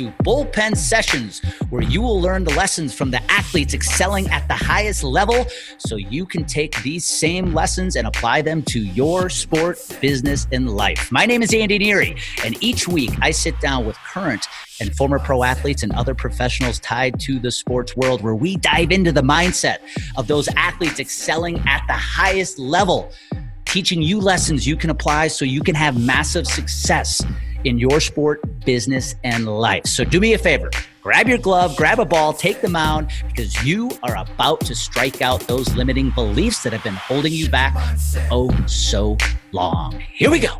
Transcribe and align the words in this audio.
to 0.00 0.10
Bullpen 0.24 0.74
Sessions, 0.74 1.40
where 1.68 1.82
you 1.82 2.00
will 2.00 2.18
learn 2.18 2.44
the 2.44 2.54
lessons 2.54 2.94
from 2.94 3.10
the 3.10 3.20
athletes 3.30 3.74
excelling 3.74 4.26
at 4.30 4.48
the 4.48 4.54
highest 4.54 5.04
level 5.04 5.44
so 5.76 5.96
you 5.96 6.24
can 6.24 6.46
take 6.46 6.82
these 6.82 7.04
same 7.04 7.52
lessons 7.52 7.96
and 7.96 8.06
apply 8.06 8.40
them 8.40 8.62
to 8.62 8.80
your 8.80 9.28
sport, 9.28 9.78
business, 10.00 10.46
and 10.52 10.74
life. 10.74 11.12
My 11.12 11.26
name 11.26 11.42
is 11.42 11.52
Andy 11.52 11.78
Neary, 11.78 12.18
and 12.42 12.56
each 12.64 12.88
week 12.88 13.10
I 13.20 13.30
sit 13.30 13.60
down 13.60 13.84
with 13.84 13.94
current 13.98 14.48
and 14.80 14.96
former 14.96 15.18
pro 15.18 15.42
athletes 15.42 15.82
and 15.82 15.92
other 15.92 16.14
professionals 16.14 16.78
tied 16.78 17.20
to 17.20 17.38
the 17.38 17.50
sports 17.50 17.94
world 17.94 18.22
where 18.22 18.34
we 18.34 18.56
dive 18.56 18.92
into 18.92 19.12
the 19.12 19.20
mindset 19.20 19.80
of 20.16 20.26
those 20.28 20.48
athletes 20.56 20.98
excelling 20.98 21.58
at 21.68 21.84
the 21.88 21.92
highest 21.92 22.58
level 22.58 23.12
teaching 23.66 24.00
you 24.00 24.18
lessons 24.18 24.66
you 24.66 24.76
can 24.76 24.88
apply 24.88 25.28
so 25.28 25.44
you 25.44 25.60
can 25.60 25.74
have 25.74 26.00
massive 26.00 26.46
success 26.46 27.22
in 27.64 27.78
your 27.78 28.00
sport, 28.00 28.40
business, 28.64 29.14
and 29.24 29.46
life. 29.46 29.86
So 29.86 30.04
do 30.04 30.20
me 30.20 30.34
a 30.34 30.38
favor 30.38 30.70
grab 31.02 31.28
your 31.28 31.38
glove, 31.38 31.76
grab 31.76 31.98
a 31.98 32.04
ball, 32.04 32.32
take 32.32 32.60
the 32.60 32.68
mound 32.68 33.10
because 33.26 33.64
you 33.64 33.90
are 34.02 34.16
about 34.18 34.60
to 34.60 34.74
strike 34.74 35.22
out 35.22 35.40
those 35.42 35.74
limiting 35.74 36.10
beliefs 36.10 36.62
that 36.62 36.72
have 36.72 36.84
been 36.84 36.94
holding 36.94 37.32
you 37.32 37.48
back 37.48 37.74
oh 38.30 38.54
so 38.66 39.16
long. 39.52 39.98
Here 40.12 40.30
we 40.30 40.38
go. 40.38 40.56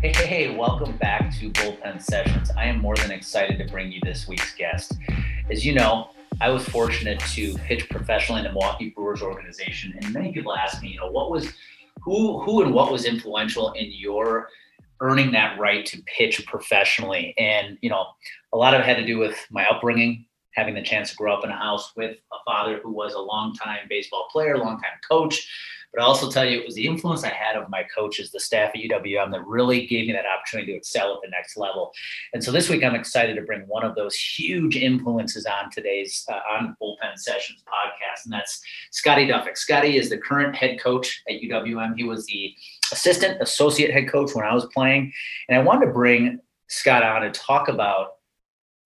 Hey, 0.00 0.12
hey, 0.16 0.26
hey, 0.26 0.56
welcome 0.56 0.96
back 0.96 1.32
to 1.38 1.50
Bullpen 1.50 2.02
Sessions. 2.02 2.50
I 2.56 2.64
am 2.64 2.80
more 2.80 2.96
than 2.96 3.12
excited 3.12 3.58
to 3.58 3.70
bring 3.70 3.92
you 3.92 4.00
this 4.02 4.26
week's 4.26 4.52
guest. 4.54 4.94
As 5.48 5.64
you 5.64 5.74
know, 5.74 6.10
I 6.40 6.48
was 6.48 6.68
fortunate 6.68 7.20
to 7.20 7.54
pitch 7.58 7.88
professionally 7.88 8.40
in 8.40 8.46
the 8.46 8.52
Milwaukee 8.52 8.90
Brewers 8.90 9.22
organization, 9.22 9.94
and 9.96 10.12
many 10.12 10.32
people 10.32 10.54
ask 10.54 10.82
me, 10.82 10.88
you 10.88 10.98
know, 10.98 11.10
what 11.10 11.30
was 11.30 11.52
who 12.00 12.40
who 12.40 12.62
and 12.62 12.74
what 12.74 12.90
was 12.90 13.04
influential 13.04 13.70
in 13.72 13.92
your 13.92 14.48
earning 15.02 15.32
that 15.32 15.58
right 15.58 15.84
to 15.86 16.02
pitch 16.06 16.46
professionally. 16.46 17.34
And, 17.36 17.76
you 17.82 17.90
know, 17.90 18.06
a 18.52 18.56
lot 18.56 18.72
of 18.72 18.80
it 18.80 18.86
had 18.86 18.96
to 18.96 19.04
do 19.04 19.18
with 19.18 19.36
my 19.50 19.66
upbringing, 19.66 20.24
having 20.52 20.74
the 20.74 20.82
chance 20.82 21.10
to 21.10 21.16
grow 21.16 21.34
up 21.34 21.44
in 21.44 21.50
a 21.50 21.56
house 21.56 21.92
with 21.96 22.16
a 22.32 22.36
father 22.46 22.80
who 22.82 22.92
was 22.92 23.12
a 23.14 23.18
longtime 23.18 23.86
baseball 23.88 24.28
player, 24.32 24.56
longtime 24.56 24.98
coach, 25.06 25.46
but 25.92 26.02
I 26.02 26.06
also 26.06 26.30
tell 26.30 26.44
you, 26.44 26.58
it 26.58 26.64
was 26.64 26.74
the 26.74 26.86
influence 26.86 27.22
I 27.22 27.28
had 27.28 27.54
of 27.54 27.68
my 27.68 27.82
coaches, 27.94 28.30
the 28.30 28.40
staff 28.40 28.70
at 28.74 28.80
UWM, 28.80 29.30
that 29.30 29.46
really 29.46 29.86
gave 29.86 30.06
me 30.06 30.14
that 30.14 30.24
opportunity 30.24 30.72
to 30.72 30.78
excel 30.78 31.14
at 31.14 31.20
the 31.22 31.28
next 31.28 31.58
level. 31.58 31.92
And 32.32 32.42
so 32.42 32.50
this 32.50 32.70
week, 32.70 32.82
I'm 32.82 32.94
excited 32.94 33.34
to 33.36 33.42
bring 33.42 33.62
one 33.66 33.84
of 33.84 33.94
those 33.94 34.14
huge 34.14 34.76
influences 34.76 35.44
on 35.44 35.70
today's 35.70 36.24
uh, 36.30 36.40
on 36.50 36.76
Bullpen 36.80 37.18
Sessions 37.18 37.62
podcast, 37.68 38.24
and 38.24 38.32
that's 38.32 38.62
Scotty 38.90 39.26
Doffek. 39.26 39.58
Scotty 39.58 39.98
is 39.98 40.08
the 40.08 40.16
current 40.16 40.56
head 40.56 40.80
coach 40.80 41.22
at 41.28 41.42
UWM. 41.42 41.94
He 41.96 42.04
was 42.04 42.24
the 42.24 42.54
assistant 42.92 43.40
associate 43.40 43.90
head 43.90 44.08
coach 44.08 44.34
when 44.34 44.44
I 44.44 44.54
was 44.54 44.66
playing, 44.66 45.12
and 45.48 45.58
I 45.58 45.62
wanted 45.62 45.86
to 45.86 45.92
bring 45.92 46.40
Scott 46.68 47.02
on 47.02 47.22
to 47.22 47.30
talk 47.30 47.68
about 47.68 48.14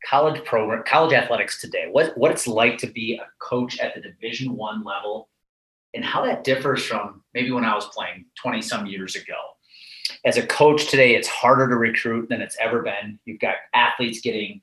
college 0.08 0.44
program 0.44 0.84
college 0.86 1.12
athletics 1.12 1.60
today 1.60 1.88
what 1.90 2.16
what 2.16 2.30
it's 2.30 2.46
like 2.46 2.78
to 2.78 2.86
be 2.86 3.16
a 3.16 3.26
coach 3.40 3.80
at 3.80 3.92
the 3.92 4.00
division 4.00 4.54
one 4.54 4.84
level 4.84 5.28
and 5.96 6.04
how 6.04 6.24
that 6.24 6.44
differs 6.44 6.84
from 6.84 7.22
maybe 7.34 7.50
when 7.50 7.64
I 7.64 7.74
was 7.74 7.86
playing 7.86 8.26
20 8.40 8.62
some 8.62 8.86
years 8.86 9.16
ago. 9.16 9.34
As 10.24 10.36
a 10.36 10.46
coach 10.46 10.88
today, 10.88 11.16
it's 11.16 11.26
harder 11.26 11.68
to 11.68 11.76
recruit 11.76 12.28
than 12.28 12.40
it's 12.40 12.56
ever 12.60 12.82
been. 12.82 13.18
You've 13.24 13.40
got 13.40 13.56
athletes 13.74 14.20
getting 14.20 14.60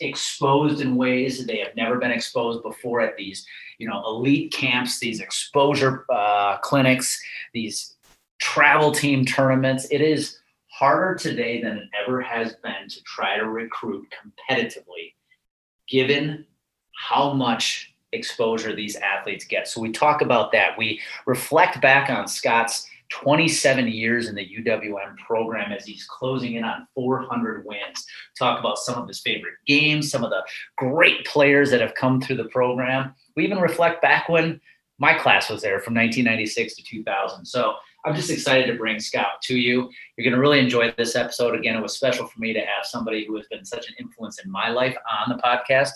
exposed 0.00 0.80
in 0.80 0.96
ways 0.96 1.46
they 1.46 1.58
have 1.58 1.74
never 1.76 1.98
been 1.98 2.10
exposed 2.10 2.62
before 2.62 3.00
at 3.00 3.16
these, 3.16 3.46
you 3.78 3.88
know, 3.88 4.02
elite 4.06 4.52
camps, 4.52 4.98
these 4.98 5.20
exposure 5.20 6.04
uh, 6.10 6.58
clinics, 6.58 7.20
these 7.54 7.96
travel 8.42 8.90
team 8.90 9.24
tournaments. 9.24 9.86
It 9.92 10.00
is 10.00 10.38
harder 10.66 11.14
today 11.14 11.62
than 11.62 11.76
it 11.78 11.88
ever 12.02 12.20
has 12.20 12.56
been 12.56 12.88
to 12.88 13.02
try 13.04 13.36
to 13.36 13.48
recruit 13.48 14.12
competitively, 14.12 15.14
given 15.88 16.44
how 16.92 17.32
much 17.32 17.94
exposure 18.10 18.74
these 18.74 18.96
athletes 18.96 19.44
get. 19.44 19.68
So 19.68 19.80
we 19.80 19.92
talk 19.92 20.22
about 20.22 20.50
that. 20.52 20.76
We 20.76 21.00
reflect 21.24 21.80
back 21.80 22.10
on 22.10 22.26
Scott's 22.26 22.88
27 23.10 23.86
years 23.86 24.28
in 24.28 24.34
the 24.34 24.46
UWM 24.58 25.16
program 25.18 25.70
as 25.70 25.86
he's 25.86 26.04
closing 26.06 26.54
in 26.54 26.64
on 26.64 26.88
400 26.96 27.64
wins. 27.64 28.04
Talk 28.36 28.58
about 28.58 28.78
some 28.78 29.00
of 29.00 29.06
his 29.06 29.20
favorite 29.20 29.54
games, 29.68 30.10
some 30.10 30.24
of 30.24 30.30
the 30.30 30.42
great 30.76 31.24
players 31.26 31.70
that 31.70 31.80
have 31.80 31.94
come 31.94 32.20
through 32.20 32.36
the 32.36 32.46
program. 32.46 33.14
We 33.36 33.44
even 33.44 33.58
reflect 33.58 34.02
back 34.02 34.28
when 34.28 34.60
my 34.98 35.14
class 35.14 35.48
was 35.48 35.62
there 35.62 35.78
from 35.78 35.94
1996 35.94 36.74
to 36.76 36.82
2000. 36.82 37.44
So 37.44 37.74
I'm 38.04 38.16
just 38.16 38.30
excited 38.30 38.66
to 38.66 38.74
bring 38.74 38.98
Scott 38.98 39.40
to 39.42 39.56
you. 39.56 39.88
You're 40.16 40.24
going 40.24 40.34
to 40.34 40.40
really 40.40 40.58
enjoy 40.58 40.92
this 40.96 41.14
episode. 41.14 41.54
Again, 41.54 41.76
it 41.76 41.82
was 41.82 41.94
special 41.94 42.26
for 42.26 42.40
me 42.40 42.52
to 42.52 42.58
have 42.58 42.84
somebody 42.84 43.24
who 43.24 43.36
has 43.36 43.46
been 43.46 43.64
such 43.64 43.88
an 43.88 43.94
influence 44.00 44.42
in 44.42 44.50
my 44.50 44.70
life 44.70 44.96
on 45.22 45.36
the 45.36 45.40
podcast 45.40 45.90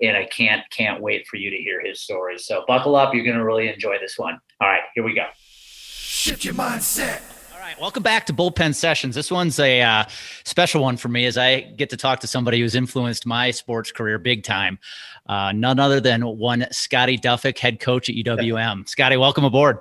and 0.00 0.16
I 0.16 0.24
can't 0.26 0.62
can't 0.70 1.02
wait 1.02 1.26
for 1.26 1.36
you 1.36 1.50
to 1.50 1.56
hear 1.56 1.80
his 1.84 2.00
story. 2.00 2.38
So 2.38 2.64
buckle 2.66 2.94
up, 2.96 3.14
you're 3.14 3.24
going 3.24 3.36
to 3.36 3.44
really 3.44 3.68
enjoy 3.68 3.98
this 3.98 4.18
one. 4.18 4.38
All 4.60 4.68
right, 4.68 4.82
here 4.94 5.04
we 5.04 5.14
go. 5.14 5.26
Shift 5.34 6.44
your 6.44 6.54
mindset. 6.54 7.20
All 7.52 7.60
right, 7.60 7.78
welcome 7.80 8.02
back 8.02 8.26
to 8.26 8.32
Bullpen 8.32 8.74
Sessions. 8.74 9.14
This 9.14 9.30
one's 9.30 9.58
a 9.58 9.82
uh, 9.82 10.04
special 10.44 10.82
one 10.82 10.96
for 10.96 11.08
me 11.08 11.26
as 11.26 11.36
I 11.36 11.60
get 11.60 11.90
to 11.90 11.96
talk 11.96 12.20
to 12.20 12.26
somebody 12.26 12.60
who's 12.60 12.74
influenced 12.74 13.26
my 13.26 13.50
sports 13.50 13.92
career 13.92 14.18
big 14.18 14.44
time. 14.44 14.78
Uh, 15.26 15.52
none 15.52 15.78
other 15.78 16.00
than 16.00 16.22
one 16.22 16.66
Scotty 16.70 17.18
Doffek, 17.18 17.58
head 17.58 17.80
coach 17.80 18.08
at 18.08 18.14
UWM. 18.14 18.88
Scotty, 18.88 19.16
welcome 19.16 19.44
aboard. 19.44 19.78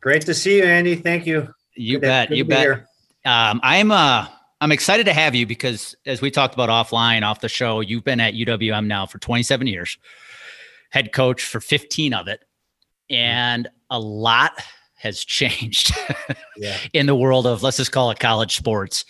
Great 0.00 0.24
to 0.26 0.34
see 0.34 0.58
you, 0.58 0.64
Andy. 0.64 0.96
Thank 0.96 1.26
you. 1.26 1.52
You 1.74 1.98
good 1.98 2.06
bet. 2.06 2.30
you 2.30 2.44
bet. 2.44 2.86
Um, 3.24 3.60
I'm 3.62 3.90
uh 3.90 4.26
I'm 4.62 4.72
excited 4.72 5.06
to 5.06 5.12
have 5.12 5.34
you 5.34 5.46
because, 5.46 5.94
as 6.04 6.20
we 6.20 6.30
talked 6.30 6.52
about 6.52 6.68
offline, 6.68 7.22
off 7.22 7.40
the 7.40 7.48
show, 7.48 7.80
you've 7.80 8.04
been 8.04 8.20
at 8.20 8.34
UWM 8.34 8.86
now 8.86 9.06
for 9.06 9.18
27 9.18 9.66
years, 9.66 9.96
head 10.90 11.12
coach 11.12 11.44
for 11.44 11.60
15 11.60 12.12
of 12.12 12.28
it, 12.28 12.44
and 13.08 13.68
a 13.88 13.98
lot 13.98 14.52
has 14.96 15.24
changed 15.24 15.92
yeah. 16.56 16.76
in 16.92 17.06
the 17.06 17.14
world 17.14 17.46
of 17.46 17.62
let's 17.62 17.78
just 17.78 17.92
call 17.92 18.10
it 18.10 18.18
college 18.18 18.56
sports. 18.56 19.04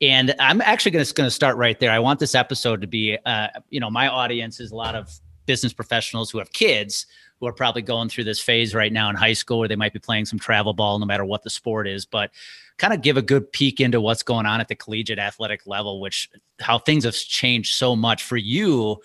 And 0.00 0.34
I'm 0.38 0.60
actually 0.60 0.90
going 0.90 1.04
to 1.04 1.30
start 1.30 1.56
right 1.56 1.78
there. 1.80 1.90
I 1.90 1.98
want 1.98 2.20
this 2.20 2.34
episode 2.34 2.80
to 2.82 2.86
be, 2.86 3.16
uh, 3.24 3.48
you 3.70 3.80
know, 3.80 3.88
my 3.90 4.08
audience 4.08 4.60
is 4.60 4.70
a 4.70 4.76
lot 4.76 4.94
of 4.94 5.08
business 5.46 5.72
professionals 5.72 6.30
who 6.30 6.38
have 6.38 6.52
kids 6.52 7.06
who 7.44 7.48
are 7.48 7.52
probably 7.52 7.82
going 7.82 8.08
through 8.08 8.24
this 8.24 8.40
phase 8.40 8.74
right 8.74 8.92
now 8.92 9.10
in 9.10 9.16
high 9.16 9.34
school 9.34 9.58
where 9.58 9.68
they 9.68 9.76
might 9.76 9.92
be 9.92 9.98
playing 9.98 10.24
some 10.24 10.38
travel 10.38 10.72
ball, 10.72 10.98
no 10.98 11.06
matter 11.06 11.24
what 11.24 11.42
the 11.42 11.50
sport 11.50 11.86
is. 11.86 12.06
But 12.06 12.30
kind 12.78 12.94
of 12.94 13.02
give 13.02 13.16
a 13.16 13.22
good 13.22 13.52
peek 13.52 13.80
into 13.80 14.00
what's 14.00 14.22
going 14.22 14.46
on 14.46 14.60
at 14.60 14.68
the 14.68 14.74
collegiate 14.74 15.18
athletic 15.18 15.66
level, 15.66 16.00
which 16.00 16.28
how 16.60 16.78
things 16.78 17.04
have 17.04 17.14
changed 17.14 17.74
so 17.74 17.94
much 17.94 18.22
for 18.22 18.36
you. 18.36 18.96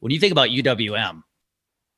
When 0.00 0.12
you 0.12 0.20
think 0.20 0.32
about 0.32 0.50
UWM, 0.50 1.22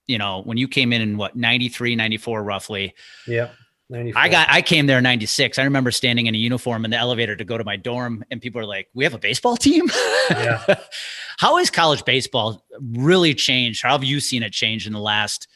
you 0.07 0.19
know, 0.19 0.43
when 0.43 0.57
you 0.57 0.67
came 0.67 0.93
in 0.93 1.03
in 1.03 1.17
what, 1.17 1.37
93, 1.37 1.95
94 1.97 2.43
roughly. 2.43 2.95
Yeah. 3.27 3.51
94. 3.91 4.23
I 4.23 4.29
got 4.29 4.49
I 4.49 4.63
came 4.63 4.87
there 4.87 4.99
in 4.99 5.05
96. 5.05 5.59
I 5.59 5.65
remember 5.65 5.91
standing 5.91 6.27
in 6.27 6.35
a 6.35 6.39
uniform 6.39 6.85
in 6.85 6.93
the 6.93 6.97
elevator 6.97 7.35
to 7.35 7.45
go 7.45 7.59
to 7.59 7.65
my 7.65 7.77
dorm 7.77 8.25
and 8.31 8.41
people 8.41 8.61
are 8.61 8.67
like, 8.67 8.89
"We 8.95 9.03
have 9.03 9.15
a 9.15 9.19
baseball 9.19 9.57
team?" 9.57 9.91
Yeah. 10.31 10.77
How 11.39 11.57
has 11.57 11.71
college 11.71 12.05
baseball 12.05 12.65
really 12.81 13.35
changed? 13.35 13.83
How 13.83 13.93
have 13.93 14.05
you 14.05 14.21
seen 14.21 14.45
it 14.45 14.53
change 14.53 14.87
in 14.87 14.93
the 14.93 15.01
last 15.01 15.49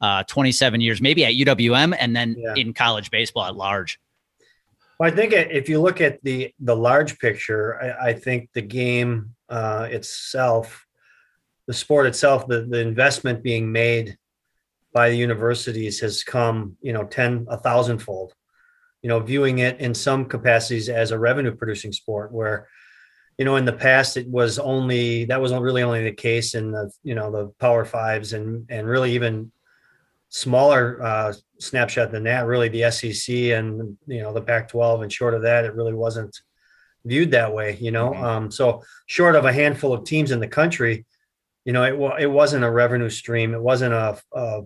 uh, 0.00 0.22
27 0.24 0.80
years, 0.80 1.00
maybe 1.00 1.24
at 1.24 1.32
UWM 1.32 1.96
and 1.98 2.14
then 2.14 2.36
yeah. 2.38 2.54
in 2.56 2.74
college 2.74 3.10
baseball 3.10 3.46
at 3.46 3.56
large? 3.56 3.98
Well, 4.98 5.12
I 5.12 5.14
think 5.14 5.32
if 5.32 5.68
you 5.68 5.80
look 5.80 6.00
at 6.00 6.22
the 6.22 6.54
the 6.58 6.76
large 6.76 7.18
picture, 7.18 7.80
I, 7.80 8.08
I 8.08 8.12
think 8.14 8.48
the 8.54 8.62
game 8.62 9.34
uh, 9.48 9.88
itself, 9.90 10.86
the 11.66 11.74
sport 11.74 12.06
itself, 12.06 12.46
the, 12.46 12.62
the 12.62 12.80
investment 12.80 13.42
being 13.42 13.70
made 13.70 14.16
by 14.94 15.10
the 15.10 15.16
universities 15.16 16.00
has 16.00 16.24
come, 16.24 16.76
you 16.80 16.94
know, 16.94 17.04
ten 17.04 17.46
a 17.50 17.58
thousandfold. 17.58 18.32
You 19.02 19.10
know, 19.10 19.20
viewing 19.20 19.58
it 19.58 19.78
in 19.80 19.94
some 19.94 20.24
capacities 20.24 20.88
as 20.88 21.10
a 21.10 21.18
revenue 21.18 21.54
producing 21.54 21.92
sport, 21.92 22.32
where, 22.32 22.66
you 23.38 23.44
know, 23.44 23.56
in 23.56 23.66
the 23.66 23.72
past 23.72 24.16
it 24.16 24.26
was 24.26 24.58
only 24.58 25.26
that 25.26 25.42
was 25.42 25.52
really 25.52 25.82
only 25.82 26.04
the 26.04 26.12
case 26.12 26.54
in 26.54 26.72
the 26.72 26.90
you 27.02 27.14
know 27.14 27.30
the 27.30 27.48
Power 27.60 27.84
Fives 27.84 28.32
and 28.32 28.64
and 28.70 28.88
really 28.88 29.12
even 29.12 29.52
smaller 30.28 31.02
uh, 31.02 31.32
snapshot 31.58 32.10
than 32.10 32.24
that. 32.24 32.46
Really, 32.46 32.68
the 32.68 32.90
SEC 32.90 33.34
and 33.34 33.96
you 34.06 34.22
know 34.22 34.32
the 34.32 34.42
Pac-12, 34.42 35.02
and 35.02 35.12
short 35.12 35.34
of 35.34 35.42
that, 35.42 35.64
it 35.64 35.74
really 35.74 35.94
wasn't 35.94 36.36
viewed 37.04 37.30
that 37.30 37.52
way. 37.52 37.76
You 37.80 37.90
know, 37.90 38.10
mm-hmm. 38.10 38.24
um, 38.24 38.50
so 38.50 38.82
short 39.06 39.36
of 39.36 39.44
a 39.44 39.52
handful 39.52 39.92
of 39.92 40.04
teams 40.04 40.30
in 40.30 40.40
the 40.40 40.48
country, 40.48 41.06
you 41.64 41.72
know, 41.72 41.82
it 41.82 42.22
it 42.22 42.30
wasn't 42.30 42.64
a 42.64 42.70
revenue 42.70 43.10
stream. 43.10 43.52
It 43.52 43.60
wasn't 43.60 43.92
a, 43.92 44.18
a, 44.32 44.62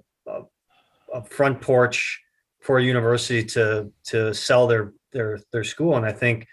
a 1.15 1.25
front 1.25 1.61
porch 1.61 2.21
for 2.61 2.79
a 2.79 2.85
university 2.85 3.43
to 3.45 3.91
to 4.05 4.35
sell 4.35 4.67
their 4.67 4.93
their 5.12 5.41
their 5.51 5.65
school. 5.65 5.97
And 5.97 6.05
I 6.05 6.12
think, 6.12 6.47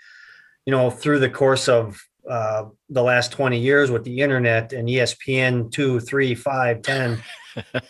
you 0.66 0.72
know, 0.72 0.90
through 0.90 1.20
the 1.20 1.30
course 1.30 1.68
of 1.68 2.02
uh, 2.30 2.66
the 2.90 3.04
last 3.04 3.32
20 3.32 3.60
years 3.60 3.92
with 3.92 4.04
the 4.04 4.20
internet 4.20 4.74
and 4.74 4.88
ESPN 4.88 5.72
two, 5.72 6.00
three, 6.00 6.36
five, 6.36 6.82
10, 6.82 7.22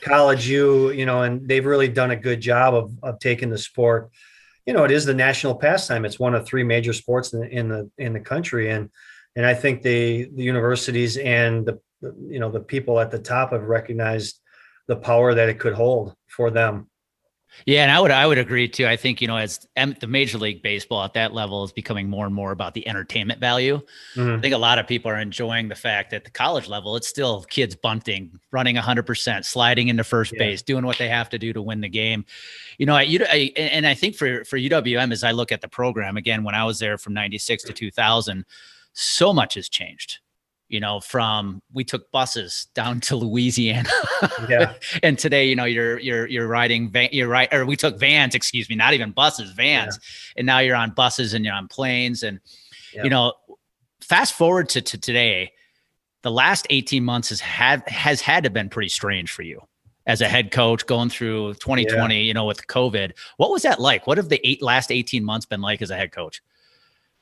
college 0.01 0.47
U, 0.47 0.91
you 0.91 1.05
know, 1.05 1.23
and 1.23 1.47
they've 1.47 1.65
really 1.65 1.87
done 1.87 2.11
a 2.11 2.15
good 2.15 2.41
job 2.41 2.73
of, 2.73 2.91
of 3.03 3.19
taking 3.19 3.49
the 3.49 3.57
sport. 3.57 4.11
You 4.65 4.73
know, 4.73 4.83
it 4.83 4.91
is 4.91 5.05
the 5.05 5.13
national 5.13 5.55
pastime. 5.55 6.05
It's 6.05 6.19
one 6.19 6.35
of 6.35 6.45
three 6.45 6.63
major 6.63 6.93
sports 6.93 7.33
in 7.33 7.43
in 7.43 7.69
the, 7.69 7.89
in 7.97 8.13
the 8.13 8.19
country. 8.19 8.69
And, 8.69 8.89
and 9.35 9.45
I 9.45 9.53
think 9.53 9.81
the 9.81 10.29
the 10.33 10.43
universities 10.43 11.17
and 11.17 11.65
the 11.65 11.79
you 12.01 12.39
know 12.39 12.51
the 12.51 12.59
people 12.59 12.99
at 12.99 13.11
the 13.11 13.19
top 13.19 13.51
have 13.51 13.63
recognized 13.63 14.39
the 14.87 14.95
power 14.95 15.33
that 15.33 15.49
it 15.49 15.59
could 15.59 15.73
hold 15.73 16.15
for 16.27 16.49
them. 16.49 16.89
Yeah, 17.65 17.83
and 17.83 17.91
I 17.91 17.99
would 17.99 18.11
I 18.11 18.25
would 18.25 18.37
agree 18.37 18.67
too. 18.67 18.87
I 18.87 18.95
think 18.95 19.21
you 19.21 19.27
know 19.27 19.37
as 19.37 19.67
the 19.75 20.07
Major 20.07 20.37
League 20.37 20.61
Baseball 20.61 21.03
at 21.03 21.13
that 21.13 21.33
level 21.33 21.63
is 21.63 21.71
becoming 21.71 22.09
more 22.09 22.25
and 22.25 22.33
more 22.33 22.51
about 22.51 22.73
the 22.73 22.87
entertainment 22.87 23.39
value. 23.39 23.81
Mm-hmm. 24.15 24.37
I 24.37 24.41
think 24.41 24.53
a 24.53 24.57
lot 24.57 24.79
of 24.79 24.87
people 24.87 25.11
are 25.11 25.19
enjoying 25.19 25.67
the 25.67 25.75
fact 25.75 26.11
that 26.11 26.23
the 26.23 26.31
college 26.31 26.67
level 26.67 26.95
it's 26.95 27.07
still 27.07 27.43
kids 27.43 27.75
bunting, 27.75 28.39
running 28.51 28.75
100%, 28.75 29.45
sliding 29.45 29.87
into 29.87 30.03
first 30.03 30.33
yeah. 30.33 30.39
base, 30.39 30.61
doing 30.61 30.85
what 30.85 30.97
they 30.97 31.09
have 31.09 31.29
to 31.29 31.39
do 31.39 31.53
to 31.53 31.61
win 31.61 31.81
the 31.81 31.89
game. 31.89 32.25
You 32.77 32.85
know, 32.85 32.95
I, 32.95 33.17
I 33.29 33.51
and 33.57 33.85
I 33.85 33.93
think 33.93 34.15
for 34.15 34.43
for 34.45 34.57
UWM 34.57 35.11
as 35.11 35.23
I 35.23 35.31
look 35.31 35.51
at 35.51 35.61
the 35.61 35.67
program 35.67 36.17
again 36.17 36.43
when 36.43 36.55
I 36.55 36.63
was 36.63 36.79
there 36.79 36.97
from 36.97 37.13
96 37.13 37.63
to 37.63 37.73
2000, 37.73 38.45
so 38.93 39.33
much 39.33 39.55
has 39.55 39.69
changed 39.69 40.19
you 40.69 40.79
know, 40.79 40.99
from 40.99 41.61
we 41.73 41.83
took 41.83 42.11
buses 42.11 42.67
down 42.73 42.99
to 43.01 43.15
Louisiana. 43.15 43.89
yeah. 44.49 44.73
and 45.03 45.17
today, 45.17 45.47
you 45.47 45.55
know, 45.55 45.65
you're 45.65 45.99
you're 45.99 46.27
you're 46.27 46.47
riding 46.47 46.89
van, 46.89 47.09
you're 47.11 47.27
right, 47.27 47.51
or 47.53 47.65
we 47.65 47.75
took 47.75 47.99
vans, 47.99 48.35
excuse 48.35 48.69
me, 48.69 48.75
not 48.75 48.93
even 48.93 49.11
buses, 49.11 49.51
vans. 49.51 49.97
Yeah. 50.01 50.39
And 50.39 50.45
now 50.45 50.59
you're 50.59 50.75
on 50.75 50.91
buses 50.91 51.33
and 51.33 51.45
you're 51.45 51.53
on 51.53 51.67
planes. 51.67 52.23
And 52.23 52.39
yeah. 52.93 53.03
you 53.03 53.09
know, 53.09 53.33
fast 54.01 54.33
forward 54.33 54.69
to, 54.69 54.81
to 54.81 54.97
today, 54.97 55.53
the 56.23 56.31
last 56.31 56.67
18 56.69 57.03
months 57.03 57.29
has 57.29 57.39
had 57.39 57.87
has 57.87 58.19
had 58.21 58.43
to 58.43 58.49
been 58.49 58.69
pretty 58.69 58.89
strange 58.89 59.31
for 59.31 59.43
you 59.43 59.61
as 60.05 60.21
a 60.21 60.27
head 60.27 60.51
coach 60.51 60.85
going 60.85 61.09
through 61.09 61.53
2020, 61.55 62.15
yeah. 62.15 62.21
you 62.21 62.33
know, 62.33 62.45
with 62.45 62.65
COVID. 62.67 63.11
What 63.35 63.51
was 63.51 63.63
that 63.63 63.79
like? 63.79 64.07
What 64.07 64.17
have 64.17 64.29
the 64.29 64.39
eight 64.47 64.61
last 64.61 64.91
18 64.91 65.23
months 65.23 65.45
been 65.45 65.61
like 65.61 65.81
as 65.81 65.91
a 65.91 65.95
head 65.95 66.11
coach? 66.11 66.41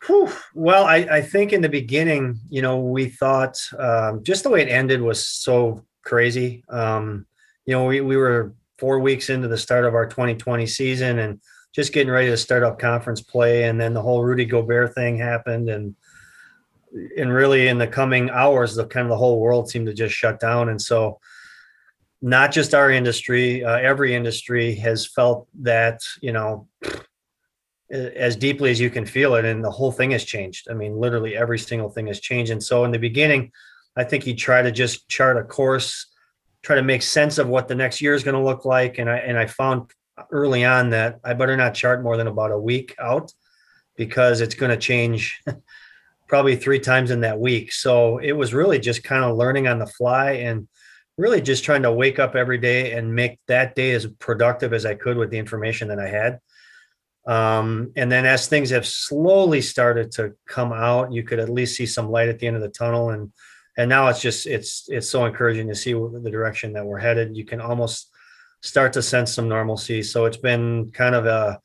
Whew. 0.06 0.32
Well, 0.54 0.86
I, 0.86 0.98
I, 0.98 1.22
think 1.22 1.52
in 1.52 1.62
the 1.62 1.70
beginning, 1.70 2.40
you 2.50 2.62
know, 2.62 2.80
we 2.80 3.10
thought 3.10 3.60
um, 3.80 4.24
just 4.24 4.44
the 4.44 4.50
way 4.50 4.62
it 4.62 4.70
ended 4.70 5.02
was 5.02 5.26
so 5.26 5.84
crazy. 6.04 6.64
Um, 6.70 7.26
you 7.66 7.74
know, 7.74 7.86
we, 7.86 8.02
we 8.02 8.18
were 8.18 8.54
four 8.78 9.00
weeks 9.00 9.30
into 9.30 9.48
the 9.48 9.58
start 9.58 9.86
of 9.86 9.96
our 9.96 10.06
2020 10.06 10.68
season 10.68 11.20
and 11.20 11.40
just 11.74 11.92
getting 11.92 12.12
ready 12.12 12.28
to 12.28 12.38
start 12.38 12.64
up 12.64 12.78
conference 12.78 13.22
play. 13.22 13.64
And 13.64 13.80
then 13.80 13.94
the 13.94 14.02
whole 14.02 14.24
Rudy 14.24 14.46
Gobert 14.46 14.94
thing 14.94 15.18
happened. 15.18 15.70
And, 15.70 15.96
and 17.18 17.34
really 17.34 17.68
in 17.68 17.78
the 17.78 17.88
coming 17.88 18.30
hours, 18.30 18.76
the 18.76 18.86
kind 18.86 19.06
of 19.06 19.10
the 19.10 19.18
whole 19.18 19.40
world 19.40 19.70
seemed 19.70 19.88
to 19.88 19.94
just 19.94 20.14
shut 20.14 20.40
down. 20.40 20.70
And 20.70 20.82
so, 20.82 21.20
not 22.22 22.52
just 22.52 22.74
our 22.74 22.90
industry, 22.90 23.64
uh, 23.64 23.78
every 23.78 24.16
industry 24.16 24.74
has 24.76 25.06
felt 25.06 25.48
that, 25.62 26.00
you 26.22 26.32
know, 26.32 26.68
as 28.16 28.36
deeply 28.36 28.72
as 28.72 28.80
you 28.80 28.90
can 28.90 29.06
feel 29.06 29.36
it 29.36 29.46
and 29.46 29.64
the 29.64 29.72
whole 29.72 29.92
thing 29.92 30.12
has 30.12 30.24
changed. 30.24 30.68
I 30.70 30.74
mean 30.74 30.98
literally 30.98 31.36
every 31.36 31.60
single 31.60 31.90
thing 31.90 32.08
has 32.08 32.20
changed. 32.20 32.52
And 32.52 32.64
so 32.64 32.86
in 32.86 32.92
the 32.92 33.00
beginning 33.00 33.52
i 33.98 34.04
think 34.04 34.28
you 34.28 34.36
try 34.36 34.62
to 34.62 34.72
just 34.72 35.08
chart 35.08 35.38
a 35.38 35.44
course 35.44 36.08
try 36.62 36.76
to 36.76 36.84
make 36.84 37.02
sense 37.02 37.38
of 37.38 37.48
what 37.48 37.68
the 37.68 37.76
next 37.76 38.02
year 38.02 38.14
is 38.14 38.24
going 38.24 38.36
to 38.36 38.44
look 38.44 38.66
like. 38.66 38.98
And 38.98 39.10
i 39.10 39.18
and 39.18 39.38
i 39.38 39.46
found 39.46 39.92
early 40.32 40.64
on 40.64 40.92
that 40.92 41.20
i 41.24 41.34
better 41.34 41.58
not 41.58 41.74
chart 41.74 42.04
more 42.04 42.18
than 42.18 42.28
about 42.28 42.52
a 42.52 42.60
week 42.60 42.96
out 43.00 43.32
because 43.96 44.42
it's 44.42 44.56
going 44.56 44.72
to 44.72 44.78
change 44.78 45.42
probably 46.28 46.56
three 46.56 46.80
times 46.80 47.12
in 47.12 47.22
that 47.22 47.40
week. 47.40 47.72
So 47.72 48.18
it 48.18 48.34
was 48.34 48.54
really 48.54 48.80
just 48.80 49.04
kind 49.04 49.24
of 49.24 49.38
learning 49.38 49.68
on 49.68 49.80
the 49.80 49.88
fly 49.88 50.32
and 50.32 50.68
really 51.18 51.42
just 51.42 51.64
trying 51.64 51.84
to 51.84 51.92
wake 51.92 52.20
up 52.20 52.36
every 52.36 52.58
day 52.58 52.92
and 52.94 53.14
make 53.14 53.40
that 53.48 53.76
day 53.76 53.92
as 53.92 54.06
productive 54.20 54.74
as 54.74 54.86
i 54.86 54.94
could 54.94 55.18
with 55.18 55.30
the 55.30 55.38
information 55.38 55.88
that 55.88 56.00
i 56.00 56.08
had 56.08 56.40
um, 57.26 57.92
and 57.96 58.12
then 58.12 58.26
as 58.26 58.48
things 58.48 58.70
have 58.70 58.86
slowly 58.86 59.62
started 59.62 60.12
to 60.14 60.36
come 60.48 60.72
out, 60.72 61.12
you 61.12 61.24
could 61.24 61.40
at 61.40 61.50
least 61.50 61.76
see 61.76 61.86
some 61.86 62.10
light 62.10 62.30
at 62.30 62.40
the 62.40 62.48
end 62.48 62.56
of 62.56 62.62
the 62.62 62.70
tunnel. 62.70 63.10
And 63.10 63.32
and 63.78 63.90
now 63.90 64.08
it's 64.08 64.22
just 64.22 64.46
it's 64.46 64.88
it's 64.90 65.10
so 65.10 65.26
encouraging 65.26 65.68
to 65.68 65.76
see 65.76 65.94
the 65.94 66.30
direction 66.32 66.74
that 66.74 66.86
we're 66.86 67.00
headed. 67.00 67.36
You 67.36 67.46
can 67.46 67.60
almost 67.60 68.10
start 68.62 68.94
to 68.94 69.02
sense 69.02 69.34
some 69.34 69.50
normalcy. 69.50 70.04
So 70.04 70.26
it's 70.26 70.38
been 70.38 70.92
kind 70.92 71.16
of 71.16 71.26
a 71.26 71.60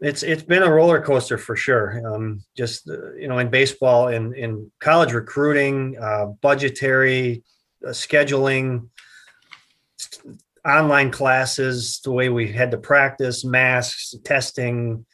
it's 0.00 0.22
it's 0.22 0.42
been 0.42 0.62
a 0.62 0.70
roller 0.70 1.02
coaster 1.02 1.38
for 1.38 1.56
sure. 1.56 2.02
Um, 2.06 2.42
just 2.56 2.88
uh, 2.88 3.14
you 3.14 3.28
know, 3.28 3.38
in 3.38 3.50
baseball, 3.50 4.08
in 4.08 4.34
in 4.34 4.70
college 4.80 5.12
recruiting, 5.12 5.96
uh, 6.00 6.26
budgetary 6.40 7.42
uh, 7.84 7.90
scheduling, 7.90 8.88
online 10.66 11.10
classes, 11.10 12.00
the 12.04 12.12
way 12.12 12.28
we 12.28 12.52
had 12.52 12.70
to 12.70 12.78
practice, 12.78 13.44
masks, 13.44 14.14
testing, 14.24 15.04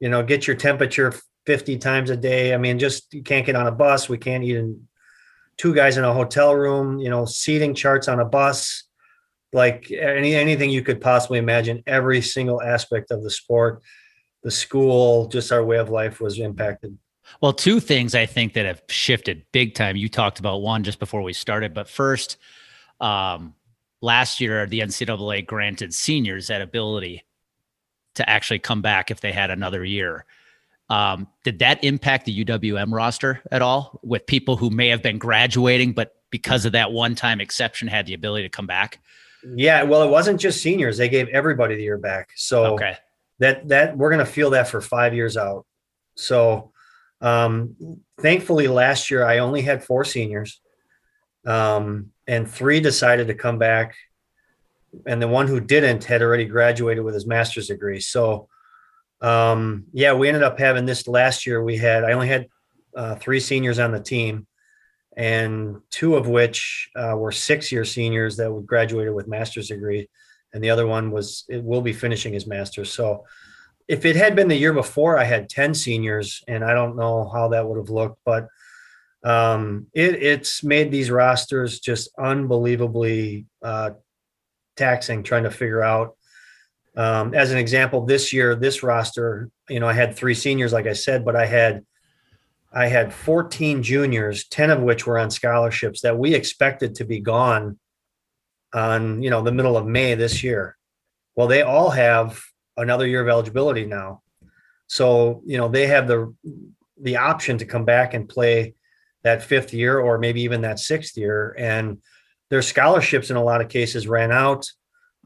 you 0.00 0.08
know, 0.08 0.22
get 0.22 0.46
your 0.46 0.56
temperature 0.56 1.14
50 1.46 1.78
times 1.78 2.10
a 2.10 2.16
day. 2.16 2.54
I 2.54 2.58
mean, 2.58 2.78
just 2.78 3.12
you 3.14 3.22
can't 3.22 3.46
get 3.46 3.56
on 3.56 3.66
a 3.66 3.72
bus. 3.72 4.08
We 4.08 4.18
can't 4.18 4.44
even 4.44 4.86
two 5.56 5.74
guys 5.74 5.96
in 5.96 6.04
a 6.04 6.12
hotel 6.12 6.54
room, 6.54 6.98
you 6.98 7.08
know, 7.08 7.24
seating 7.24 7.74
charts 7.74 8.08
on 8.08 8.20
a 8.20 8.24
bus, 8.24 8.84
like 9.52 9.90
any 9.90 10.34
anything 10.34 10.70
you 10.70 10.82
could 10.82 11.00
possibly 11.00 11.38
imagine. 11.38 11.82
Every 11.86 12.20
single 12.20 12.60
aspect 12.60 13.10
of 13.10 13.22
the 13.22 13.30
sport, 13.30 13.82
the 14.42 14.50
school, 14.50 15.28
just 15.28 15.52
our 15.52 15.64
way 15.64 15.78
of 15.78 15.88
life 15.88 16.20
was 16.20 16.38
impacted. 16.38 16.98
Well, 17.40 17.52
two 17.52 17.80
things 17.80 18.14
I 18.14 18.26
think 18.26 18.52
that 18.54 18.66
have 18.66 18.82
shifted 18.88 19.46
big 19.52 19.74
time. 19.74 19.96
You 19.96 20.08
talked 20.08 20.38
about 20.38 20.58
one 20.58 20.84
just 20.84 20.98
before 20.98 21.22
we 21.22 21.32
started, 21.32 21.74
but 21.74 21.88
first, 21.88 22.36
um, 23.00 23.54
last 24.06 24.40
year 24.40 24.64
the 24.66 24.80
NCAA 24.80 25.44
granted 25.44 25.92
seniors 25.92 26.46
that 26.46 26.62
ability 26.62 27.24
to 28.14 28.26
actually 28.28 28.60
come 28.60 28.80
back 28.80 29.10
if 29.10 29.20
they 29.20 29.32
had 29.32 29.50
another 29.50 29.84
year. 29.84 30.24
Um, 30.88 31.26
did 31.42 31.58
that 31.58 31.82
impact 31.82 32.24
the 32.24 32.44
UWM 32.44 32.92
roster 32.92 33.42
at 33.50 33.60
all 33.60 34.00
with 34.02 34.24
people 34.24 34.56
who 34.56 34.70
may 34.70 34.88
have 34.88 35.02
been 35.02 35.18
graduating, 35.18 35.92
but 35.92 36.14
because 36.30 36.64
of 36.64 36.72
that 36.72 36.92
one 36.92 37.16
time 37.16 37.40
exception 37.40 37.88
had 37.88 38.06
the 38.06 38.14
ability 38.14 38.44
to 38.44 38.48
come 38.48 38.68
back? 38.68 39.00
Yeah, 39.44 39.82
well, 39.82 40.02
it 40.02 40.10
wasn't 40.10 40.40
just 40.40 40.62
seniors; 40.62 40.96
they 40.96 41.08
gave 41.08 41.28
everybody 41.28 41.76
the 41.76 41.82
year 41.82 41.98
back. 41.98 42.30
So 42.36 42.74
okay. 42.74 42.96
that 43.40 43.68
that 43.68 43.96
we're 43.96 44.10
going 44.10 44.24
to 44.24 44.30
feel 44.30 44.50
that 44.50 44.68
for 44.68 44.80
five 44.80 45.14
years 45.14 45.36
out. 45.36 45.66
So 46.14 46.72
um, 47.20 47.76
thankfully, 48.20 48.68
last 48.68 49.10
year 49.10 49.24
I 49.24 49.38
only 49.38 49.62
had 49.62 49.84
four 49.84 50.04
seniors. 50.04 50.60
Um, 51.44 52.12
and 52.26 52.50
three 52.50 52.80
decided 52.80 53.28
to 53.28 53.34
come 53.34 53.58
back. 53.58 53.94
And 55.06 55.20
the 55.20 55.28
one 55.28 55.46
who 55.46 55.60
didn't 55.60 56.04
had 56.04 56.22
already 56.22 56.44
graduated 56.44 57.04
with 57.04 57.14
his 57.14 57.26
master's 57.26 57.68
degree. 57.68 58.00
So 58.00 58.48
um, 59.20 59.84
yeah 59.92 60.12
we 60.12 60.28
ended 60.28 60.42
up 60.42 60.58
having 60.58 60.86
this 60.86 61.08
last 61.08 61.46
year. 61.46 61.62
We 61.62 61.76
had 61.76 62.04
i 62.04 62.12
only 62.12 62.28
had 62.28 62.48
uh, 62.94 63.14
three 63.16 63.40
seniors 63.40 63.78
on 63.78 63.92
the 63.92 64.00
team 64.00 64.46
and 65.16 65.80
two 65.90 66.16
of 66.16 66.28
which 66.28 66.90
uh, 66.96 67.14
were 67.16 67.32
six 67.32 67.72
year 67.72 67.84
seniors 67.84 68.36
that 68.36 68.52
would 68.52 68.66
graduated 68.66 69.14
with 69.14 69.28
master's 69.28 69.68
degree. 69.68 70.08
And 70.52 70.62
the 70.62 70.70
other 70.70 70.86
one 70.86 71.10
was 71.10 71.44
it 71.48 71.62
will 71.62 71.82
be 71.82 71.92
finishing 71.92 72.32
his 72.32 72.46
master's. 72.46 72.92
So 72.92 73.24
if 73.88 74.04
it 74.04 74.16
had 74.16 74.34
been 74.34 74.48
the 74.48 74.56
year 74.56 74.72
before 74.72 75.18
i 75.18 75.24
had 75.24 75.48
10 75.48 75.74
seniors 75.74 76.42
and 76.48 76.64
i 76.64 76.74
don't 76.74 76.96
know 76.96 77.28
how 77.28 77.48
that 77.48 77.66
would 77.66 77.78
have 77.78 77.90
looked 77.90 78.20
but 78.24 78.48
um, 79.26 79.88
it, 79.92 80.22
it's 80.22 80.62
made 80.62 80.92
these 80.92 81.10
rosters 81.10 81.80
just 81.80 82.10
unbelievably 82.16 83.46
uh, 83.60 83.90
taxing 84.76 85.24
trying 85.24 85.42
to 85.42 85.50
figure 85.50 85.82
out. 85.82 86.16
Um, 86.96 87.34
as 87.34 87.50
an 87.50 87.58
example, 87.58 88.06
this 88.06 88.32
year, 88.32 88.54
this 88.54 88.84
roster, 88.84 89.50
you 89.68 89.80
know, 89.80 89.88
I 89.88 89.94
had 89.94 90.14
three 90.14 90.32
seniors, 90.32 90.72
like 90.72 90.86
I 90.86 90.92
said, 90.92 91.24
but 91.24 91.34
I 91.34 91.44
had 91.44 91.84
I 92.72 92.86
had 92.86 93.12
14 93.12 93.82
juniors, 93.82 94.46
10 94.46 94.70
of 94.70 94.82
which 94.82 95.06
were 95.06 95.18
on 95.18 95.30
scholarships 95.30 96.02
that 96.02 96.16
we 96.16 96.32
expected 96.34 96.94
to 96.96 97.04
be 97.04 97.20
gone 97.20 97.78
on, 98.74 99.22
you 99.22 99.30
know, 99.30 99.42
the 99.42 99.52
middle 99.52 99.76
of 99.76 99.86
May 99.86 100.14
this 100.14 100.44
year. 100.44 100.76
Well, 101.34 101.48
they 101.48 101.62
all 101.62 101.90
have 101.90 102.40
another 102.76 103.06
year 103.06 103.22
of 103.22 103.28
eligibility 103.28 103.86
now. 103.86 104.22
So, 104.86 105.42
you 105.44 105.58
know, 105.58 105.68
they 105.68 105.88
have 105.88 106.06
the 106.06 106.32
the 107.02 107.16
option 107.16 107.58
to 107.58 107.64
come 107.64 107.84
back 107.84 108.14
and 108.14 108.28
play 108.28 108.74
that 109.26 109.42
fifth 109.42 109.74
year 109.74 109.98
or 109.98 110.18
maybe 110.18 110.40
even 110.42 110.60
that 110.60 110.78
sixth 110.78 111.16
year. 111.16 111.52
And 111.58 111.98
their 112.48 112.62
scholarships 112.62 113.28
in 113.28 113.36
a 113.36 113.42
lot 113.42 113.60
of 113.60 113.68
cases 113.68 114.06
ran 114.06 114.30
out 114.30 114.64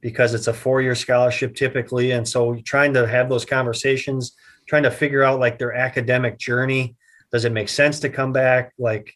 because 0.01 0.33
it's 0.33 0.47
a 0.47 0.55
four 0.55 0.81
year 0.81 0.95
scholarship 0.95 1.55
typically. 1.55 2.13
And 2.13 2.27
so 2.27 2.55
trying 2.65 2.95
to 2.95 3.07
have 3.07 3.29
those 3.29 3.45
conversations, 3.45 4.33
trying 4.67 4.85
to 4.85 4.91
figure 4.91 5.23
out 5.23 5.39
like 5.39 5.59
their 5.59 5.75
academic 5.75 6.39
journey. 6.39 6.97
Does 7.31 7.45
it 7.45 7.53
make 7.53 7.69
sense 7.69 8.01
to 8.01 8.09
come 8.09 8.33
back? 8.33 8.73
Like 8.79 9.13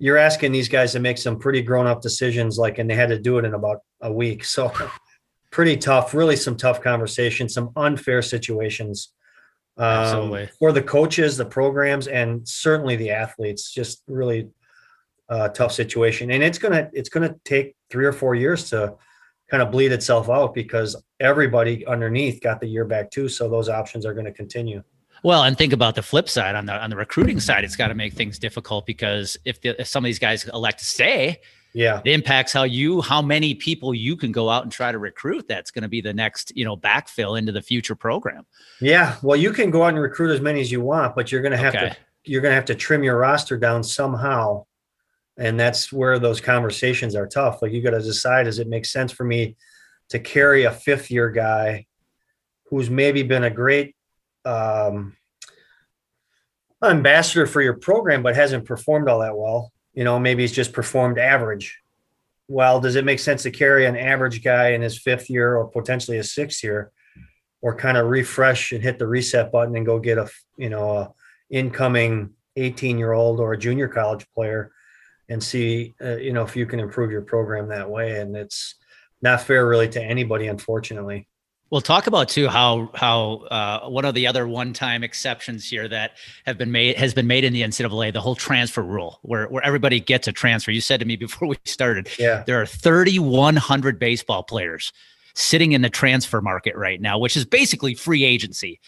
you're 0.00 0.18
asking 0.18 0.50
these 0.50 0.68
guys 0.68 0.90
to 0.92 0.98
make 0.98 1.16
some 1.16 1.38
pretty 1.38 1.62
grown 1.62 1.86
up 1.86 2.02
decisions, 2.02 2.58
like, 2.58 2.78
and 2.78 2.90
they 2.90 2.96
had 2.96 3.10
to 3.10 3.18
do 3.18 3.38
it 3.38 3.44
in 3.44 3.54
about 3.54 3.78
a 4.00 4.12
week. 4.12 4.44
So 4.44 4.72
pretty 5.52 5.76
tough, 5.76 6.14
really 6.14 6.36
some 6.36 6.56
tough 6.56 6.82
conversations, 6.82 7.54
some 7.54 7.70
unfair 7.76 8.22
situations 8.22 9.12
um, 9.80 10.48
for 10.58 10.72
the 10.72 10.82
coaches, 10.82 11.36
the 11.36 11.44
programs, 11.44 12.06
and 12.06 12.46
certainly 12.46 12.96
the 12.96 13.10
athletes. 13.10 13.72
Just 13.72 14.02
really 14.06 14.48
uh, 15.28 15.48
tough 15.48 15.72
situation, 15.72 16.30
and 16.30 16.42
it's 16.42 16.58
gonna 16.58 16.90
it's 16.92 17.08
gonna 17.08 17.34
take 17.44 17.74
three 17.88 18.04
or 18.04 18.12
four 18.12 18.34
years 18.34 18.70
to 18.70 18.94
kind 19.50 19.62
of 19.62 19.70
bleed 19.70 19.92
itself 19.92 20.30
out 20.30 20.54
because 20.54 20.94
everybody 21.18 21.84
underneath 21.86 22.40
got 22.40 22.60
the 22.60 22.66
year 22.66 22.84
back 22.84 23.10
too. 23.10 23.28
So 23.28 23.48
those 23.48 23.68
options 23.68 24.06
are 24.06 24.14
going 24.14 24.26
to 24.26 24.32
continue. 24.32 24.82
Well, 25.22 25.42
and 25.42 25.58
think 25.58 25.72
about 25.72 25.96
the 25.96 26.02
flip 26.02 26.28
side 26.28 26.54
on 26.54 26.66
the 26.66 26.72
on 26.72 26.88
the 26.88 26.96
recruiting 26.96 27.40
side. 27.40 27.64
It's 27.64 27.76
got 27.76 27.88
to 27.88 27.94
make 27.94 28.14
things 28.14 28.38
difficult 28.38 28.86
because 28.86 29.36
if, 29.44 29.60
the, 29.60 29.78
if 29.80 29.86
some 29.86 30.04
of 30.04 30.06
these 30.06 30.18
guys 30.18 30.48
elect 30.48 30.78
to 30.78 30.84
stay, 30.84 31.40
yeah, 31.72 32.00
it 32.04 32.12
impacts 32.12 32.52
how 32.52 32.64
you 32.64 33.00
how 33.00 33.22
many 33.22 33.54
people 33.54 33.94
you 33.94 34.16
can 34.16 34.32
go 34.32 34.48
out 34.48 34.64
and 34.64 34.72
try 34.72 34.90
to 34.90 34.98
recruit. 34.98 35.46
That's 35.48 35.70
going 35.70 35.82
to 35.82 35.88
be 35.88 36.00
the 36.00 36.12
next 36.12 36.52
you 36.56 36.64
know 36.64 36.76
backfill 36.76 37.38
into 37.38 37.52
the 37.52 37.62
future 37.62 37.94
program. 37.94 38.46
Yeah, 38.80 39.16
well, 39.22 39.36
you 39.36 39.52
can 39.52 39.70
go 39.70 39.84
out 39.84 39.90
and 39.90 40.00
recruit 40.00 40.32
as 40.32 40.40
many 40.40 40.60
as 40.60 40.72
you 40.72 40.80
want, 40.80 41.14
but 41.14 41.30
you're 41.30 41.42
going 41.42 41.52
to 41.52 41.58
have 41.58 41.74
okay. 41.74 41.90
to 41.90 41.96
you're 42.24 42.42
going 42.42 42.52
to 42.52 42.56
have 42.56 42.66
to 42.66 42.74
trim 42.74 43.02
your 43.02 43.18
roster 43.18 43.56
down 43.56 43.82
somehow, 43.82 44.64
and 45.36 45.58
that's 45.58 45.92
where 45.92 46.18
those 46.18 46.40
conversations 46.40 47.14
are 47.14 47.26
tough. 47.26 47.62
Like 47.62 47.72
you 47.72 47.82
got 47.82 47.90
to 47.90 48.02
decide: 48.02 48.44
does 48.44 48.58
it 48.58 48.68
make 48.68 48.84
sense 48.84 49.12
for 49.12 49.24
me 49.24 49.56
to 50.10 50.18
carry 50.18 50.64
a 50.64 50.72
fifth 50.72 51.10
year 51.10 51.30
guy 51.30 51.86
who's 52.64 52.90
maybe 52.90 53.22
been 53.22 53.44
a 53.44 53.50
great 53.50 53.96
um, 54.44 55.16
ambassador 56.82 57.46
for 57.46 57.62
your 57.62 57.74
program, 57.74 58.22
but 58.22 58.36
hasn't 58.36 58.64
performed 58.64 59.08
all 59.08 59.20
that 59.20 59.36
well. 59.36 59.72
You 59.94 60.04
know, 60.04 60.18
maybe 60.18 60.42
he's 60.42 60.52
just 60.52 60.72
performed 60.72 61.18
average. 61.18 61.80
Well, 62.48 62.80
does 62.80 62.96
it 62.96 63.04
make 63.04 63.20
sense 63.20 63.42
to 63.44 63.50
carry 63.50 63.86
an 63.86 63.96
average 63.96 64.42
guy 64.42 64.70
in 64.70 64.82
his 64.82 64.98
fifth 64.98 65.30
year 65.30 65.56
or 65.56 65.68
potentially 65.68 66.16
his 66.16 66.32
sixth 66.32 66.64
year, 66.64 66.90
or 67.62 67.74
kind 67.74 67.96
of 67.96 68.08
refresh 68.08 68.72
and 68.72 68.82
hit 68.82 68.98
the 68.98 69.06
reset 69.06 69.52
button 69.52 69.76
and 69.76 69.86
go 69.86 69.98
get 69.98 70.18
a 70.18 70.28
you 70.56 70.70
know 70.70 70.96
a 70.96 71.12
incoming 71.50 72.30
18 72.56 72.98
year 72.98 73.12
old 73.12 73.40
or 73.40 73.52
a 73.52 73.58
junior 73.58 73.88
college 73.88 74.26
player 74.34 74.72
and 75.28 75.42
see 75.42 75.94
uh, 76.02 76.16
you 76.16 76.32
know 76.32 76.42
if 76.42 76.56
you 76.56 76.66
can 76.66 76.80
improve 76.80 77.10
your 77.10 77.22
program 77.22 77.68
that 77.68 77.88
way 77.88 78.20
and 78.20 78.36
it's 78.36 78.76
not 79.22 79.40
fair 79.40 79.66
really 79.66 79.88
to 79.88 80.02
anybody 80.02 80.46
unfortunately 80.48 81.28
We'll 81.70 81.80
talk 81.80 82.08
about 82.08 82.28
too 82.28 82.48
how 82.48 82.90
how 82.94 83.46
uh, 83.50 83.88
one 83.88 84.04
of 84.04 84.14
the 84.14 84.26
other 84.26 84.48
one-time 84.48 85.04
exceptions 85.04 85.68
here 85.68 85.86
that 85.86 86.16
have 86.44 86.58
been 86.58 86.72
made 86.72 86.96
has 86.96 87.14
been 87.14 87.28
made 87.28 87.44
in 87.44 87.52
the 87.52 87.62
NCAA, 87.62 88.12
the 88.12 88.20
whole 88.20 88.34
transfer 88.34 88.82
rule, 88.82 89.20
where 89.22 89.46
where 89.46 89.64
everybody 89.64 90.00
gets 90.00 90.26
a 90.26 90.32
transfer. 90.32 90.72
You 90.72 90.80
said 90.80 90.98
to 90.98 91.06
me 91.06 91.14
before 91.26 91.46
we 91.46 91.56
started, 91.64 92.08
yeah, 92.18 92.42
there 92.44 92.60
are 92.60 92.66
3,100 92.66 93.98
baseball 94.00 94.42
players 94.42 94.92
sitting 95.34 95.70
in 95.72 95.82
the 95.82 95.90
transfer 95.90 96.40
market 96.40 96.74
right 96.76 97.00
now, 97.00 97.18
which 97.18 97.36
is 97.36 97.44
basically 97.44 97.94
free 97.94 98.24
agency. 98.24 98.80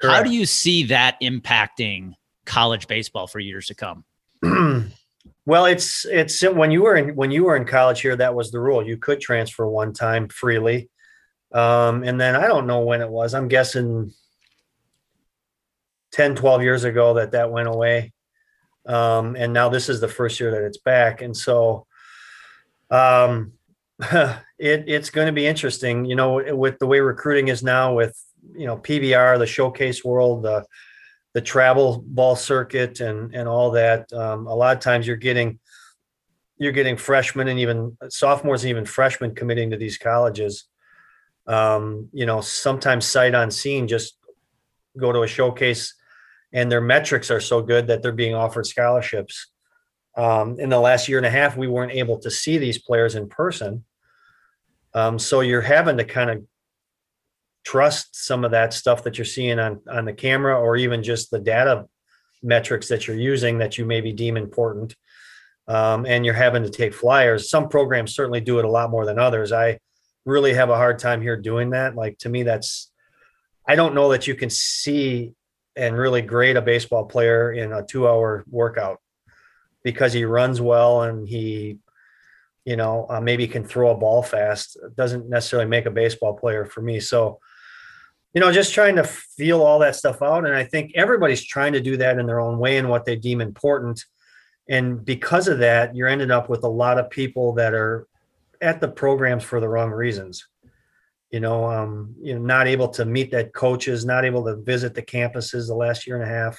Correct. 0.00 0.16
How 0.16 0.22
do 0.22 0.30
you 0.30 0.46
see 0.46 0.84
that 0.84 1.20
impacting 1.22 2.14
college 2.46 2.86
baseball 2.86 3.26
for 3.26 3.38
years 3.38 3.66
to 3.66 3.74
come? 3.74 4.04
well, 5.44 5.66
it's 5.66 6.06
it's 6.06 6.42
when 6.42 6.70
you 6.70 6.82
were 6.82 6.96
in 6.96 7.14
when 7.16 7.30
you 7.30 7.44
were 7.44 7.56
in 7.56 7.66
college 7.66 8.00
here, 8.00 8.16
that 8.16 8.34
was 8.34 8.50
the 8.50 8.60
rule. 8.60 8.82
You 8.84 8.96
could 8.96 9.20
transfer 9.20 9.66
one 9.68 9.92
time 9.92 10.28
freely 10.28 10.88
um, 11.52 12.04
and 12.04 12.20
then 12.20 12.36
I 12.36 12.46
don't 12.46 12.66
know 12.66 12.80
when 12.80 13.00
it 13.00 13.10
was. 13.10 13.34
I'm 13.34 13.48
guessing 13.48 14.12
10, 16.12 16.36
12 16.36 16.62
years 16.62 16.84
ago 16.84 17.14
that 17.14 17.32
that 17.32 17.50
went 17.50 17.68
away. 17.68 18.12
Um, 18.86 19.36
and 19.36 19.52
now 19.52 19.68
this 19.68 19.88
is 19.88 20.00
the 20.00 20.08
first 20.08 20.40
year 20.40 20.50
that 20.52 20.64
it's 20.64 20.78
back. 20.78 21.22
And 21.22 21.36
so 21.36 21.86
um, 22.90 23.52
it, 24.00 24.34
it's 24.58 25.10
going 25.10 25.26
to 25.26 25.32
be 25.32 25.46
interesting, 25.46 26.04
you 26.04 26.16
know, 26.16 26.54
with 26.56 26.78
the 26.78 26.86
way 26.86 27.00
recruiting 27.00 27.48
is 27.48 27.62
now 27.62 27.94
with, 27.94 28.16
you 28.54 28.66
know, 28.66 28.76
PBR, 28.78 29.38
the 29.38 29.46
showcase 29.46 30.04
world, 30.04 30.44
the, 30.44 30.64
the 31.34 31.40
travel 31.40 32.02
ball 32.06 32.34
circuit 32.34 33.00
and, 33.00 33.34
and 33.34 33.48
all 33.48 33.72
that. 33.72 34.12
Um, 34.12 34.46
a 34.46 34.54
lot 34.54 34.76
of 34.76 34.82
times 34.82 35.06
you're 35.06 35.16
getting, 35.16 35.60
you're 36.58 36.72
getting 36.72 36.96
freshmen 36.96 37.48
and 37.48 37.60
even 37.60 37.96
sophomores 38.08 38.64
and 38.64 38.70
even 38.70 38.84
freshmen 38.84 39.34
committing 39.34 39.70
to 39.70 39.76
these 39.76 39.98
colleges 39.98 40.69
um, 41.46 42.08
you 42.12 42.26
know, 42.26 42.40
sometimes 42.40 43.06
sight 43.06 43.34
unseen, 43.34 43.88
just 43.88 44.16
go 44.96 45.12
to 45.12 45.22
a 45.22 45.26
showcase 45.26 45.94
and 46.52 46.70
their 46.70 46.80
metrics 46.80 47.30
are 47.30 47.40
so 47.40 47.62
good 47.62 47.86
that 47.86 48.02
they're 48.02 48.12
being 48.12 48.34
offered 48.34 48.66
scholarships. 48.66 49.48
Um, 50.16 50.58
in 50.58 50.68
the 50.68 50.80
last 50.80 51.08
year 51.08 51.18
and 51.18 51.26
a 51.26 51.30
half, 51.30 51.56
we 51.56 51.68
weren't 51.68 51.92
able 51.92 52.18
to 52.18 52.30
see 52.30 52.58
these 52.58 52.78
players 52.78 53.14
in 53.14 53.28
person. 53.28 53.84
Um, 54.92 55.18
so 55.18 55.40
you're 55.40 55.60
having 55.60 55.96
to 55.98 56.04
kind 56.04 56.30
of 56.30 56.44
trust 57.64 58.16
some 58.16 58.44
of 58.44 58.50
that 58.50 58.72
stuff 58.72 59.04
that 59.04 59.18
you're 59.18 59.24
seeing 59.24 59.60
on, 59.60 59.80
on 59.88 60.04
the 60.04 60.12
camera 60.12 60.58
or 60.58 60.76
even 60.76 61.02
just 61.02 61.30
the 61.30 61.38
data 61.38 61.86
metrics 62.42 62.88
that 62.88 63.06
you're 63.06 63.16
using 63.16 63.58
that 63.58 63.78
you 63.78 63.84
maybe 63.84 64.12
deem 64.12 64.36
important. 64.36 64.96
Um, 65.68 66.04
and 66.04 66.24
you're 66.24 66.34
having 66.34 66.64
to 66.64 66.70
take 66.70 66.92
flyers. 66.92 67.48
Some 67.48 67.68
programs 67.68 68.14
certainly 68.14 68.40
do 68.40 68.58
it 68.58 68.64
a 68.64 68.70
lot 68.70 68.90
more 68.90 69.06
than 69.06 69.20
others. 69.20 69.52
I 69.52 69.78
really 70.24 70.54
have 70.54 70.70
a 70.70 70.76
hard 70.76 70.98
time 70.98 71.22
here 71.22 71.36
doing 71.36 71.70
that. 71.70 71.94
Like 71.94 72.18
to 72.18 72.28
me, 72.28 72.42
that's 72.42 72.90
I 73.66 73.76
don't 73.76 73.94
know 73.94 74.10
that 74.10 74.26
you 74.26 74.34
can 74.34 74.50
see 74.50 75.34
and 75.76 75.96
really 75.96 76.22
grade 76.22 76.56
a 76.56 76.62
baseball 76.62 77.06
player 77.06 77.52
in 77.52 77.72
a 77.72 77.84
two 77.84 78.08
hour 78.08 78.44
workout 78.50 79.00
because 79.82 80.12
he 80.12 80.24
runs 80.24 80.60
well 80.60 81.02
and 81.02 81.26
he, 81.26 81.78
you 82.64 82.76
know, 82.76 83.06
uh, 83.08 83.20
maybe 83.20 83.46
can 83.46 83.64
throw 83.64 83.90
a 83.90 83.96
ball 83.96 84.22
fast. 84.22 84.76
It 84.76 84.96
doesn't 84.96 85.28
necessarily 85.28 85.68
make 85.68 85.86
a 85.86 85.90
baseball 85.90 86.34
player 86.34 86.66
for 86.66 86.82
me. 86.82 87.00
So, 87.00 87.38
you 88.34 88.40
know, 88.40 88.52
just 88.52 88.74
trying 88.74 88.96
to 88.96 89.04
feel 89.04 89.62
all 89.62 89.78
that 89.78 89.96
stuff 89.96 90.22
out. 90.22 90.44
And 90.44 90.54
I 90.54 90.64
think 90.64 90.92
everybody's 90.94 91.44
trying 91.44 91.72
to 91.72 91.80
do 91.80 91.96
that 91.96 92.18
in 92.18 92.26
their 92.26 92.40
own 92.40 92.58
way 92.58 92.76
and 92.76 92.88
what 92.88 93.04
they 93.04 93.16
deem 93.16 93.40
important. 93.40 94.04
And 94.68 95.04
because 95.04 95.48
of 95.48 95.58
that, 95.58 95.96
you're 95.96 96.08
ended 96.08 96.30
up 96.30 96.48
with 96.48 96.62
a 96.62 96.68
lot 96.68 96.98
of 96.98 97.10
people 97.10 97.54
that 97.54 97.74
are 97.74 98.06
at 98.60 98.80
the 98.80 98.88
programs 98.88 99.44
for 99.44 99.60
the 99.60 99.68
wrong 99.68 99.90
reasons. 99.90 100.46
You 101.30 101.40
know, 101.40 101.64
um, 101.66 102.16
you 102.20 102.34
know, 102.34 102.40
not 102.40 102.66
able 102.66 102.88
to 102.88 103.04
meet 103.04 103.30
that 103.30 103.54
coaches, 103.54 104.04
not 104.04 104.24
able 104.24 104.44
to 104.46 104.56
visit 104.56 104.94
the 104.94 105.02
campuses 105.02 105.68
the 105.68 105.74
last 105.74 106.06
year 106.06 106.20
and 106.20 106.24
a 106.24 106.34
half. 106.34 106.58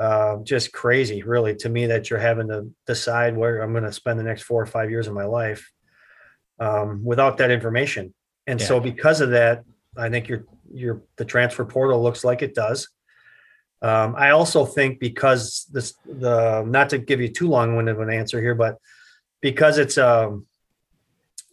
Uh, 0.00 0.38
just 0.42 0.72
crazy, 0.72 1.22
really, 1.22 1.54
to 1.54 1.68
me 1.68 1.86
that 1.86 2.10
you're 2.10 2.18
having 2.18 2.48
to 2.48 2.68
decide 2.86 3.36
where 3.36 3.60
I'm 3.60 3.72
going 3.72 3.84
to 3.84 3.92
spend 3.92 4.18
the 4.18 4.24
next 4.24 4.42
four 4.42 4.60
or 4.60 4.66
five 4.66 4.90
years 4.90 5.06
of 5.06 5.14
my 5.14 5.24
life 5.24 5.70
um, 6.58 7.04
without 7.04 7.36
that 7.38 7.52
information. 7.52 8.12
And 8.46 8.58
yeah. 8.58 8.66
so, 8.66 8.80
because 8.80 9.20
of 9.20 9.30
that, 9.30 9.64
I 9.96 10.08
think 10.08 10.28
your 10.28 10.46
your 10.72 11.02
the 11.16 11.24
transfer 11.24 11.64
portal 11.64 12.02
looks 12.02 12.24
like 12.24 12.42
it 12.42 12.54
does. 12.54 12.88
Um, 13.82 14.14
I 14.16 14.30
also 14.30 14.64
think 14.64 14.98
because 14.98 15.66
this 15.70 15.94
the 16.04 16.64
not 16.66 16.90
to 16.90 16.98
give 16.98 17.20
you 17.20 17.28
too 17.28 17.48
long-winded 17.48 17.94
of 17.94 18.00
an 18.00 18.10
answer 18.10 18.40
here, 18.40 18.54
but 18.54 18.78
because 19.40 19.78
it's 19.78 19.98
um 19.98 20.46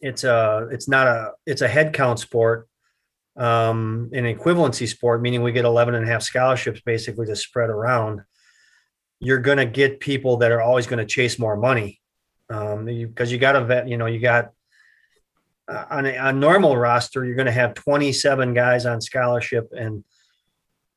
it's 0.01 0.23
a 0.23 0.67
it's 0.71 0.87
not 0.87 1.07
a 1.07 1.31
it's 1.45 1.61
a 1.61 1.67
head 1.67 1.93
count 1.93 2.19
sport 2.19 2.67
um 3.37 4.09
an 4.13 4.23
equivalency 4.23 4.87
sport 4.87 5.21
meaning 5.21 5.41
we 5.41 5.51
get 5.51 5.65
11 5.65 5.95
and 5.95 6.03
a 6.03 6.07
half 6.07 6.21
scholarships 6.21 6.81
basically 6.85 7.25
to 7.25 7.35
spread 7.35 7.69
around. 7.69 8.21
You're 9.21 9.39
going 9.39 9.57
to 9.57 9.65
get 9.65 9.99
people 9.99 10.37
that 10.37 10.51
are 10.51 10.61
always 10.61 10.87
going 10.87 10.99
to 10.99 11.05
chase 11.05 11.37
more 11.37 11.57
money 11.57 11.99
um 12.49 12.85
because 12.85 13.31
you, 13.31 13.35
you 13.35 13.41
got 13.41 13.55
a 13.55 13.63
vet 13.63 13.87
you 13.87 13.97
know 13.97 14.05
you 14.05 14.19
got 14.19 14.49
uh, 15.67 15.85
on 15.89 16.05
a, 16.05 16.15
a 16.15 16.33
normal 16.33 16.75
roster 16.77 17.25
you're 17.25 17.35
going 17.35 17.45
to 17.45 17.51
have 17.51 17.73
27 17.73 18.53
guys 18.53 18.85
on 18.85 19.01
scholarship 19.01 19.69
and 19.77 20.03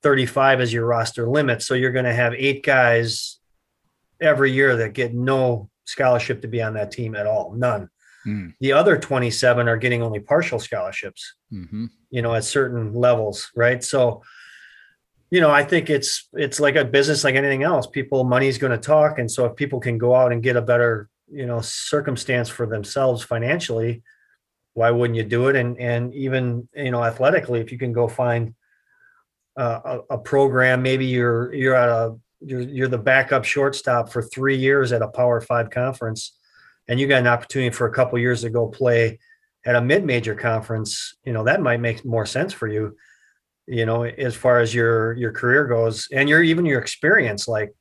35 0.02 0.60
as 0.60 0.72
your 0.72 0.84
roster 0.84 1.28
limit. 1.28 1.62
So 1.62 1.74
you're 1.74 1.92
going 1.92 2.04
to 2.04 2.14
have 2.14 2.34
eight 2.34 2.64
guys 2.64 3.38
every 4.20 4.52
year 4.52 4.76
that 4.76 4.92
get 4.92 5.14
no 5.14 5.70
scholarship 5.84 6.42
to 6.42 6.48
be 6.48 6.62
on 6.62 6.74
that 6.74 6.92
team 6.92 7.16
at 7.16 7.26
all 7.26 7.52
none 7.56 7.88
Mm. 8.26 8.54
The 8.60 8.72
other 8.72 8.98
27 8.98 9.68
are 9.68 9.76
getting 9.76 10.02
only 10.02 10.20
partial 10.20 10.58
scholarships, 10.58 11.34
mm-hmm. 11.52 11.86
you 12.10 12.22
know, 12.22 12.34
at 12.34 12.44
certain 12.44 12.94
levels, 12.94 13.50
right? 13.56 13.82
So, 13.82 14.22
you 15.30 15.40
know, 15.40 15.50
I 15.50 15.64
think 15.64 15.90
it's 15.90 16.28
it's 16.34 16.60
like 16.60 16.76
a 16.76 16.84
business 16.84 17.24
like 17.24 17.34
anything 17.34 17.62
else. 17.62 17.86
People, 17.86 18.24
money 18.24 18.48
is 18.48 18.58
going 18.58 18.72
to 18.72 18.78
talk, 18.78 19.18
and 19.18 19.30
so 19.30 19.46
if 19.46 19.56
people 19.56 19.80
can 19.80 19.98
go 19.98 20.14
out 20.14 20.30
and 20.30 20.42
get 20.42 20.56
a 20.56 20.62
better, 20.62 21.08
you 21.30 21.46
know, 21.46 21.60
circumstance 21.62 22.48
for 22.48 22.66
themselves 22.66 23.22
financially, 23.22 24.02
why 24.74 24.90
wouldn't 24.90 25.16
you 25.16 25.24
do 25.24 25.48
it? 25.48 25.56
And 25.56 25.78
and 25.78 26.14
even 26.14 26.68
you 26.74 26.90
know, 26.90 27.02
athletically, 27.02 27.60
if 27.60 27.72
you 27.72 27.78
can 27.78 27.92
go 27.92 28.08
find 28.08 28.54
uh, 29.56 29.80
a, 30.10 30.14
a 30.14 30.18
program, 30.18 30.82
maybe 30.82 31.06
you're 31.06 31.52
you're 31.54 31.74
at 31.74 31.88
a 31.88 32.14
you're 32.40 32.60
you're 32.60 32.88
the 32.88 32.98
backup 32.98 33.44
shortstop 33.44 34.10
for 34.10 34.22
three 34.22 34.56
years 34.56 34.92
at 34.92 35.00
a 35.00 35.08
Power 35.08 35.40
Five 35.40 35.70
conference 35.70 36.38
and 36.88 36.98
you 36.98 37.06
got 37.06 37.20
an 37.20 37.26
opportunity 37.26 37.70
for 37.74 37.86
a 37.86 37.92
couple 37.92 38.18
years 38.18 38.42
to 38.42 38.50
go 38.50 38.68
play 38.68 39.18
at 39.64 39.76
a 39.76 39.80
mid-major 39.80 40.34
conference, 40.34 41.16
you 41.24 41.32
know, 41.32 41.44
that 41.44 41.62
might 41.62 41.80
make 41.80 42.04
more 42.04 42.26
sense 42.26 42.52
for 42.52 42.66
you, 42.66 42.96
you 43.66 43.86
know, 43.86 44.02
as 44.02 44.34
far 44.34 44.60
as 44.60 44.74
your 44.74 45.12
your 45.14 45.32
career 45.32 45.66
goes 45.66 46.08
and 46.12 46.28
your 46.28 46.42
even 46.42 46.66
your 46.66 46.80
experience. 46.80 47.46
Like, 47.46 47.72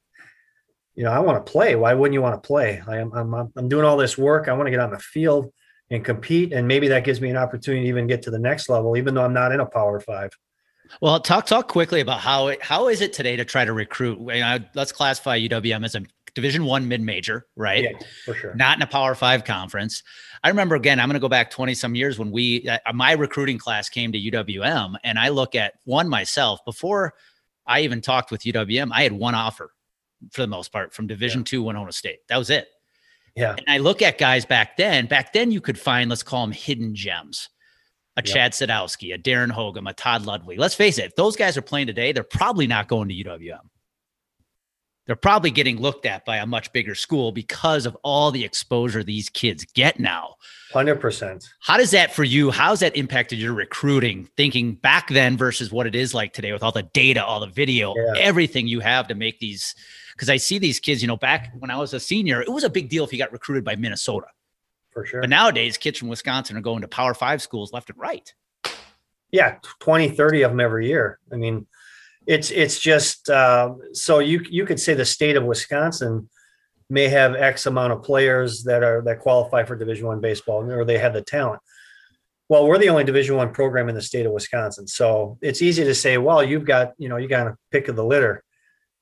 you 0.96 1.04
know, 1.04 1.12
I 1.12 1.20
want 1.20 1.44
to 1.44 1.52
play. 1.52 1.76
Why 1.76 1.94
wouldn't 1.94 2.14
you 2.14 2.22
want 2.22 2.42
to 2.42 2.48
play? 2.48 2.82
I 2.88 2.98
am 2.98 3.12
I'm 3.14 3.34
I'm 3.56 3.70
doing 3.70 3.86
all 3.86 3.98
this 3.98 4.18
work. 4.18 4.48
I 4.48 4.54
want 4.54 4.68
to 4.68 4.72
get 4.72 4.80
on 4.80 4.92
the 4.92 5.00
field 5.00 5.52
and 5.90 6.06
compete, 6.06 6.54
and 6.54 6.68
maybe 6.68 6.88
that 6.90 7.04
gives 7.04 7.20
me 7.20 7.30
an 7.30 7.38
opportunity 7.38 7.84
to 7.84 7.90
even 7.90 8.08
get 8.08 8.22
to 8.24 8.32
the 8.32 8.40
next 8.40 8.70
level, 8.70 8.96
even 8.96 9.14
though 9.14 9.26
I'm 9.26 9.34
not 9.34 9.52
in 9.52 9.60
a 9.60 9.66
Power 9.66 10.00
Five. 10.00 10.32
Well, 11.02 11.20
talk 11.20 11.46
talk 11.46 11.68
quickly 11.68 12.02
about 12.02 12.20
how 12.20 12.48
it, 12.48 12.62
how 12.62 12.90
is 12.90 13.02
it 13.02 13.14
today 13.14 13.36
to 13.38 13.46
try 13.46 13.66
to 13.66 13.74
recruit? 13.74 14.20
let's 14.76 14.92
classify 14.92 15.40
UWM 15.40 15.86
as 15.86 15.96
a 15.96 16.04
Division 16.34 16.66
One 16.66 16.88
mid 16.88 17.02
major, 17.02 17.48
right? 17.56 17.84
Yeah, 17.84 17.98
for 18.26 18.34
sure. 18.34 18.56
Not 18.56 18.78
in 18.78 18.82
a 18.82 18.88
Power 18.88 19.16
Five 19.16 19.44
conference. 19.44 20.04
I 20.44 20.50
remember 20.50 20.76
again. 20.76 21.00
I'm 21.00 21.08
going 21.08 21.16
to 21.16 21.20
go 21.20 21.30
back 21.30 21.52
20 21.52 21.74
some 21.74 21.96
years 21.96 22.18
when 22.18 22.32
we 22.32 22.68
uh, 22.68 22.94
my 22.94 23.14
recruiting 23.14 23.58
class 23.58 23.90
came 23.90 24.12
to 24.12 24.20
UWM, 24.20 24.96
and 25.04 25.20
I 25.20 25.30
look 25.30 25.56
at 25.56 25.74
one 25.86 26.10
myself 26.10 26.64
before 26.66 27.14
I 27.66 27.82
even 27.82 28.02
talked 28.02 28.32
with 28.32 28.42
UWM. 28.42 28.90
I 28.94 29.04
had 29.04 29.14
one 29.14 29.36
offer 29.36 29.72
for 30.32 30.42
the 30.42 30.48
most 30.48 30.72
part 30.72 30.94
from 30.94 31.08
Division 31.08 31.42
yeah. 31.42 31.46
Two 31.46 31.64
Winona 31.64 31.92
State. 31.92 32.20
That 32.30 32.38
was 32.38 32.50
it. 32.50 32.68
Yeah. 33.36 33.56
And 33.56 33.66
I 33.68 33.78
look 33.78 34.02
at 34.02 34.18
guys 34.18 34.46
back 34.46 34.78
then. 34.78 35.06
Back 35.06 35.34
then, 35.34 35.52
you 35.52 35.62
could 35.62 35.80
find 35.80 36.10
let's 36.10 36.24
call 36.24 36.46
them 36.46 36.52
hidden 36.52 36.96
gems. 36.96 37.50
A 38.18 38.22
yep. 38.22 38.26
Chad 38.26 38.52
Sadowski, 38.52 39.14
a 39.14 39.18
Darren 39.18 39.52
Hogum, 39.52 39.90
a 39.90 39.94
Todd 39.94 40.26
Ludwig. 40.26 40.60
Let's 40.60 40.76
face 40.76 40.98
it, 40.98 41.06
if 41.06 41.16
those 41.16 41.38
guys 41.38 41.56
are 41.56 41.62
playing 41.62 41.88
today, 41.88 42.12
they're 42.12 42.24
probably 42.24 42.68
not 42.68 42.90
going 42.90 43.08
to 43.08 43.16
UWM 43.16 43.71
they're 45.06 45.16
probably 45.16 45.52
getting 45.52 45.80
looked 45.80 46.06
at 46.06 46.26
by 46.26 46.38
a 46.38 46.46
much 46.46 46.72
bigger 46.74 46.96
school 46.96 47.32
because 47.32 47.86
of 47.86 47.98
all 48.04 48.32
the 48.32 48.44
exposure 48.44 49.04
these 49.04 49.30
kids 49.30 49.66
get 49.66 50.00
now. 50.00 50.36
100%. 50.74 51.48
How 51.60 51.78
does 51.78 51.92
that 51.92 52.14
for 52.14 52.24
you? 52.24 52.52
How's 52.52 52.80
that 52.80 52.96
impacted 52.96 53.40
your 53.40 53.54
recruiting 53.54 54.30
thinking 54.38 54.76
back 54.76 55.10
then 55.10 55.38
versus 55.38 55.72
what 55.72 55.88
it 55.88 55.96
is 55.96 56.14
like 56.14 56.34
today 56.34 56.54
with 56.54 56.64
all 56.64 56.72
the 56.72 56.84
data, 56.84 57.24
all 57.24 57.40
the 57.40 57.48
video, 57.48 57.94
yeah. 57.96 58.14
everything 58.22 58.68
you 58.68 58.80
have 58.80 59.08
to 59.08 59.16
make 59.16 59.40
these? 59.40 59.76
Because 60.14 60.30
I 60.30 60.38
see 60.38 60.60
these 60.60 60.80
kids, 60.80 61.02
you 61.02 61.08
know, 61.08 61.18
back 61.18 61.52
when 61.58 61.72
I 61.72 61.78
was 61.78 61.94
a 61.94 62.00
senior, 62.00 62.42
it 62.42 62.50
was 62.50 62.64
a 62.64 62.70
big 62.70 62.90
deal 62.90 63.04
if 63.04 63.12
you 63.12 63.20
got 63.20 63.32
recruited 63.32 63.66
by 63.66 63.76
Minnesota. 63.76 64.28
For 64.92 65.06
sure. 65.06 65.22
But 65.22 65.30
nowadays, 65.30 65.78
kids 65.78 65.98
from 65.98 66.10
Wisconsin 66.10 66.58
are 66.58 66.62
going 66.62 66.82
to 66.82 66.88
Power 66.88 67.14
Five 67.14 67.42
schools 67.42 67.74
left 67.74 67.90
and 67.90 67.98
right. 67.98 68.32
Yeah, 69.32 69.58
20, 69.80 70.10
30 70.10 70.42
of 70.42 70.52
them 70.52 70.60
every 70.60 70.88
year. 70.88 71.20
I 71.32 71.38
mean, 71.38 71.66
it's 72.28 72.52
it's 72.52 72.80
just 72.80 73.30
uh, 73.30 73.74
so 73.94 74.20
you 74.20 74.46
you 74.50 74.66
could 74.66 74.80
say 74.80 74.94
the 74.94 75.06
state 75.06 75.36
of 75.36 75.44
Wisconsin 75.44 76.30
may 76.90 77.08
have 77.08 77.36
X 77.36 77.66
amount 77.66 77.94
of 77.94 78.04
players 78.04 78.64
that 78.64 78.84
are 78.84 79.02
that 79.04 79.20
qualify 79.20 79.64
for 79.64 79.76
Division 79.76 80.08
One 80.08 80.22
baseball, 80.22 80.70
or 80.70 80.86
they 80.86 80.98
have 80.98 81.14
the 81.14 81.22
talent. 81.22 81.62
Well, 82.50 82.68
we're 82.68 82.78
the 82.78 82.90
only 82.90 83.06
Division 83.06 83.38
One 83.38 83.54
program 83.54 83.90
in 83.90 83.96
the 83.96 84.02
state 84.02 84.26
of 84.26 84.34
Wisconsin, 84.34 84.88
so 84.88 85.38
it's 85.42 85.62
easy 85.62 85.84
to 85.84 85.96
say, 85.96 86.18
well, 86.18 86.44
you've 86.44 86.66
got 86.66 86.94
you 86.98 87.10
know 87.10 87.18
you 87.18 87.28
got 87.28 87.48
a 87.48 87.58
pick 87.72 87.88
of 87.88 87.96
the 87.96 88.06
litter. 88.06 88.44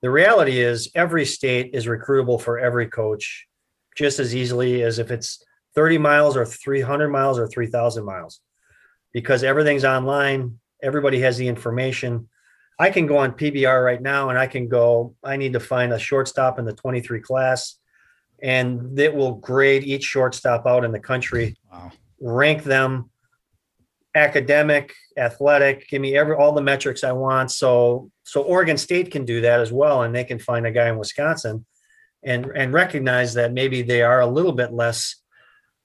The 0.02 0.12
reality 0.12 0.62
is, 0.62 0.90
every 0.96 1.26
state 1.26 1.72
is 1.74 1.88
recruitable 1.88 2.42
for 2.42 2.58
every 2.58 2.88
coach 2.88 3.48
just 3.98 4.20
as 4.20 4.34
easily 4.34 4.82
as 4.82 4.98
if 4.98 5.12
it's 5.12 5.44
30 5.76 5.98
miles 5.98 6.38
or 6.38 6.46
300 6.46 7.10
miles 7.10 7.38
or 7.38 7.48
3,000 7.48 8.06
miles, 8.06 8.40
because 9.12 9.44
everything's 9.44 9.84
online. 9.84 10.60
Everybody 10.82 11.20
has 11.20 11.38
the 11.38 11.50
information 11.50 12.30
I 12.80 12.90
can 12.90 13.06
go 13.06 13.18
on 13.18 13.34
PBR 13.34 13.84
right 13.84 14.02
now 14.02 14.30
and 14.30 14.40
I 14.40 14.48
can 14.48 14.70
go, 14.70 15.14
I 15.22 15.36
need 15.36 15.54
to 15.54 15.60
find 15.60 15.92
a 15.92 16.00
shortstop 16.00 16.60
in 16.60 16.66
the 16.66 16.74
23 16.74 17.20
class, 17.20 17.76
and 18.42 18.98
it 18.98 19.14
will 19.14 19.36
grade 19.36 19.84
each 19.84 20.06
shortstop 20.06 20.66
out 20.66 20.86
in 20.86 20.94
the 20.94 21.00
country, 21.00 21.58
wow. 21.70 21.92
rank 22.22 22.64
them 22.64 23.10
academic, 24.16 24.94
athletic, 25.18 25.88
give 25.90 26.02
me 26.02 26.18
every 26.18 26.36
all 26.36 26.54
the 26.54 26.62
metrics 26.62 27.04
I 27.04 27.12
want. 27.12 27.52
So 27.52 28.10
so 28.24 28.42
Oregon 28.44 28.78
State 28.78 29.12
can 29.12 29.26
do 29.26 29.42
that 29.42 29.60
as 29.60 29.72
well, 29.74 30.04
and 30.04 30.16
they 30.16 30.24
can 30.24 30.40
find 30.40 30.66
a 30.66 30.72
guy 30.72 30.88
in 30.88 30.98
Wisconsin 30.98 31.66
and 32.24 32.46
and 32.56 32.74
recognize 32.74 33.34
that 33.34 33.52
maybe 33.52 33.82
they 33.82 34.02
are 34.02 34.22
a 34.22 34.28
little 34.28 34.54
bit 34.54 34.72
less 34.72 35.16